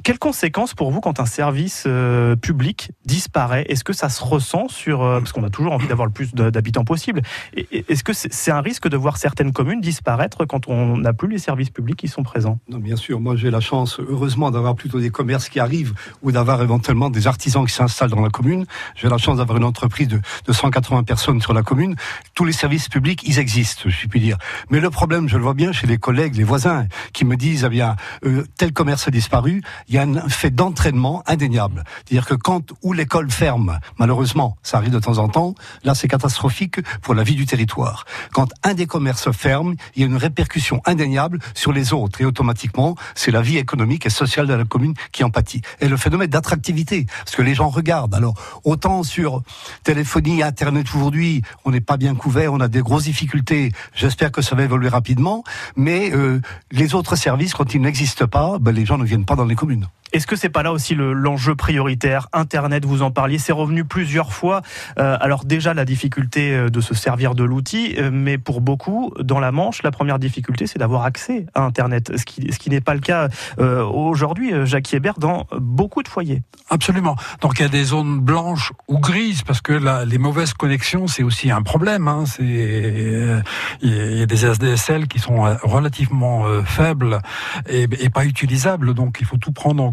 Quelles 0.05 0.19
conséquences 0.19 0.75
pour 0.75 0.91
vous 0.91 1.01
quand 1.01 1.21
un 1.21 1.27
service 1.27 1.85
euh, 1.87 2.37
public 2.37 2.93
disparaît? 3.05 3.65
Est-ce 3.69 3.85
que 3.85 3.93
ça 3.93 4.09
se 4.09 4.23
ressent 4.23 4.69
sur... 4.69 5.03
Euh, 5.03 5.19
parce 5.19 5.33
qu'on 5.33 5.45
a 5.45 5.51
toujours 5.51 5.73
envie 5.73 5.89
d'avoir 5.89 6.07
le 6.07 6.13
plus 6.13 6.35
d'habitants 6.35 6.85
possible. 6.85 7.23
Est-ce 7.55 8.05
que 8.05 8.13
c'est 8.13 8.51
un 8.51 8.61
risque 8.61 8.89
de 8.89 8.97
voir 8.97 9.17
certaines 9.17 9.53
communes 9.53 9.81
disparaître 9.81 10.45
quand 10.45 10.69
on 10.69 10.99
n'a 10.99 11.13
plus 11.13 11.29
les 11.29 11.39
services 11.39 11.71
publics 11.71 11.97
qui 11.97 12.09
sont 12.09 12.23
présents? 12.23 12.59
Non, 12.69 12.79
bien 12.79 12.97
sûr. 12.97 13.21
Moi, 13.21 13.37
j'ai 13.37 13.51
la 13.51 13.61
chance, 13.61 13.99
heureusement, 13.99 14.51
d'avoir 14.51 14.77
plutôt 14.77 15.01
des 15.01 15.11
commerces 15.11 15.49
qui 15.49 15.59
arrivent 15.61 15.95
ou 16.23 16.33
d'avoir 16.33 16.63
éventuellement 16.63 17.11
des 17.11 17.27
artisans 17.27 17.67
qui 17.67 17.73
s'installent 17.73 18.11
dans 18.11 18.23
la 18.23 18.31
commune. 18.31 18.67
J'ai 18.95 19.09
la 19.09 19.19
chance 19.19 19.39
d'avoir 19.39 19.59
une 19.59 19.65
entreprise 19.65 20.09
de, 20.09 20.21
de 20.47 20.53
180 20.53 21.03
personnes 21.03 21.41
sur 21.41 21.53
la 21.53 21.63
commune. 21.63 21.97
Tous 22.35 22.45
les 22.45 22.53
services 22.53 22.89
publics, 22.89 23.23
ils 23.27 23.39
existent, 23.39 23.89
je 23.89 24.07
puis 24.07 24.21
dire. 24.21 24.39
Mais 24.71 24.81
le 24.81 24.91
problème, 24.91 25.29
je 25.29 25.37
le 25.37 25.43
vois 25.43 25.55
bien 25.55 25.73
chez 25.73 25.87
les 25.87 25.99
collègues, 25.99 26.37
les 26.37 26.45
voisins, 26.45 26.87
qui 27.13 27.25
me 27.25 27.37
disent, 27.37 27.65
eh 27.65 27.69
bien, 27.69 27.97
euh, 28.25 28.45
tel 28.57 28.73
commerce 28.73 29.09
a 29.09 29.11
disparu, 29.11 29.63
il 29.89 29.95
y 29.95 29.99
a 29.99 30.03
un 30.03 30.29
fait 30.29 30.51
d'entraînement 30.51 31.23
indéniable. 31.27 31.85
C'est-à-dire 32.05 32.27
que 32.27 32.35
quand 32.35 32.73
où 32.83 32.93
l'école 32.93 33.31
ferme, 33.31 33.79
malheureusement, 33.99 34.57
ça 34.63 34.79
arrive 34.79 34.93
de 34.93 34.99
temps 34.99 35.19
en 35.19 35.29
temps, 35.29 35.55
là 35.85 35.95
c'est 35.95 36.09
catastrophique 36.09 36.81
pour 37.01 37.15
la 37.15 37.23
vie 37.23 37.35
du 37.35 37.47
territoire. 37.47 38.05
Quand 38.33 38.49
un 38.63 38.75
des 38.75 38.87
commerces 38.87 39.31
ferme, 39.33 39.75
il 39.95 40.03
y 40.03 40.05
a 40.05 40.07
une 40.07 40.17
répercussion 40.17 40.81
indéniable 40.85 41.39
sur 41.55 41.73
les 41.73 41.93
autres 41.93 42.21
et 42.21 42.25
automatiquement, 42.25 42.97
c'est 43.15 43.31
la 43.31 43.43
vie 43.43 43.59
économique 43.59 44.07
et 44.07 44.11
sociale 44.11 44.47
de 44.47 44.55
la 44.55 44.65
commune 44.65 44.95
qui 45.13 45.25
en 45.25 45.31
pâtit. 45.31 45.63
Et 45.81 45.89
le 45.89 45.97
phénomène 45.97 46.29
d'attractivité, 46.29 47.07
parce 47.25 47.37
que 47.37 47.43
les 47.43 47.55
gens 47.55 47.69
regardent. 47.69 48.15
Alors, 48.15 48.35
autant 48.65 49.03
sur 49.03 49.43
téléphonie, 49.85 50.43
Internet 50.43 50.87
aujourd'hui, 50.95 51.43
on 51.65 51.71
n'est 51.71 51.81
pas 51.81 51.97
bien 51.97 52.15
couvert, 52.15 52.53
on 52.53 52.61
a 52.61 52.69
des 52.69 52.81
grosses 52.81 53.05
difficultés. 53.05 53.73
J'espère 53.95 54.33
que 54.33 54.43
ça 54.43 54.55
va 54.55 54.65
évoluer 54.65 54.89
rapidement, 54.89 55.45
mais 55.77 56.13
euh, 56.13 56.41
les 56.71 56.95
autres 56.95 57.17
services, 57.17 57.55
quand 57.55 57.75
ils 57.75 57.81
n'existent 57.81 58.27
pas, 58.27 58.59
ben, 58.59 58.73
les 58.73 58.85
gens 58.85 58.99
ne 58.99 59.05
viennent 59.05 59.25
pas 59.25 59.37
dans 59.37 59.45
les 59.45 59.55
communes. 59.55 59.78
Non. 59.79 59.98
Est-ce 60.13 60.27
que 60.27 60.37
c'est 60.37 60.49
pas 60.49 60.63
là 60.63 60.73
aussi 60.73 60.95
l'enjeu 60.95 61.55
prioritaire? 61.55 62.29
Internet, 62.33 62.85
vous 62.85 63.03
en 63.03 63.11
parliez, 63.11 63.39
c'est 63.39 63.53
revenu 63.53 63.85
plusieurs 63.85 64.33
fois. 64.33 64.63
Euh, 64.99 65.17
alors 65.21 65.45
déjà 65.45 65.75
la 65.75 65.85
difficulté 65.85 66.53
euh, 66.53 66.69
de 66.71 66.81
se 66.81 66.95
servir 66.95 67.35
de 67.35 67.45
l'outil, 67.45 67.95
euh, 67.99 68.11
mais 68.13 68.39
pour 68.39 68.61
beaucoup 68.61 69.13
dans 69.21 69.41
la 69.41 69.53
Manche, 69.53 69.83
la 69.83 69.91
première 69.91 70.19
difficulté 70.19 70.67
c'est 70.67 70.79
d'avoir 70.79 71.05
accès 71.05 71.47
à 71.55 71.63
Internet, 71.63 72.13
ce 72.17 72.25
qui, 72.25 72.71
n'est 72.71 72.81
pas 72.81 72.95
le 72.95 73.01
cas 73.01 73.29
aujourd'hui, 73.59 74.53
Jacques 74.65 74.93
Hébert, 74.93 75.19
dans 75.19 75.47
beaucoup 75.59 76.03
de 76.03 76.09
foyers. 76.09 76.43
Absolument. 76.69 77.17
Donc 77.41 77.59
il 77.59 77.63
y 77.63 77.65
a 77.65 77.69
des 77.69 77.85
zones 77.85 78.21
blanches 78.21 78.73
ou 78.89 78.99
grises 78.99 79.43
parce 79.43 79.61
que 79.61 79.73
les 80.05 80.19
mauvaises 80.19 80.53
connexions 80.53 81.07
c'est 81.07 81.23
aussi 81.23 81.51
un 81.51 81.63
problème. 81.63 82.09
Hein. 82.09 82.25
Il 82.39 83.43
y 83.83 84.23
a 84.23 84.27
des 84.27 84.45
SDSL 84.45 85.09
qui 85.09 85.19
sont 85.19 85.41
relativement 85.63 86.45
faibles 86.65 87.21
et, 87.69 87.89
pas 88.11 88.25
utilisables, 88.25 88.95
donc 88.95 89.19
il 89.21 89.27
faut 89.27 89.39
tout 89.39 89.53
prendre 89.53 89.83
en 89.83 89.93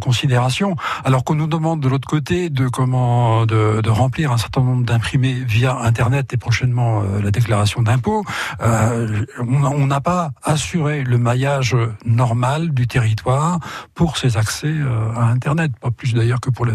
alors 1.04 1.24
qu'on 1.24 1.36
nous 1.36 1.48
demande 1.48 1.80
de 1.80 1.90
l'autre 1.90 2.08
côté 2.08 2.50
de 2.50 2.68
comment 2.68 3.46
de, 3.46 3.82
de, 3.82 3.90
remplir 3.90 4.32
un 4.32 4.38
certain 4.38 4.62
nombre 4.62 4.86
d'imprimés 4.86 5.34
via 5.34 5.78
Internet 5.78 6.34
et 6.34 6.38
prochainement 6.38 7.02
euh, 7.02 7.22
la 7.22 7.32
déclaration 7.32 7.82
d'impôt, 7.82 8.24
euh, 8.62 9.26
on 9.40 9.88
n'a 9.88 10.02
pas 10.02 10.32
assuré 10.44 11.04
le 11.04 11.18
maillage 11.18 11.76
normal 12.06 12.72
du 12.74 12.88
territoire 12.88 13.60
pour 13.94 14.18
ces 14.18 14.38
accès 14.38 14.68
euh, 14.68 15.14
à 15.16 15.26
Internet, 15.26 15.72
pas 15.80 15.92
plus 15.92 16.14
d'ailleurs 16.14 16.42
que 16.42 16.50
pour 16.50 16.66
le 16.66 16.74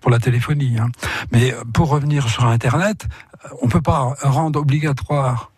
pour 0.00 0.10
la 0.10 0.18
téléphonie. 0.18 0.78
Hein. 0.78 0.88
Mais 1.32 1.54
pour 1.72 1.88
revenir 1.88 2.28
sur 2.28 2.44
Internet, 2.46 3.06
on 3.62 3.68
peut 3.68 3.82
pas 3.82 4.14
rendre 4.22 4.60
obligatoire 4.60 5.49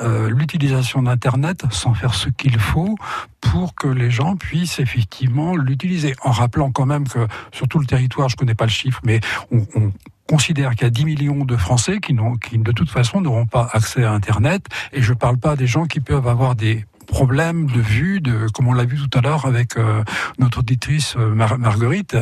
euh, 0.00 0.30
l'utilisation 0.30 1.02
d'Internet 1.02 1.64
sans 1.70 1.94
faire 1.94 2.14
ce 2.14 2.28
qu'il 2.28 2.58
faut 2.58 2.96
pour 3.40 3.74
que 3.74 3.88
les 3.88 4.10
gens 4.10 4.36
puissent 4.36 4.78
effectivement 4.78 5.56
l'utiliser. 5.56 6.14
En 6.22 6.30
rappelant 6.30 6.70
quand 6.70 6.86
même 6.86 7.06
que 7.06 7.26
sur 7.52 7.68
tout 7.68 7.78
le 7.78 7.86
territoire, 7.86 8.28
je 8.28 8.36
connais 8.36 8.54
pas 8.54 8.64
le 8.64 8.70
chiffre, 8.70 9.00
mais 9.04 9.20
on, 9.50 9.66
on 9.74 9.92
considère 10.28 10.70
qu'il 10.70 10.82
y 10.82 10.86
a 10.86 10.90
10 10.90 11.04
millions 11.04 11.44
de 11.44 11.56
Français 11.56 12.00
qui, 12.00 12.16
qui 12.42 12.58
de 12.58 12.72
toute 12.72 12.90
façon 12.90 13.20
n'auront 13.20 13.46
pas 13.46 13.68
accès 13.72 14.04
à 14.04 14.12
Internet. 14.12 14.64
Et 14.92 15.02
je 15.02 15.12
parle 15.12 15.36
pas 15.36 15.56
des 15.56 15.66
gens 15.66 15.84
qui 15.86 16.00
peuvent 16.00 16.26
avoir 16.26 16.54
des 16.54 16.86
problème 17.12 17.66
de 17.66 17.80
vue, 17.80 18.22
de 18.22 18.48
comme 18.54 18.68
on 18.68 18.72
l'a 18.72 18.86
vu 18.86 18.96
tout 18.96 19.18
à 19.18 19.20
l'heure 19.20 19.44
avec 19.44 19.76
euh, 19.76 20.02
notre 20.38 20.60
auditrice 20.60 21.14
euh, 21.18 21.34
Marguerite. 21.34 22.16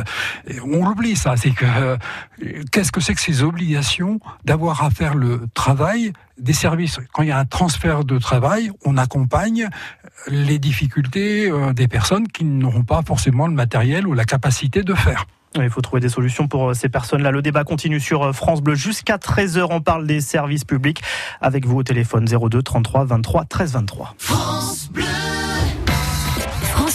on 0.65 0.85
l'oublie 0.85 1.15
ça, 1.15 1.37
c'est 1.37 1.51
que 1.51 1.65
euh, 1.65 1.97
qu'est-ce 2.73 2.91
que 2.91 2.99
c'est 2.99 3.15
que 3.15 3.21
ces 3.21 3.41
obligations 3.41 4.19
d'avoir 4.43 4.83
à 4.83 4.89
faire 4.89 5.15
le 5.15 5.47
travail 5.53 6.11
des 6.37 6.51
services? 6.51 6.99
Quand 7.13 7.23
il 7.23 7.29
y 7.29 7.31
a 7.31 7.39
un 7.39 7.45
transfert 7.45 8.03
de 8.03 8.19
travail, 8.19 8.69
on 8.83 8.97
accompagne 8.97 9.69
les 10.27 10.59
difficultés 10.59 11.49
des 11.73 11.87
personnes 11.87 12.27
qui 12.27 12.43
n'auront 12.43 12.83
pas 12.83 13.01
forcément 13.01 13.47
le 13.47 13.53
matériel 13.53 14.05
ou 14.05 14.13
la 14.13 14.25
capacité 14.25 14.83
de 14.83 14.93
faire. 14.93 15.25
Il 15.55 15.69
faut 15.69 15.81
trouver 15.81 15.99
des 15.99 16.09
solutions 16.09 16.47
pour 16.47 16.69
euh, 16.69 16.73
ces 16.73 16.87
personnes-là. 16.87 17.31
Le 17.31 17.41
débat 17.41 17.63
continue 17.63 17.99
sur 17.99 18.23
euh, 18.23 18.31
France 18.31 18.61
Bleu 18.61 18.75
jusqu'à 18.75 19.17
13h. 19.17 19.67
On 19.69 19.81
parle 19.81 20.07
des 20.07 20.21
services 20.21 20.63
publics 20.63 21.01
avec 21.41 21.65
vous 21.65 21.77
au 21.77 21.83
téléphone 21.83 22.25
02 22.25 22.61
33 22.61 23.05
23 23.05 23.45
13 23.45 23.73
23. 23.73 24.15
France 24.17 24.89
Bleu. 24.91 25.40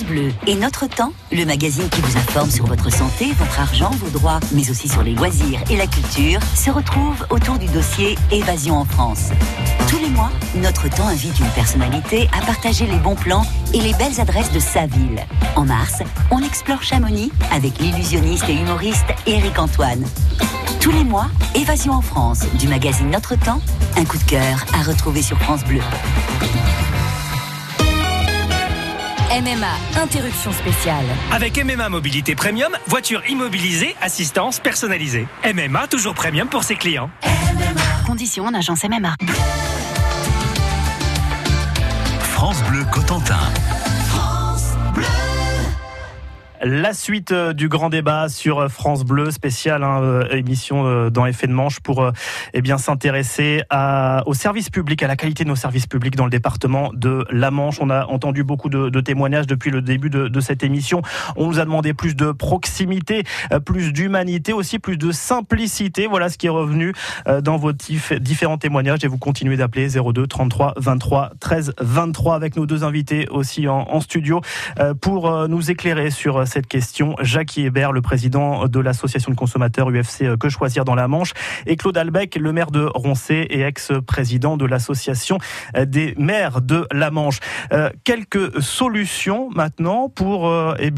Bleu 0.04 0.32
et 0.46 0.54
Notre 0.54 0.86
Temps, 0.86 1.12
le 1.32 1.44
magazine 1.44 1.88
qui 1.88 2.00
vous 2.00 2.16
informe 2.16 2.50
sur 2.50 2.66
votre 2.66 2.90
santé, 2.90 3.32
votre 3.38 3.60
argent, 3.60 3.90
vos 3.90 4.10
droits, 4.10 4.40
mais 4.52 4.68
aussi 4.70 4.88
sur 4.88 5.02
les 5.02 5.14
loisirs 5.14 5.60
et 5.70 5.76
la 5.76 5.86
culture, 5.86 6.40
se 6.54 6.70
retrouve 6.70 7.26
autour 7.30 7.58
du 7.58 7.66
dossier 7.66 8.16
Évasion 8.30 8.76
en 8.76 8.84
France. 8.84 9.30
Tous 9.88 9.98
les 9.98 10.10
mois, 10.10 10.30
Notre 10.56 10.88
Temps 10.88 11.08
invite 11.08 11.38
une 11.38 11.48
personnalité 11.50 12.28
à 12.36 12.44
partager 12.44 12.86
les 12.86 12.98
bons 12.98 13.14
plans 13.14 13.46
et 13.72 13.80
les 13.80 13.94
belles 13.94 14.20
adresses 14.20 14.52
de 14.52 14.60
sa 14.60 14.86
ville. 14.86 15.24
En 15.54 15.64
mars, 15.64 16.02
on 16.30 16.42
explore 16.42 16.82
Chamonix 16.82 17.32
avec 17.52 17.78
l'illusionniste 17.78 18.48
et 18.48 18.54
humoriste 18.54 19.06
Éric 19.26 19.58
Antoine. 19.58 20.04
Tous 20.80 20.92
les 20.92 21.04
mois, 21.04 21.28
Évasion 21.54 21.92
en 21.92 22.02
France 22.02 22.44
du 22.58 22.68
magazine 22.68 23.10
Notre 23.10 23.36
Temps, 23.36 23.60
un 23.96 24.04
coup 24.04 24.18
de 24.18 24.24
cœur 24.24 24.64
à 24.74 24.82
retrouver 24.82 25.22
sur 25.22 25.38
France 25.38 25.64
Bleu. 25.64 25.80
MMA, 29.36 30.00
interruption 30.00 30.50
spéciale. 30.50 31.04
Avec 31.30 31.62
MMA 31.62 31.90
Mobilité 31.90 32.34
Premium, 32.34 32.72
voiture 32.86 33.22
immobilisée, 33.28 33.94
assistance 34.00 34.60
personnalisée. 34.60 35.28
MMA, 35.44 35.88
toujours 35.88 36.14
premium 36.14 36.48
pour 36.48 36.64
ses 36.64 36.76
clients. 36.76 37.10
Conditions 38.06 38.46
en 38.46 38.54
agence 38.54 38.84
MMA. 38.84 39.14
France 42.22 42.62
Bleu 42.70 42.84
Cotentin. 42.90 43.40
La 46.66 46.94
suite 46.94 47.30
euh, 47.30 47.52
du 47.52 47.68
grand 47.68 47.90
débat 47.90 48.28
sur 48.28 48.58
euh, 48.58 48.68
France 48.68 49.04
Bleu, 49.04 49.30
spéciale 49.30 49.84
hein, 49.84 50.00
euh, 50.02 50.28
émission 50.30 51.10
dans 51.10 51.24
Effet 51.24 51.46
de 51.46 51.52
Manche 51.52 51.78
pour 51.78 52.10
eh 52.54 52.60
bien 52.60 52.76
s'intéresser 52.76 53.62
au 54.26 54.34
service 54.34 54.70
public, 54.70 55.02
à 55.02 55.06
la 55.06 55.14
qualité 55.16 55.44
de 55.44 55.48
nos 55.48 55.56
services 55.56 55.86
publics 55.86 56.16
dans 56.16 56.24
le 56.24 56.30
département 56.30 56.90
de 56.92 57.24
la 57.30 57.50
Manche. 57.50 57.78
On 57.80 57.90
a 57.90 58.06
entendu 58.06 58.42
beaucoup 58.42 58.68
de, 58.68 59.00
témoignages 59.00 59.46
depuis 59.46 59.70
le 59.70 59.80
début 59.82 60.10
de, 60.10 60.40
cette 60.40 60.64
émission. 60.64 61.02
On 61.36 61.46
nous 61.46 61.60
a 61.60 61.64
demandé 61.64 61.94
plus 61.94 62.16
de 62.16 62.32
proximité, 62.32 63.24
plus 63.64 63.92
d'humanité, 63.92 64.52
aussi 64.52 64.78
plus 64.78 64.96
de 64.96 65.12
simplicité. 65.12 66.06
Voilà 66.06 66.28
ce 66.28 66.38
qui 66.38 66.46
est 66.46 66.50
revenu 66.50 66.92
dans 67.42 67.56
vos 67.56 67.72
différents 67.72 68.58
témoignages 68.58 69.04
et 69.04 69.08
vous 69.08 69.18
continuez 69.18 69.56
d'appeler 69.56 69.88
02 69.88 70.26
33 70.26 70.74
23 70.76 71.32
13 71.38 71.74
23 71.80 72.34
avec 72.34 72.56
nos 72.56 72.66
deux 72.66 72.84
invités 72.84 73.28
aussi 73.28 73.68
en, 73.68 73.86
en 73.90 74.00
studio 74.00 74.40
pour 75.00 75.48
nous 75.48 75.70
éclairer 75.70 76.10
sur 76.10 76.46
cette 76.46 76.55
question. 76.64 77.14
Jacques 77.20 77.58
Hébert, 77.58 77.92
le 77.92 78.00
président 78.00 78.66
de 78.66 78.80
l'association 78.80 79.30
de 79.30 79.36
consommateurs 79.36 79.90
UFC 79.90 80.22
euh, 80.22 80.36
Que 80.38 80.48
Choisir 80.48 80.86
dans 80.86 80.94
la 80.94 81.08
Manche, 81.08 81.34
et 81.66 81.76
Claude 81.76 81.98
Albec, 81.98 82.36
le 82.36 82.52
maire 82.52 82.70
de 82.70 82.88
Roncé 82.94 83.46
et 83.50 83.60
ex-président 83.60 84.56
de 84.56 84.64
l'association 84.64 85.36
euh, 85.76 85.84
des 85.84 86.14
maires 86.16 86.62
de 86.62 86.86
la 86.92 87.10
Manche. 87.10 87.40
Euh, 87.72 87.90
quelques 88.04 88.62
solutions 88.62 89.50
maintenant 89.50 90.08
pour 90.08 90.50
eh 90.78 90.92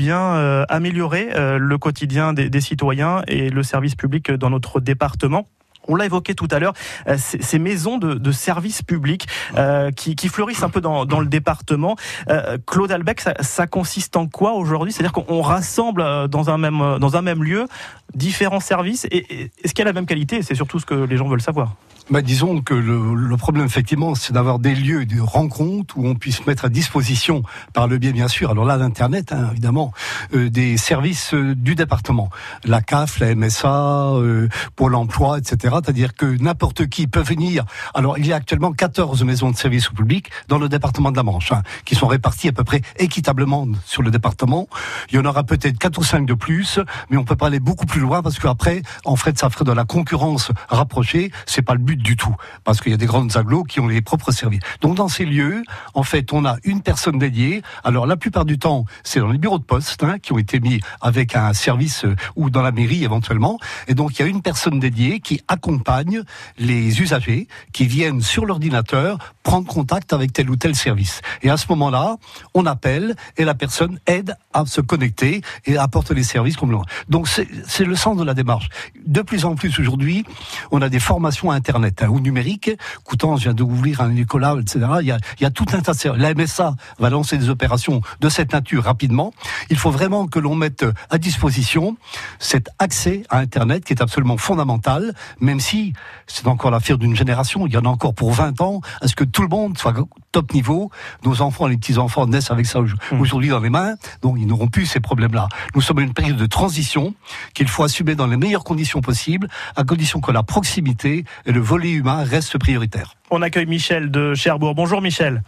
améliorer 0.69 1.29
le 1.59 1.79
quotidien 1.79 2.33
des 2.33 2.61
citoyens 2.61 3.23
et 3.27 3.51
le 3.51 3.63
service 3.63 3.95
public 3.95 4.31
dans 4.31 4.51
notre 4.51 4.81
département 4.81 5.49
on 5.89 5.97
l'a 5.97 6.05
évoqué 6.05 6.35
tout 6.35 6.49
à 6.51 6.59
l'heure, 6.59 6.75
euh, 7.09 7.17
ces 7.19 7.59
maisons 7.59 7.99
de, 7.99 8.33
services 8.33 8.83
publics 8.83 9.27
euh, 9.57 9.91
qui, 9.91 10.29
fleurissent 10.29 10.63
un 10.63 10.69
peu 10.69 10.81
dans, 10.81 11.05
le 11.05 11.27
département. 11.27 11.97
Euh, 12.29 12.59
Claude 12.67 12.93
Albec, 12.93 13.23
ça, 13.41 13.67
consiste 13.67 14.17
en 14.17 14.27
quoi 14.27 14.53
aujourd'hui? 14.53 14.93
C'est-à-dire 14.93 15.13
qu'on 15.13 15.41
rassemble 15.41 16.29
dans 16.29 16.51
un 16.51 17.23
même 17.23 17.43
lieu 17.43 17.67
différents 18.15 18.61
services. 18.61 19.07
Et, 19.11 19.51
est-ce 19.65 19.75
qu'il 19.75 19.81
y 19.81 19.83
a 19.83 19.87
la 19.87 19.93
même 19.93 20.07
qualité? 20.07 20.43
C'est 20.43 20.55
surtout 20.55 20.79
ce 20.79 20.87
que 20.87 20.95
les 20.95 21.17
gens 21.17 21.29
veulent 21.29 21.41
savoir. 21.41 21.75
Bah, 22.11 22.23
disons 22.23 22.63
que 22.63 22.75
le, 22.75 23.15
le 23.15 23.37
problème 23.37 23.67
effectivement, 23.67 24.15
c'est 24.15 24.33
d'avoir 24.33 24.59
des 24.59 24.75
lieux 24.75 25.05
de 25.05 25.21
rencontre 25.21 25.99
où 25.99 26.07
on 26.07 26.15
puisse 26.15 26.47
mettre 26.47 26.65
à 26.65 26.69
disposition, 26.69 27.43
par 27.75 27.87
le 27.87 27.99
biais 27.99 28.13
bien 28.13 28.29
sûr, 28.29 28.51
alors 28.51 28.65
là 28.65 28.79
d'internet 28.79 29.33
hein, 29.33 29.49
évidemment, 29.53 29.93
euh, 30.35 30.49
des 30.49 30.77
services 30.77 31.35
euh, 31.35 31.55
du 31.55 31.75
département, 31.75 32.31
la 32.65 32.81
CAF, 32.81 33.19
la 33.19 33.35
MSA, 33.35 34.15
euh, 34.15 34.49
Pôle 34.77 34.95
Emploi, 34.95 35.39
etc. 35.39 35.77
C'est-à-dire 35.83 36.15
que 36.15 36.27
n'importe 36.43 36.87
qui 36.89 37.07
peut 37.07 37.21
venir. 37.21 37.65
Alors 37.95 38.19
il 38.19 38.27
y 38.27 38.33
a 38.33 38.37
actuellement 38.37 38.73
14 38.73 39.23
maisons 39.25 39.51
de 39.51 39.57
services 39.57 39.91
au 39.91 39.93
public 39.93 40.31
dans 40.49 40.59
le 40.59 40.69
département 40.69 41.11
de 41.11 41.17
la 41.17 41.23
Manche, 41.23 41.53
hein, 41.53 41.63
qui 41.85 41.95
sont 41.95 42.07
réparties 42.07 42.49
à 42.49 42.53
peu 42.53 42.65
près 42.65 42.81
équitablement 42.99 43.67
sur 43.85 44.03
le 44.03 44.11
département. 44.11 44.67
Il 45.11 45.17
y 45.17 45.19
en 45.19 45.25
aura 45.25 45.45
peut-être 45.45 45.79
quatre 45.79 45.99
ou 45.99 46.05
cinq 46.05 46.27
de 46.27 46.35
plus, 46.35 46.81
mais 47.11 47.17
on 47.17 47.25
peut 47.25 47.37
pas 47.37 47.49
aller 47.49 47.61
beaucoup 47.61 47.87
plus 47.87 48.01
loin 48.01 48.23
parce 48.23 48.39
qu'après, 48.39 48.83
en 49.05 49.17
fait, 49.17 49.39
ça 49.39 49.51
ferait 49.51 49.65
de 49.65 49.73
la 49.73 49.85
concurrence 49.85 50.53
rapprochée. 50.69 51.31
C'est 51.47 51.63
pas 51.63 51.75
le 51.75 51.81
but 51.81 51.98
du 51.99 52.17
tout, 52.17 52.35
parce 52.65 52.81
qu'il 52.81 52.93
y 52.93 52.95
a 52.95 52.99
des 52.99 53.07
grandes 53.07 53.37
agglos 53.37 53.65
qui 53.65 53.81
ont 53.81 53.89
les 53.89 54.01
propres 54.01 54.33
services. 54.33 54.61
Donc 54.81 54.97
dans 54.97 55.09
ces 55.09 55.25
lieux, 55.25 55.63
en 55.95 56.03
fait, 56.03 56.33
on 56.33 56.45
a 56.45 56.57
une 56.65 56.83
personne 56.83 57.19
dédiée. 57.19 57.63
Alors 57.85 58.07
la 58.07 58.17
plupart 58.17 58.45
du 58.45 58.59
temps, 58.59 58.85
c'est 59.03 59.21
dans 59.21 59.29
les 59.29 59.39
bureaux 59.39 59.59
de 59.59 59.65
poste 59.65 60.03
hein, 60.05 60.19
qui 60.19 60.33
ont 60.33 60.39
été 60.39 60.61
mis 60.61 60.81
avec 61.01 61.37
un 61.37 61.53
service 61.53 62.05
euh, 62.05 62.17
ou 62.37 62.51
dans 62.51 62.63
la 62.63 62.73
mairie 62.73 63.05
éventuellement. 63.05 63.59
Et 63.87 63.95
donc 63.95 64.19
il 64.19 64.23
y 64.23 64.25
a 64.25 64.29
une 64.29 64.43
personne 64.43 64.79
dédiée 64.79 65.21
qui 65.21 65.41
accompagne 65.49 66.23
les 66.59 67.01
usagers 67.01 67.49
qui 67.73 67.87
viennent 67.87 68.23
sur 68.23 68.47
l'ordinateur 68.47 69.19
prendre 69.43 69.67
contact 69.67 70.13
avec 70.13 70.33
tel 70.33 70.51
ou 70.51 70.57
tel 70.57 70.75
service. 70.75 71.21
Et 71.43 71.51
à 71.51 71.57
ce 71.57 71.67
moment-là, 71.71 72.17
on 72.55 72.67
appelle 72.67 73.17
et 73.37 73.45
la 73.45 73.55
personne 73.55 73.99
aide 74.07 74.37
à 74.53 74.67
se 74.67 74.81
connecter 74.81 75.43
et 75.65 75.79
apporte 75.79 76.11
les 76.11 76.23
services 76.23 76.57
l'on. 76.61 76.83
Donc 77.09 77.29
c'est 77.29 77.85
le 77.85 77.97
sens 77.97 78.17
de 78.17 78.25
la 78.25 78.35
démarche. 78.35 78.69
De 79.07 79.23
plus 79.23 79.45
en 79.45 79.55
plus 79.55 79.79
aujourd'hui, 79.79 80.25
on 80.71 80.83
a 80.83 80.89
des 80.89 81.01
formations 81.01 81.51
internet 81.51 81.88
hein, 82.03 82.09
ou 82.09 82.21
numériques. 82.21 82.71
Coutances 83.05 83.41
vient 83.43 83.55
d'ouvrir 83.55 84.01
un 84.01 84.11
Nicolas, 84.11 84.57
etc. 84.61 84.87
Il 85.01 85.07
y, 85.07 85.13
a, 85.13 85.19
il 85.39 85.43
y 85.43 85.47
a 85.47 85.51
tout 85.51 85.67
un 85.73 85.81
tas 85.81 85.93
de. 85.93 86.13
La 86.17 86.35
MSA 86.35 86.75
va 86.99 87.11
lancer 87.11 87.39
des 87.39 87.49
opérations 87.49 88.01
de 88.21 88.29
cette 88.29 88.53
nature 88.53 88.85
rapidement. 88.85 89.33
Il 89.71 89.77
faut 89.77 89.91
vraiment 89.91 90.27
que 90.27 90.39
l'on 90.39 90.55
mette 90.55 90.85
à 91.11 91.19
disposition 91.19 91.97
cet 92.39 92.69
accès 92.79 93.23
à 93.31 93.39
Internet 93.39 93.85
qui 93.85 93.93
est 93.93 94.03
absolument 94.03 94.37
fondamental, 94.37 95.15
même 95.41 95.61
si 95.61 95.93
c'est 96.27 96.47
encore 96.47 96.71
l'affaire 96.71 96.99
d'une 96.99 97.17
génération. 97.17 97.67
Il 97.67 97.73
y 97.73 97.77
en 97.77 97.85
a 97.85 97.89
encore 97.89 98.15
pour 98.15 98.33
20 98.33 98.61
ans. 98.61 98.81
Est-ce 99.03 99.17
que 99.17 99.25
tout 99.25 99.43
le 99.43 99.49
monde 99.49 99.77
soit 99.79 99.95
top 100.33 100.53
niveau 100.53 100.91
Nos 101.25 101.43
enfants, 101.43 101.67
les 101.67 101.77
petits-enfants 101.77 102.27
naissent 102.27 102.51
avec 102.51 102.67
ça 102.67 102.81
aujourd'hui 103.19 103.49
dans 103.49 103.61
les 103.61 103.71
mains, 103.71 103.95
donc 104.23 104.37
ils 104.39 104.47
n'auront 104.47 104.69
plus 104.69 104.87
ces 104.87 105.01
problèmes-là. 105.01 105.49
Nous 105.75 105.81
sommes 105.81 105.99
à 105.99 106.03
une 106.03 106.15
période 106.15 106.37
de 106.37 106.47
transition 106.47 107.15
qu'il 107.55 107.69
faut 107.69 107.83
assumer 107.83 108.15
dans 108.15 108.27
les 108.27 108.37
meilleures 108.37 108.65
conditions 108.65 109.01
possibles, 109.01 109.49
à 109.77 109.85
condition 109.85 110.21
que 110.21 110.33
la 110.33 110.43
proximité 110.43 111.25
et 111.47 111.53
le 111.53 111.61
volet 111.61 111.91
humain 111.91 112.25
restent 112.25 112.59
prioritaires. 112.59 113.15
On 113.31 113.43
accueille 113.43 113.67
Michel 113.67 114.11
de 114.11 114.35
Cherbourg. 114.35 114.75
Bonjour 114.75 115.01
Michel. 115.01 115.43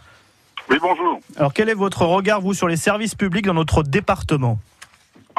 Oui, 0.69 0.77
bonjour. 0.81 1.19
Alors 1.37 1.53
quel 1.53 1.69
est 1.69 1.73
votre 1.73 2.05
regard, 2.05 2.41
vous, 2.41 2.53
sur 2.53 2.67
les 2.67 2.77
services 2.77 3.15
publics 3.15 3.45
dans 3.45 3.53
notre 3.53 3.83
département? 3.83 4.59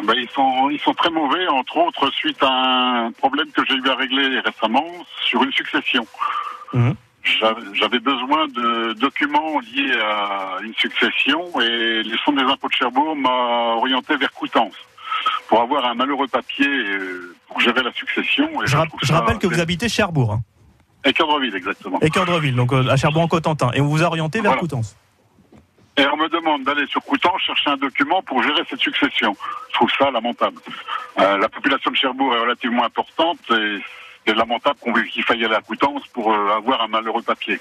Ben, 0.05 0.15
ils, 0.17 0.29
sont, 0.31 0.71
ils 0.71 0.81
sont 0.81 0.95
très 0.95 1.11
mauvais, 1.11 1.47
entre 1.49 1.77
autres, 1.77 2.11
suite 2.13 2.43
à 2.43 3.07
un 3.07 3.13
problème 3.13 3.49
que 3.53 3.63
j'ai 3.67 3.75
eu 3.75 3.89
à 3.89 3.95
régler 3.95 4.41
récemment 4.41 4.85
sur 5.25 5.43
une 5.43 5.53
succession. 5.53 6.07
Mhm. 6.73 6.95
J'avais 7.23 8.01
besoin 8.01 8.49
de 8.49 8.95
documents 8.95 9.61
liés 9.61 9.95
à 10.01 10.59
une 10.63 10.75
succession 10.75 11.61
et 11.61 12.03
le 12.03 12.17
Fonds 12.25 12.33
des 12.33 12.43
impôts 12.43 12.69
de 12.69 12.75
Cherbourg 12.75 13.17
m'a 13.17 13.77
orienté 13.77 14.17
vers 14.17 14.33
Coutances 14.33 14.75
pour 15.49 15.61
avoir 15.61 15.85
un 15.85 15.95
malheureux 15.95 16.27
papier 16.27 16.67
euh, 16.67 17.35
pour 17.47 17.61
gérer 17.61 17.83
la 17.83 17.93
succession. 17.93 18.49
Et 18.63 18.67
Je, 18.67 19.13
rappelle 19.13 19.39
que 19.39 19.47
vous 19.47 19.61
habitez 19.61 19.89
Cherbourg. 19.89 20.33
Hein. 20.33 20.43
Exactement. 21.05 21.99
Et 22.01 22.11
Cœurdreville, 22.11 22.55
donc 22.55 22.73
euh, 22.73 22.89
à 22.89 22.97
Cherbourg-en-Cotentin. 22.97 23.71
Et 23.75 23.81
on 23.81 23.87
vous 23.87 24.03
a 24.03 24.07
orienté 24.07 24.41
vers 24.41 24.53
Voilà. 24.53 24.61
Coutances. 24.61 24.97
Et 25.97 26.07
on 26.07 26.17
me 26.17 26.29
demande 26.29 26.65
d'aller 26.65 26.87
sur 26.87 27.03
Coutances 27.03 27.43
chercher 27.43 27.71
un 27.71 27.77
document 27.77 28.23
pour 28.23 28.43
gérer 28.43 28.63
cette 28.69 28.81
succession. 28.81 29.37
Je 29.69 29.75
trouve 29.75 29.91
ça 29.99 30.11
lamentable. 30.11 30.59
Euh, 31.21 31.37
la 31.39 31.49
population 31.49 31.91
de 31.91 31.97
Cherbourg 31.97 32.35
est 32.35 32.41
relativement 32.41 32.85
importante 32.85 33.39
et 33.51 33.79
c'est 34.27 34.35
lamentable 34.35 34.79
qu'il 35.13 35.23
faille 35.25 35.45
aller 35.45 35.55
à 35.55 35.61
Coutances 35.61 36.07
pour 36.13 36.33
euh, 36.33 36.57
avoir 36.57 36.83
un 36.83 36.89
malheureux 36.89 37.23
papier. 37.23 37.59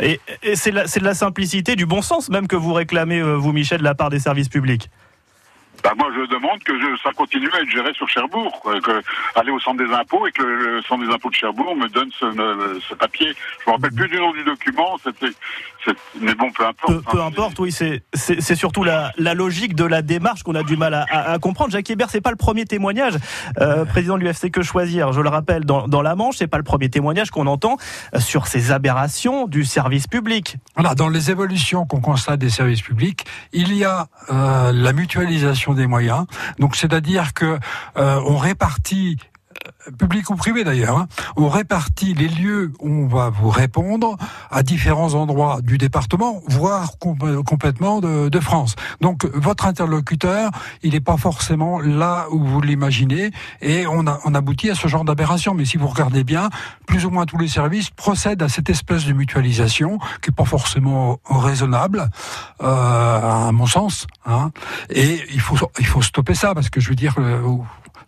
Et, 0.00 0.20
c'est 0.54 0.70
de 0.72 1.04
la 1.04 1.14
simplicité, 1.14 1.76
du 1.76 1.86
bon 1.86 2.02
sens 2.02 2.28
même 2.28 2.48
que 2.48 2.56
vous 2.56 2.72
réclamez, 2.72 3.20
euh, 3.20 3.34
vous 3.34 3.52
Michel, 3.52 3.78
de 3.78 3.84
la 3.84 3.94
part 3.94 4.10
des 4.10 4.18
services 4.18 4.48
publics. 4.48 4.90
Bah, 5.84 5.92
moi, 5.96 6.08
je 6.14 6.26
demande 6.28 6.58
que 6.64 6.72
je- 6.78 7.00
ça 7.02 7.10
continue 7.12 7.48
à 7.56 7.60
être 7.62 7.70
géré 7.70 7.92
sur 7.94 8.08
Cherbourg, 8.08 8.58
quoi, 8.62 8.80
que 8.80 9.00
aller 9.36 9.50
au 9.50 9.60
centre 9.60 9.84
des 9.84 9.92
impôts 9.94 10.26
et 10.26 10.32
que 10.32 10.42
le, 10.42 10.76
le 10.76 10.82
centre 10.82 11.06
des 11.06 11.12
impôts 11.12 11.30
de 11.30 11.34
Cherbourg 11.34 11.74
me 11.76 11.88
donne 11.88 12.10
ce, 12.18 12.24
me- 12.24 12.80
ce 12.80 12.94
papier. 12.94 13.32
Je 13.64 13.70
me 13.70 13.76
rappelle 13.76 13.92
plus 13.92 14.08
du 14.08 14.16
nom 14.16 14.32
du 14.32 14.42
document, 14.44 14.96
c'était, 15.04 15.32
mais 16.20 16.34
bon, 16.34 16.50
peu 16.50 16.66
importe. 16.66 16.92
Peu, 16.92 17.00
peu 17.02 17.22
importe, 17.22 17.58
oui, 17.60 17.70
c'est- 17.72 18.02
surtout 18.56 18.82
la, 18.84 19.12
la 19.18 19.34
logique 19.34 19.74
de 19.74 19.84
la 19.84 20.02
démarche 20.02 20.42
qu'on 20.42 20.54
a 20.56 20.62
du 20.62 20.76
mal 20.76 20.94
à, 20.94 21.06
à- 21.10 21.32
à 21.32 21.38
comprendre. 21.38 21.70
Jacques 21.70 21.88
Hébert, 21.90 22.10
c'est 22.10 22.20
pas 22.20 22.30
le 22.30 22.36
premier 22.36 22.64
témoignage, 22.64 23.14
euh, 23.60 23.84
président 23.84 24.18
de 24.18 24.24
l'UFC 24.24 24.50
Que 24.50 24.62
Choisir, 24.62 25.12
je 25.12 25.20
le 25.20 25.28
rappelle, 25.28 25.64
dans, 25.64 25.86
dans 25.88 26.02
la 26.02 26.14
Manche, 26.16 26.36
c'est 26.38 26.46
pas 26.48 26.58
le 26.58 26.64
premier 26.64 26.88
témoignage 26.90 27.30
qu'on 27.30 27.46
entend 27.46 27.76
euh, 28.14 28.20
sur 28.20 28.46
ces 28.48 28.72
aberrations 28.72 29.46
du 29.46 29.64
service 29.64 30.06
public. 30.06 30.56
Voilà, 30.74 30.94
dans 30.94 31.08
les 31.08 31.30
évolutions 31.30 31.86
qu'on 31.86 32.00
constate 32.00 32.40
des 32.40 32.50
services 32.50 32.82
publics, 32.82 33.24
il 33.52 33.72
y 33.74 33.84
a 33.84 34.08
euh, 34.30 34.72
la 34.72 34.92
mutualisation 34.92 35.67
des 35.74 35.86
moyens. 35.86 36.26
Donc, 36.58 36.76
c'est-à-dire 36.76 37.34
que 37.34 37.58
euh, 37.96 38.20
on 38.26 38.36
répartit 38.36 39.18
public 39.96 40.30
ou 40.30 40.36
privé 40.36 40.64
d'ailleurs, 40.64 40.98
hein, 40.98 41.08
on 41.36 41.48
répartit 41.48 42.14
les 42.14 42.28
lieux 42.28 42.72
où 42.80 42.90
on 42.90 43.06
va 43.06 43.30
vous 43.30 43.48
répondre 43.48 44.16
à 44.50 44.62
différents 44.62 45.14
endroits 45.14 45.60
du 45.62 45.78
département, 45.78 46.42
voire 46.48 46.98
com- 46.98 47.42
complètement 47.44 48.00
de, 48.00 48.28
de 48.28 48.40
France. 48.40 48.74
Donc 49.00 49.24
votre 49.34 49.66
interlocuteur, 49.66 50.50
il 50.82 50.92
n'est 50.92 51.00
pas 51.00 51.16
forcément 51.16 51.80
là 51.80 52.26
où 52.30 52.44
vous 52.44 52.60
l'imaginez, 52.60 53.30
et 53.62 53.86
on, 53.86 54.06
a, 54.06 54.18
on 54.24 54.34
aboutit 54.34 54.70
à 54.70 54.74
ce 54.74 54.88
genre 54.88 55.04
d'aberration. 55.04 55.54
Mais 55.54 55.64
si 55.64 55.76
vous 55.76 55.86
regardez 55.86 56.24
bien, 56.24 56.50
plus 56.86 57.04
ou 57.06 57.10
moins 57.10 57.26
tous 57.26 57.38
les 57.38 57.48
services 57.48 57.90
procèdent 57.90 58.42
à 58.42 58.48
cette 58.48 58.70
espèce 58.70 59.04
de 59.04 59.12
mutualisation 59.12 59.98
qui 60.22 60.30
n'est 60.30 60.34
pas 60.34 60.44
forcément 60.44 61.20
raisonnable, 61.28 62.10
euh, 62.62 63.48
à 63.48 63.52
mon 63.52 63.66
sens. 63.66 64.06
Hein. 64.26 64.50
Et 64.90 65.22
il 65.32 65.40
faut, 65.40 65.56
il 65.78 65.86
faut 65.86 66.02
stopper 66.02 66.34
ça 66.34 66.54
parce 66.54 66.70
que 66.70 66.80
je 66.80 66.88
veux 66.88 66.94
dire, 66.94 67.14
euh, 67.18 67.56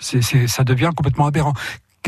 c'est, 0.01 0.46
ça 0.46 0.64
devient 0.64 0.90
complètement 0.96 1.26
aberrant. 1.26 1.55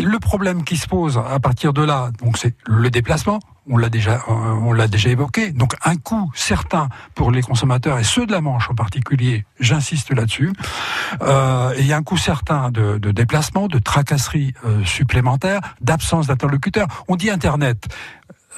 Le 0.03 0.19
problème 0.19 0.65
qui 0.65 0.79
se 0.79 0.87
pose 0.89 1.19
à 1.19 1.39
partir 1.39 1.75
de 1.75 1.83
là, 1.83 2.11
donc 2.23 2.39
c'est 2.39 2.55
le 2.67 2.91
déplacement. 2.91 3.41
On 3.69 3.77
l'a 3.77 3.91
déjà, 3.91 4.15
euh, 4.15 4.55
on 4.63 4.73
l'a 4.73 4.89
déjà 4.89 5.11
évoqué. 5.11 5.53
Donc 5.53 5.75
un 5.85 5.97
coût 5.97 6.33
certain 6.35 6.89
pour 7.15 7.31
les 7.31 7.43
consommateurs 7.43 7.99
et 7.99 8.05
ceux 8.05 8.27
de 8.27 8.33
la 8.33 8.41
Manche 8.41 8.71
en 8.71 8.75
particulier. 8.75 9.45
J'insiste 9.61 10.13
là-dessus. 10.13 10.51
Euh, 11.21 11.75
et 11.77 11.93
un 11.93 12.03
coût 12.03 12.17
certain 12.17 12.71
de, 12.71 12.97
déplacement, 12.99 13.69
de 13.69 13.79
tracasserie 13.79 14.55
euh, 14.65 14.83
supplémentaire, 14.85 15.61
d'absence 15.83 16.27
d'interlocuteur. 16.27 16.89
On 17.07 17.17
dit 17.17 17.31
Internet. 17.31 17.87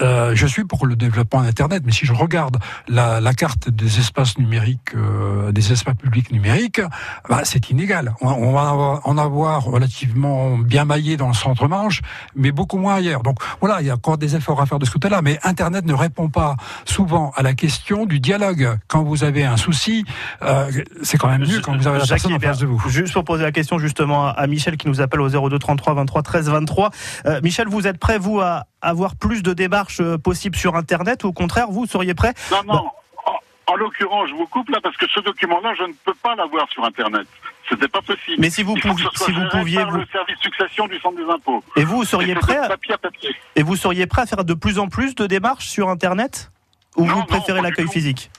Euh, 0.01 0.35
je 0.35 0.47
suis 0.47 0.65
pour 0.65 0.87
le 0.87 0.97
développement 0.97 1.43
d'Internet, 1.43 1.83
mais 1.85 1.93
si 1.93 2.07
je 2.07 2.13
regarde 2.13 2.59
la, 2.89 3.21
la 3.21 3.35
carte 3.35 3.69
des 3.69 3.99
espaces 3.99 4.39
numériques, 4.39 4.95
euh, 4.95 5.53
des 5.53 5.73
espaces 5.73 5.95
publics 5.95 6.31
numériques, 6.33 6.81
bah, 7.29 7.41
c'est 7.45 7.71
inégal. 7.71 8.15
On, 8.21 8.29
on 8.29 8.53
va 8.53 8.63
en 8.63 8.73
avoir, 8.73 9.01
en 9.07 9.19
avoir 9.19 9.65
relativement 9.65 10.59
bien 10.59 10.85
maillé 10.85 11.17
dans 11.17 11.29
le 11.29 11.35
centre-manche, 11.35 12.03
mais 12.35 12.53
beaucoup 12.53 12.79
moins 12.79 12.97
ailleurs. 12.97 13.23
Donc 13.23 13.39
voilà, 13.61 13.81
il 13.81 13.87
y 13.87 13.91
a 13.91 13.95
encore 13.95 14.19
des 14.19 14.37
efforts 14.37 14.61
à 14.61 14.67
faire 14.67 14.79
de 14.79 14.85
ce 14.85 14.91
côté-là, 14.91 15.23
mais 15.23 15.39
Internet 15.43 15.85
ne 15.85 15.95
répond 15.95 16.29
pas 16.29 16.57
souvent 16.85 17.33
à 17.37 17.43
la 17.43 17.55
question 17.55 18.07
du 18.07 18.21
dialogue. 18.21 18.79
Quand 18.89 19.03
vous 19.03 19.25
avez 19.25 19.45
un 19.45 19.57
souci, 19.57 20.05
euh, 20.43 20.71
c'est 21.03 21.19
quand 21.19 21.29
même 21.29 21.43
mieux 21.43 21.61
quand 21.61 21.77
vous 21.77 21.87
avez 21.87 21.99
la 21.99 22.07
personne 22.07 22.35
en 22.35 22.41
face 22.41 22.59
de 22.59 22.67
vous. 22.67 22.83
Juste 22.89 23.13
pour 23.13 23.25
poser 23.25 23.43
la 23.43 23.53
question 23.53 23.79
justement 23.79 24.29
à, 24.29 24.47
Michel 24.47 24.77
qui 24.77 24.89
nous 24.89 25.01
appelle 25.01 25.21
au 25.21 25.29
02 25.29 25.59
33 25.59 25.95
23 25.95 26.23
13 26.23 26.49
23. 26.51 26.91
Euh, 27.27 27.41
Michel, 27.43 27.69
vous 27.69 27.87
êtes 27.87 27.99
prêt, 27.99 28.19
vous, 28.19 28.41
à 28.41 28.67
avoir 28.85 29.17
plus 29.17 29.43
de 29.43 29.53
démarches 29.53 29.84
euh, 30.01 30.19
possibles 30.19 30.57
sur 30.57 30.77
Internet 30.77 31.25
ou 31.25 31.29
au 31.29 31.33
contraire, 31.33 31.69
vous 31.71 31.87
seriez 31.87 32.15
prêt 32.15 32.35
Non, 32.51 32.63
non. 32.67 32.91
En, 33.27 33.73
en 33.73 33.77
l'occurrence, 33.77 34.29
je 34.29 34.35
vous 34.35 34.47
coupe 34.47 34.69
là 34.71 34.79
parce 34.83 34.97
que 34.97 35.07
ce 35.09 35.21
document-là, 35.21 35.75
je 35.79 35.85
ne 35.85 35.93
peux 36.05 36.15
pas 36.15 36.35
l'avoir 36.35 36.69
sur 36.71 36.85
Internet. 36.85 37.27
C'était 37.69 37.89
pas 37.89 38.03
possible. 38.03 38.37
Mais 38.39 38.51
si 38.51 38.63
vous 38.63 38.75
pouviez- 38.75 39.07
si 39.15 39.33
vous 39.33 39.49
pouviez, 39.51 39.79
par 39.81 39.91
vous- 39.93 39.99
le 39.99 40.07
service 40.13 40.39
succession 40.41 40.87
du 40.87 40.99
centre 41.01 41.17
des 41.17 41.31
impôts. 41.33 41.65
Et 41.77 41.85
vous, 41.85 42.05
seriez 42.05 42.33
Et 42.33 42.35
prêt 42.35 42.57
à- 42.59 42.69
papier 42.69 42.93
à 42.95 42.99
papier. 42.99 43.35
Et 43.57 43.63
vous 43.63 43.77
seriez 43.77 44.07
prêt 44.07 44.23
à 44.23 44.27
faire 44.27 44.45
de 44.45 44.53
plus 44.55 44.79
en 44.79 44.89
plus 44.89 45.15
de 45.15 45.27
démarches 45.27 45.67
sur 45.67 45.89
Internet? 45.89 46.51
Ou 46.97 47.05
vous 47.07 47.25
préférez 47.25 47.63
l'accueil 47.63 47.89
physique? 47.89 48.31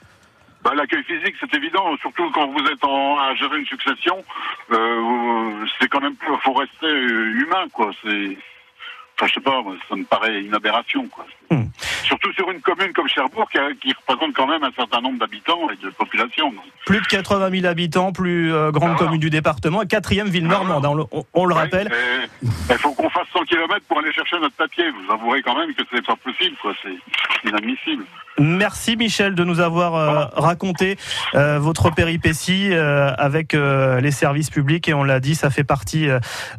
Bah, 0.63 0.73
L'accueil 0.75 1.03
physique, 1.03 1.35
c'est 1.39 1.53
évident, 1.55 1.95
surtout 2.01 2.29
quand 2.31 2.47
vous 2.47 2.65
êtes 2.65 2.83
en, 2.83 3.17
à 3.19 3.35
gérer 3.35 3.59
une 3.59 3.65
succession. 3.65 4.23
Euh, 4.71 5.65
c'est 5.79 5.87
quand 5.89 6.01
même, 6.01 6.15
faut 6.43 6.53
rester 6.53 6.85
euh, 6.87 7.33
humain, 7.41 7.65
quoi. 7.73 7.91
C'est 8.03 8.37
Je 9.21 9.33
sais 9.33 9.39
pas, 9.39 9.63
ça 9.87 9.95
me 9.95 10.03
paraît 10.03 10.41
une 10.41 10.53
aberration, 10.53 11.07
quoi. 11.07 11.25
Hmm. 11.51 11.65
Surtout 12.03 12.31
sur 12.33 12.49
une 12.51 12.61
commune 12.61 12.91
comme 12.93 13.07
Cherbourg, 13.07 13.47
qui, 13.51 13.93
représente 14.07 14.33
quand 14.35 14.47
même 14.47 14.63
un 14.63 14.71
certain 14.75 15.01
nombre 15.01 15.19
d'habitants 15.19 15.69
et 15.71 15.83
de 15.83 15.89
population. 15.91 16.53
Plus 16.85 17.01
de 17.01 17.05
80 17.05 17.49
000 17.51 17.65
habitants, 17.65 18.11
plus 18.11 18.53
euh, 18.53 18.71
grande 18.71 18.91
Ah. 18.95 18.97
commune 18.99 19.19
du 19.19 19.29
département, 19.29 19.81
et 19.81 19.87
quatrième 19.87 20.27
ville 20.27 20.47
normande, 20.47 20.85
hein, 20.85 20.89
on, 20.89 20.95
le- 20.95 21.05
on- 21.11 21.25
on 21.33 21.45
le 21.45 21.53
rappelle. 21.55 21.91
Il 22.43 22.77
faut 22.77 22.91
qu'on 22.93 23.09
fasse 23.09 23.27
100 23.33 23.43
km 23.45 23.85
pour 23.87 23.99
aller 23.99 24.11
chercher 24.13 24.39
notre 24.39 24.55
papier. 24.55 24.85
Vous 24.91 25.13
avouerez 25.13 25.41
quand 25.41 25.55
même 25.57 25.73
que 25.73 25.83
c'est 25.93 26.05
pas 26.05 26.15
possible, 26.15 26.55
quoi. 26.61 26.73
C'est 26.83 27.47
inadmissible. 27.49 28.03
Merci 28.37 28.97
Michel 28.97 29.33
de 29.33 29.43
nous 29.45 29.61
avoir 29.61 29.95
euh, 29.95 30.25
raconté 30.35 30.97
euh, 31.35 31.57
votre 31.57 31.89
péripétie 31.89 32.73
avec 32.73 33.53
les 33.53 34.11
services 34.11 34.49
publics 34.49 34.87
et 34.89 34.93
on 34.93 35.03
l'a 35.03 35.19
dit, 35.19 35.35
ça 35.35 35.49
fait 35.49 35.63
partie 35.63 36.07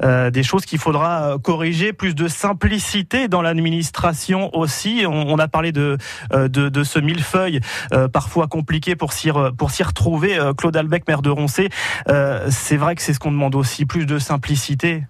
des 0.03 0.43
choses 0.43 0.64
qu'il 0.64 0.78
faudra 0.78 1.37
corriger, 1.43 1.93
plus 1.93 2.14
de 2.14 2.28
simplicité 2.28 3.28
dans 3.28 3.43
l'administration 3.43 4.55
aussi. 4.57 4.76
On, 5.07 5.39
a 5.39 5.49
parlé 5.49 5.72
de, 5.72 5.99
euh, 6.33 6.49
de, 6.49 6.85
ce 6.85 6.99
millefeuille 6.99 7.61
euh, 7.93 8.09
parfois 8.09 8.47
compliqué 8.47 8.97
pour 8.97 9.12
s'y 9.12 9.31
pour 9.57 9.70
s'y 9.70 9.83
retrouver. 9.83 10.39
Euh, 10.39 10.53
Claude 10.53 10.77
Albec, 10.77 11.07
maire 11.09 11.22
de 11.22 11.31
Roncé, 11.31 11.68
c'est 12.07 12.77
vrai 12.77 12.95
que 12.95 13.03
c'est 13.03 13.12
ce 13.12 13.18
qu'on 13.18 13.33
demande 13.33 13.55
aussi, 13.55 13.87
plus 13.87 14.07
de 14.07 14.18
simplicité 14.18 15.05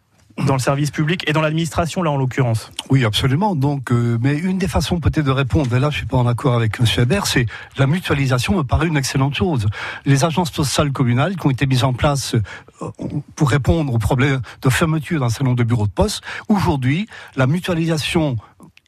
dans 0.46 0.52
le 0.52 0.60
service 0.60 0.90
public 0.90 1.24
et 1.26 1.32
dans 1.32 1.40
l'administration 1.40 2.02
là 2.02 2.10
en 2.10 2.16
l'occurrence. 2.16 2.70
Oui, 2.90 3.06
absolument. 3.06 3.56
Donc, 3.56 3.90
mais 3.90 4.36
une 4.36 4.58
des 4.58 4.68
façons 4.68 5.00
peut-être 5.00 5.24
de 5.24 5.30
répondre, 5.30 5.74
et 5.74 5.80
là 5.80 5.88
je 5.90 5.98
suis 5.98 6.06
pas 6.06 6.18
en 6.18 6.26
accord 6.26 6.54
avec 6.54 6.78
M. 6.78 6.86
Hébert, 6.98 7.26
c'est 7.26 7.46
la 7.78 7.86
mutualisation 7.86 8.54
me 8.54 8.62
paraît 8.62 8.86
une 8.86 8.98
excellente 8.98 9.34
chose. 9.34 9.66
Les 10.04 10.24
agences 10.24 10.50
postales 10.50 10.92
communales 10.92 11.36
qui 11.36 11.46
ont 11.46 11.50
été 11.50 11.66
mises 11.66 11.84
en 11.84 11.94
place 11.94 12.36
pour 13.34 13.50
répondre 13.50 13.94
aux 13.94 13.98
problèmes 13.98 14.40
de 14.62 14.68
fermeture 14.68 15.20
d'un 15.20 15.44
nombre 15.44 15.56
de 15.56 15.64
bureaux 15.64 15.86
de 15.86 15.92
poste, 15.92 16.22
aujourd'hui, 16.48 17.08
la 17.36 17.46
mutualisation 17.46 18.36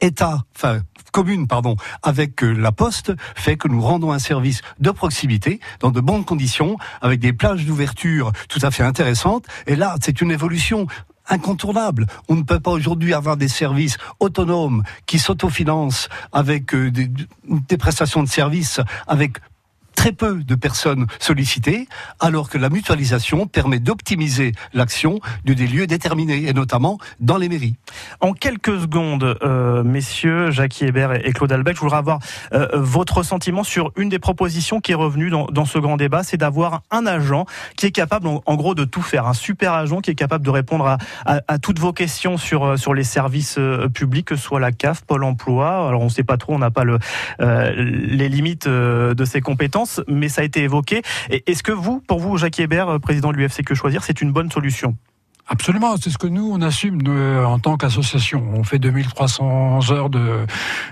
État, 0.01 0.45
enfin 0.57 0.83
commune, 1.11 1.47
pardon, 1.47 1.77
avec 2.03 2.43
euh, 2.45 2.53
la 2.53 2.73
Poste, 2.73 3.13
fait 3.35 3.57
que 3.57 3.69
nous 3.69 3.81
rendons 3.81 4.13
un 4.13 4.19
service 4.19 4.63
de 4.79 4.91
proximité 4.91 5.61
dans 5.81 5.91
de 5.91 6.01
bonnes 6.01 6.25
conditions, 6.25 6.77
avec 7.01 7.21
des 7.21 7.33
plages 7.33 7.65
d'ouverture 7.65 8.33
tout 8.49 8.61
à 8.63 8.71
fait 8.71 8.83
intéressantes. 8.83 9.47
Et 9.67 9.77
là, 9.77 9.97
c'est 10.01 10.21
une 10.21 10.31
évolution 10.31 10.87
incontournable. 11.29 12.07
On 12.29 12.37
ne 12.37 12.43
peut 12.43 12.61
pas 12.61 12.71
aujourd'hui 12.71 13.15
avoir 13.15 13.37
des 13.37 13.49
services 13.49 13.97
autonomes 14.21 14.83
qui 15.07 15.19
s'autofinancent 15.19 16.09
avec 16.33 16.75
euh, 16.75 16.91
des, 16.91 17.11
des 17.45 17.77
prestations 17.77 18.23
de 18.23 18.29
services 18.29 18.81
avec 19.07 19.39
très 19.99 20.13
peu 20.13 20.45
de 20.45 20.55
personnes 20.55 21.09
sollicitées, 21.19 21.89
alors 22.21 22.49
que 22.49 22.57
la 22.57 22.71
mutualisation 22.71 23.49
permet 23.49 23.81
d'optimiser 23.81 24.53
l'action 24.73 25.19
de 25.45 25.55
des 25.55 25.67
lieux 25.67 25.89
déterminés, 25.89 26.49
et 26.49 26.53
notamment 26.53 26.99
dans 27.19 27.37
les 27.37 27.49
mairies. 27.49 27.75
En 28.21 28.33
quelques 28.33 28.79
secondes, 28.79 29.37
euh, 29.43 29.83
messieurs, 29.83 30.53
Jackie 30.53 30.85
Hébert 30.85 31.27
et 31.27 31.33
Claude 31.33 31.51
Albec, 31.51 31.75
je 31.75 31.81
voudrais 31.81 31.99
avoir 31.99 32.21
euh, 32.53 32.69
votre 32.75 33.25
sentiment 33.25 33.65
sur 33.65 33.91
une 33.97 34.09
des 34.09 34.21
propositions 34.21 34.81
qui 34.81 34.93
est 34.93 34.95
revenue 34.95 35.31
dans, 35.31 35.65
ce 35.65 35.81
grand 35.81 35.97
débat, 35.97 36.23
c'est 36.23 36.37
d'avoir 36.37 36.83
un 36.93 37.05
agent 37.05 37.45
qui 37.77 37.87
est 37.87 37.91
capable, 37.91 38.29
en, 38.29 38.55
gros, 38.55 38.77
de 38.77 38.85
tout 38.85 39.03
faire, 39.03 39.27
un 39.27 39.35
super 39.35 39.73
agent 39.73 40.01
qui 40.01 40.13
est 40.13 40.15
capable 40.15 40.45
de 40.45 40.51
répondre 40.51 40.97
à, 41.27 41.59
toutes 41.59 41.81
vos 41.81 41.93
questions 41.93 42.37
sur 42.37 42.65
euh, 42.65 42.95
les 42.95 43.03
services 43.03 43.59
publics, 43.95 44.29
que 44.29 44.37
ce 44.37 44.43
soit 44.43 44.61
la 44.61 44.71
CAF, 44.71 45.03
Pôle 45.03 45.25
Emploi. 45.25 45.89
Alors 45.89 46.03
on 46.03 46.05
ne 46.05 46.11
sait 46.11 46.23
pas 46.23 46.37
trop, 46.37 46.55
on 46.55 46.61
n'a 46.61 46.71
pas 46.71 46.85
le 46.85 46.99
les 47.41 48.29
limites 48.29 48.69
de 48.69 49.25
ses 49.25 49.41
compétences, 49.41 49.88
mais 50.07 50.29
ça 50.29 50.43
a 50.43 50.45
été 50.45 50.63
évoqué. 50.63 51.03
Est-ce 51.31 51.63
que 51.63 51.73
vous, 51.73 52.01
pour 52.01 52.21
vous, 52.21 52.37
Jackie 52.37 52.63
Hébert, 52.63 52.89
euh, 52.89 52.99
président 52.99 53.33
de 53.33 53.37
l'UFC 53.37 53.63
Que 53.63 53.75
Choisir, 53.75 54.03
c'est 54.05 54.21
une 54.21 54.33
bonne 54.33 54.51
solution? 54.51 54.97
Absolument, 55.51 55.97
c'est 55.97 56.11
ce 56.11 56.19
que 56.19 56.27
nous 56.27 56.51
on 56.53 56.61
assume 56.61 57.01
euh, 57.09 57.43
en 57.43 57.59
tant 57.59 57.79
qu'association. 57.79 58.45
On 58.53 58.65
fait 58.65 58.79
2300 58.79 59.91
heures 59.91 60.11
de 60.11 60.45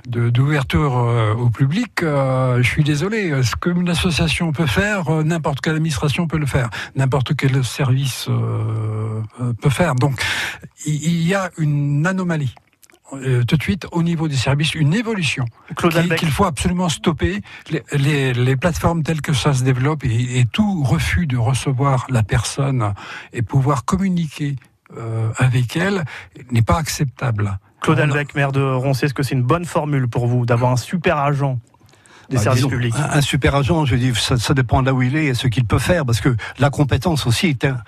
d'ouverture 0.06 0.96
euh, 0.96 1.34
au 1.34 1.50
public. 1.50 1.90
Je 2.00 2.62
suis 2.62 2.82
désolé, 2.82 3.42
ce 3.42 3.54
qu'une 3.54 3.88
association 3.90 4.52
peut 4.52 4.66
faire, 4.66 5.10
n'importe 5.24 5.60
quelle 5.60 5.74
administration 5.74 6.26
peut 6.26 6.38
le 6.38 6.46
faire, 6.46 6.70
n'importe 6.94 7.36
quel 7.36 7.62
service 7.64 8.30
peut 9.60 9.70
faire. 9.70 9.94
Donc 9.94 10.22
il 10.86 11.22
y 11.22 11.34
a 11.34 11.50
une 11.58 12.06
anomalie. 12.06 12.54
Euh, 13.12 13.44
tout 13.44 13.56
de 13.56 13.62
suite 13.62 13.86
au 13.92 14.02
niveau 14.02 14.26
des 14.28 14.36
services 14.36 14.74
une 14.74 14.92
évolution 14.94 15.44
qu'il 16.18 16.30
faut 16.30 16.44
absolument 16.44 16.88
stopper. 16.88 17.40
Les, 17.70 17.82
les, 17.92 18.32
les 18.34 18.56
plateformes 18.56 19.02
telles 19.02 19.20
que 19.22 19.32
ça 19.32 19.54
se 19.54 19.62
développe 19.62 20.04
et, 20.04 20.40
et 20.40 20.44
tout 20.44 20.82
refus 20.82 21.26
de 21.26 21.36
recevoir 21.36 22.06
la 22.10 22.22
personne 22.22 22.92
et 23.32 23.42
pouvoir 23.42 23.84
communiquer 23.84 24.56
euh, 24.96 25.30
avec 25.36 25.76
elle 25.76 26.04
n'est 26.50 26.62
pas 26.62 26.78
acceptable. 26.78 27.58
Claude 27.80 28.00
Albec, 28.00 28.34
maire 28.34 28.52
de 28.52 28.62
Roncé, 28.62 29.06
est-ce 29.06 29.14
que 29.14 29.22
c'est 29.22 29.34
une 29.34 29.42
bonne 29.42 29.64
formule 29.64 30.08
pour 30.08 30.26
vous 30.26 30.44
d'avoir 30.46 30.72
un 30.72 30.76
super 30.76 31.18
agent 31.18 31.58
des 32.30 32.36
Bah, 32.36 32.42
services 32.42 32.58
disons, 32.62 32.70
publics? 32.70 32.94
Un, 32.96 33.18
un 33.18 33.20
super 33.20 33.54
agent, 33.54 33.84
je 33.84 33.94
dis, 33.94 34.12
ça, 34.16 34.36
ça 34.36 34.54
dépend 34.54 34.80
de 34.82 34.86
là 34.86 34.94
où 34.94 35.02
il 35.02 35.14
est 35.16 35.26
et 35.26 35.34
ce 35.34 35.46
qu'il 35.46 35.64
peut 35.64 35.78
faire, 35.78 36.04
parce 36.04 36.20
que 36.20 36.34
la 36.58 36.70
compétence 36.70 37.26
aussi 37.26 37.46
est 37.48 37.64
un- 37.64 37.78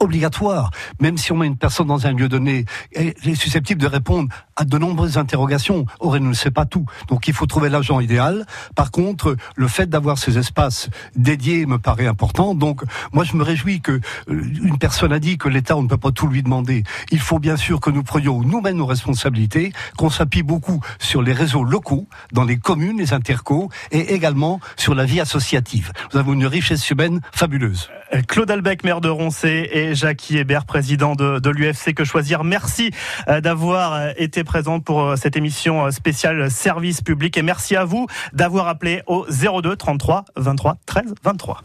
obligatoire. 0.00 0.70
Même 1.00 1.18
si 1.18 1.32
on 1.32 1.36
met 1.36 1.46
une 1.46 1.56
personne 1.56 1.86
dans 1.86 2.06
un 2.06 2.12
lieu 2.12 2.28
donné, 2.28 2.64
elle 2.94 3.14
est 3.24 3.34
susceptible 3.34 3.80
de 3.80 3.86
répondre 3.86 4.28
à 4.56 4.64
de 4.64 4.78
nombreuses 4.78 5.18
interrogations. 5.18 5.86
Or, 6.00 6.16
elle 6.16 6.22
ne 6.22 6.32
sait 6.32 6.50
pas 6.50 6.66
tout. 6.66 6.86
Donc, 7.08 7.28
il 7.28 7.34
faut 7.34 7.46
trouver 7.46 7.68
l'agent 7.68 8.00
idéal. 8.00 8.46
Par 8.74 8.90
contre, 8.90 9.36
le 9.54 9.68
fait 9.68 9.86
d'avoir 9.86 10.18
ces 10.18 10.38
espaces 10.38 10.88
dédiés 11.14 11.66
me 11.66 11.78
paraît 11.78 12.06
important. 12.06 12.54
Donc, 12.54 12.82
moi, 13.12 13.24
je 13.24 13.36
me 13.36 13.42
réjouis 13.42 13.80
que 13.80 13.92
euh, 13.92 14.00
une 14.28 14.78
personne 14.78 15.12
a 15.12 15.18
dit 15.18 15.38
que 15.38 15.48
l'État, 15.48 15.76
on 15.76 15.82
ne 15.82 15.88
peut 15.88 15.96
pas 15.96 16.12
tout 16.12 16.26
lui 16.26 16.42
demander. 16.42 16.84
Il 17.10 17.20
faut 17.20 17.38
bien 17.38 17.56
sûr 17.56 17.80
que 17.80 17.90
nous 17.90 18.02
prenions 18.02 18.42
nous-mêmes 18.42 18.76
nos 18.76 18.86
responsabilités, 18.86 19.72
qu'on 19.96 20.10
s'appuie 20.10 20.42
beaucoup 20.42 20.80
sur 20.98 21.22
les 21.22 21.32
réseaux 21.32 21.64
locaux, 21.64 22.08
dans 22.32 22.44
les 22.44 22.58
communes, 22.58 22.98
les 22.98 23.12
intercos, 23.12 23.68
et 23.90 24.14
également 24.14 24.60
sur 24.76 24.94
la 24.94 25.04
vie 25.04 25.20
associative. 25.20 25.92
Nous 26.12 26.20
avons 26.20 26.32
une 26.34 26.46
richesse 26.46 26.88
humaine 26.90 27.20
fabuleuse. 27.32 27.88
Claude 28.28 28.50
Albec, 28.50 28.84
maire 28.84 29.00
de 29.00 29.08
Roncé, 29.08 29.68
et 29.72 29.94
Jackie 29.94 30.38
Hébert, 30.38 30.64
président 30.64 31.14
de, 31.14 31.38
de 31.38 31.50
l'UFC 31.50 31.94
Que 31.94 32.04
Choisir. 32.04 32.44
Merci 32.44 32.90
euh, 33.28 33.40
d'avoir 33.40 33.94
euh, 33.94 34.12
été 34.16 34.44
présent 34.44 34.80
pour 34.80 35.02
euh, 35.02 35.16
cette 35.16 35.36
émission 35.36 35.90
spéciale 35.90 36.50
Service 36.50 37.02
Public. 37.02 37.36
Et 37.36 37.42
merci 37.42 37.76
à 37.76 37.84
vous 37.84 38.06
d'avoir 38.32 38.68
appelé 38.68 39.02
au 39.06 39.26
02 39.26 39.76
33 39.76 40.24
23 40.36 40.76
13 40.86 41.14
23. 41.22 41.62